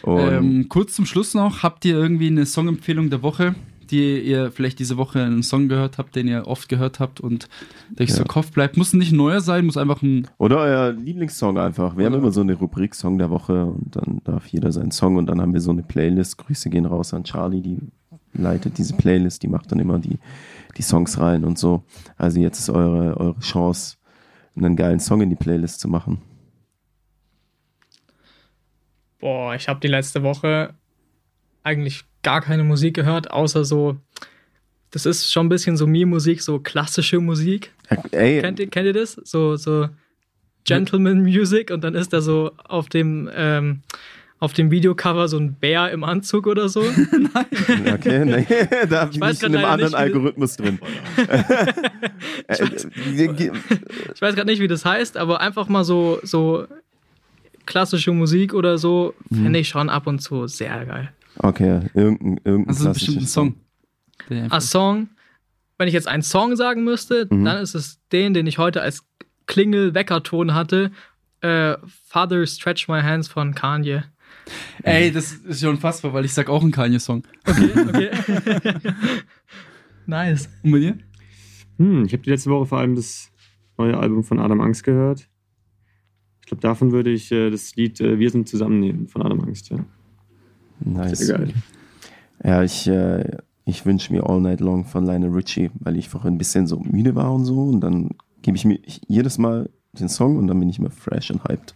[0.02, 3.56] Und Ähm, kurz zum Schluss noch, habt ihr irgendwie eine Songempfehlung der Woche,
[3.90, 7.48] die ihr vielleicht diese Woche einen Song gehört habt, den ihr oft gehört habt und
[7.90, 8.22] der euch so Ja.
[8.22, 8.76] im Kopf bleibt?
[8.76, 10.26] Muss nicht neuer sein, muss einfach ein.
[10.38, 11.96] Oder euer Lieblingssong einfach.
[11.96, 14.90] Wir haben Oder- immer so eine Rubrik Song der Woche und dann darf jeder seinen
[14.90, 16.38] Song und dann haben wir so eine Playlist.
[16.38, 17.78] Grüße gehen raus an Charlie, die
[18.34, 20.18] leitet diese Playlist, die macht dann immer die,
[20.76, 21.82] die Songs rein und so.
[22.16, 23.96] Also jetzt ist eure, eure Chance,
[24.56, 26.18] einen geilen Song in die Playlist zu machen.
[29.20, 30.74] Boah, ich habe die letzte Woche
[31.64, 33.96] eigentlich gar keine Musik gehört, außer so.
[34.90, 37.72] Das ist schon ein bisschen so Mir-Musik, so klassische Musik.
[38.10, 39.12] Ey, Kennt ihr, kennt ihr das?
[39.24, 39.88] So, so
[40.64, 43.80] Gentleman Music und dann ist da so auf dem, ähm,
[44.40, 46.82] auf dem Videocover so ein Bär im Anzug oder so.
[47.94, 48.46] Okay, nee,
[48.90, 50.78] da bin ich, weiß in einem anderen Algorithmus drin.
[54.14, 56.66] Ich weiß gerade nicht, wie das heißt, aber einfach mal so, so
[57.66, 59.42] klassische Musik oder so, Mhm.
[59.44, 61.10] finde ich schon ab und zu sehr geil.
[61.42, 63.54] Okay, irgendein, irgendein Also bestimmt ein Song.
[64.28, 65.08] Einfach- Ein Song,
[65.78, 67.44] wenn ich jetzt einen Song sagen müsste, Mhm.
[67.44, 69.04] dann ist es den, den ich heute als
[69.46, 70.90] Klingel-Weckerton hatte.
[71.40, 71.76] Äh,
[72.06, 74.02] Father Stretch My Hands von Kanye.
[74.82, 77.22] Ey, das ist schon unfassbar, weil ich sag auch einen Kanye-Song.
[77.46, 78.10] Okay, okay.
[80.06, 80.48] nice.
[80.62, 80.98] Und bei dir?
[81.78, 83.30] Hm, ich habe die letzte Woche vor allem das
[83.76, 85.28] neue Album von Adam Angst gehört.
[86.40, 89.70] Ich glaube, davon würde ich äh, das Lied äh, Wir sind zusammennehmen von Adam Angst,
[89.70, 89.84] ja.
[90.80, 91.32] Nice.
[92.42, 96.34] Ja, ich, äh, ich wünsche mir All Night Long von Lionel Richie, weil ich vorhin
[96.34, 97.62] ein bisschen so müde war und so.
[97.62, 98.10] Und dann
[98.42, 101.74] gebe ich mir jedes Mal den Song und dann bin ich immer fresh und hyped.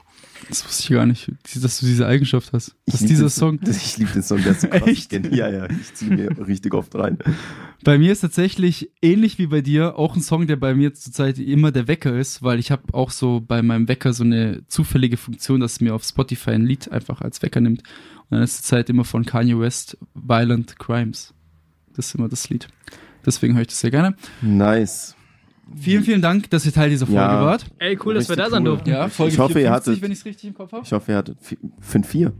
[0.49, 1.31] Das wusste ich gar nicht,
[1.63, 2.75] dass du diese Eigenschaft hast.
[2.85, 3.61] Ich Dass lieb dieser den, Song.
[3.67, 4.89] Ich liebe den Song, der ist so krass.
[4.89, 5.13] Echt?
[5.13, 7.19] Ja, ja, ich ziehe mir richtig oft rein.
[7.85, 11.39] Bei mir ist tatsächlich ähnlich wie bei dir auch ein Song, der bei mir zurzeit
[11.39, 15.17] immer der Wecker ist, weil ich habe auch so bei meinem Wecker so eine zufällige
[15.17, 17.83] Funktion, dass es mir auf Spotify ein Lied einfach als Wecker nimmt.
[18.33, 21.35] Dann ist zurzeit immer von Kanye West Violent Crimes.
[21.95, 22.67] Das ist immer das Lied.
[23.27, 24.15] Deswegen höre ich das sehr gerne.
[24.41, 25.15] Nice.
[25.77, 27.45] Vielen, vielen Dank, dass ihr Teil dieser Folge Ja.
[27.45, 27.67] wart.
[27.79, 28.71] Ey, cool, dass wir da sein cool.
[28.71, 28.89] durften.
[28.91, 30.83] Ja, Folge Ich hoffe, ihr 54, hattet- wenn ich es richtig im Kopf habe.
[30.85, 31.39] Ich hoffe, ihr hattet
[31.81, 32.33] 5-4.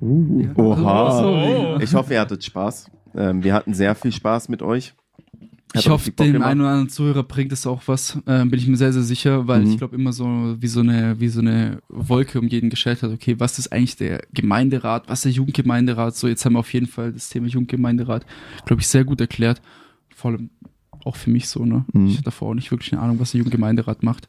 [0.00, 0.48] Uh.
[0.56, 1.24] Oha.
[1.24, 1.78] Oh.
[1.80, 2.90] Ich hoffe, ihr hattet Spaß.
[3.14, 4.92] Ähm, wir hatten sehr viel Spaß mit euch.
[5.74, 8.76] Ich hoffe, dem einen oder anderen Zuhörer bringt es auch was, ähm, bin ich mir
[8.76, 9.70] sehr, sehr sicher, weil Mhm.
[9.70, 13.10] ich glaube immer so wie so eine wie so eine Wolke um jeden gestellt hat,
[13.10, 16.14] okay, was ist eigentlich der Gemeinderat, was ist der Jugendgemeinderat?
[16.16, 18.26] So, jetzt haben wir auf jeden Fall das Thema Jugendgemeinderat,
[18.66, 19.62] glaube ich, sehr gut erklärt.
[20.14, 20.50] Vor allem
[21.04, 21.84] auch für mich so, ne?
[21.92, 22.06] Mhm.
[22.06, 24.28] Ich hatte davor auch nicht wirklich eine Ahnung, was der Jugendgemeinderat macht.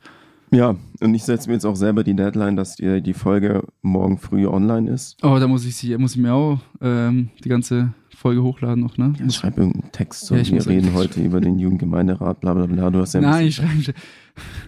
[0.53, 4.17] Ja, und ich setze mir jetzt auch selber die Deadline, dass die, die Folge morgen
[4.17, 5.17] früh online ist.
[5.23, 8.97] Oh, da muss ich sie, muss ich mir auch ähm, die ganze Folge hochladen noch,
[8.97, 9.13] ne?
[9.19, 10.27] Ja, schreib irgendeinen Text.
[10.27, 12.89] So, Ja, wir reden heute über den Jugendgemeinderat, bla bla bla.
[12.91, 13.93] Du hast ja ein Nein, ich schreibe.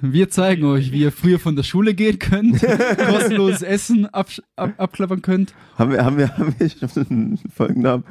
[0.02, 2.60] Wir zeigen euch, wie ihr früher von der Schule gehen könnt,
[3.08, 5.54] kostenloses Essen absch- ab, abklappern könnt.
[5.78, 8.04] Haben wir, haben wir, haben wir schon einen Folgennamen?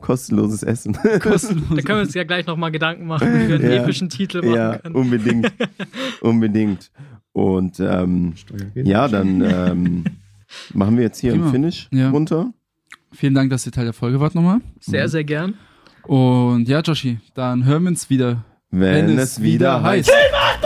[0.00, 0.96] Kostenloses Essen.
[1.20, 1.68] Kostenlos.
[1.76, 3.82] Da können wir uns ja gleich nochmal Gedanken machen, wie wir einen Ja.
[3.82, 4.94] epischen Titel machen ja, können.
[4.94, 5.52] unbedingt.
[6.20, 6.90] unbedingt.
[7.32, 8.34] Und ähm,
[8.74, 10.04] ja, dann ähm,
[10.74, 11.46] machen wir jetzt hier Prima.
[11.46, 12.10] ein Finish Ja.
[12.10, 12.52] runter.
[13.12, 14.60] Vielen Dank, dass ihr Teil der Folge wart nochmal.
[14.80, 15.54] Sehr, sehr gern.
[16.04, 20.10] Und ja, Joshi, dann hören wir uns wieder, Wenn, es wieder heißt.
[20.10, 20.64] heißt.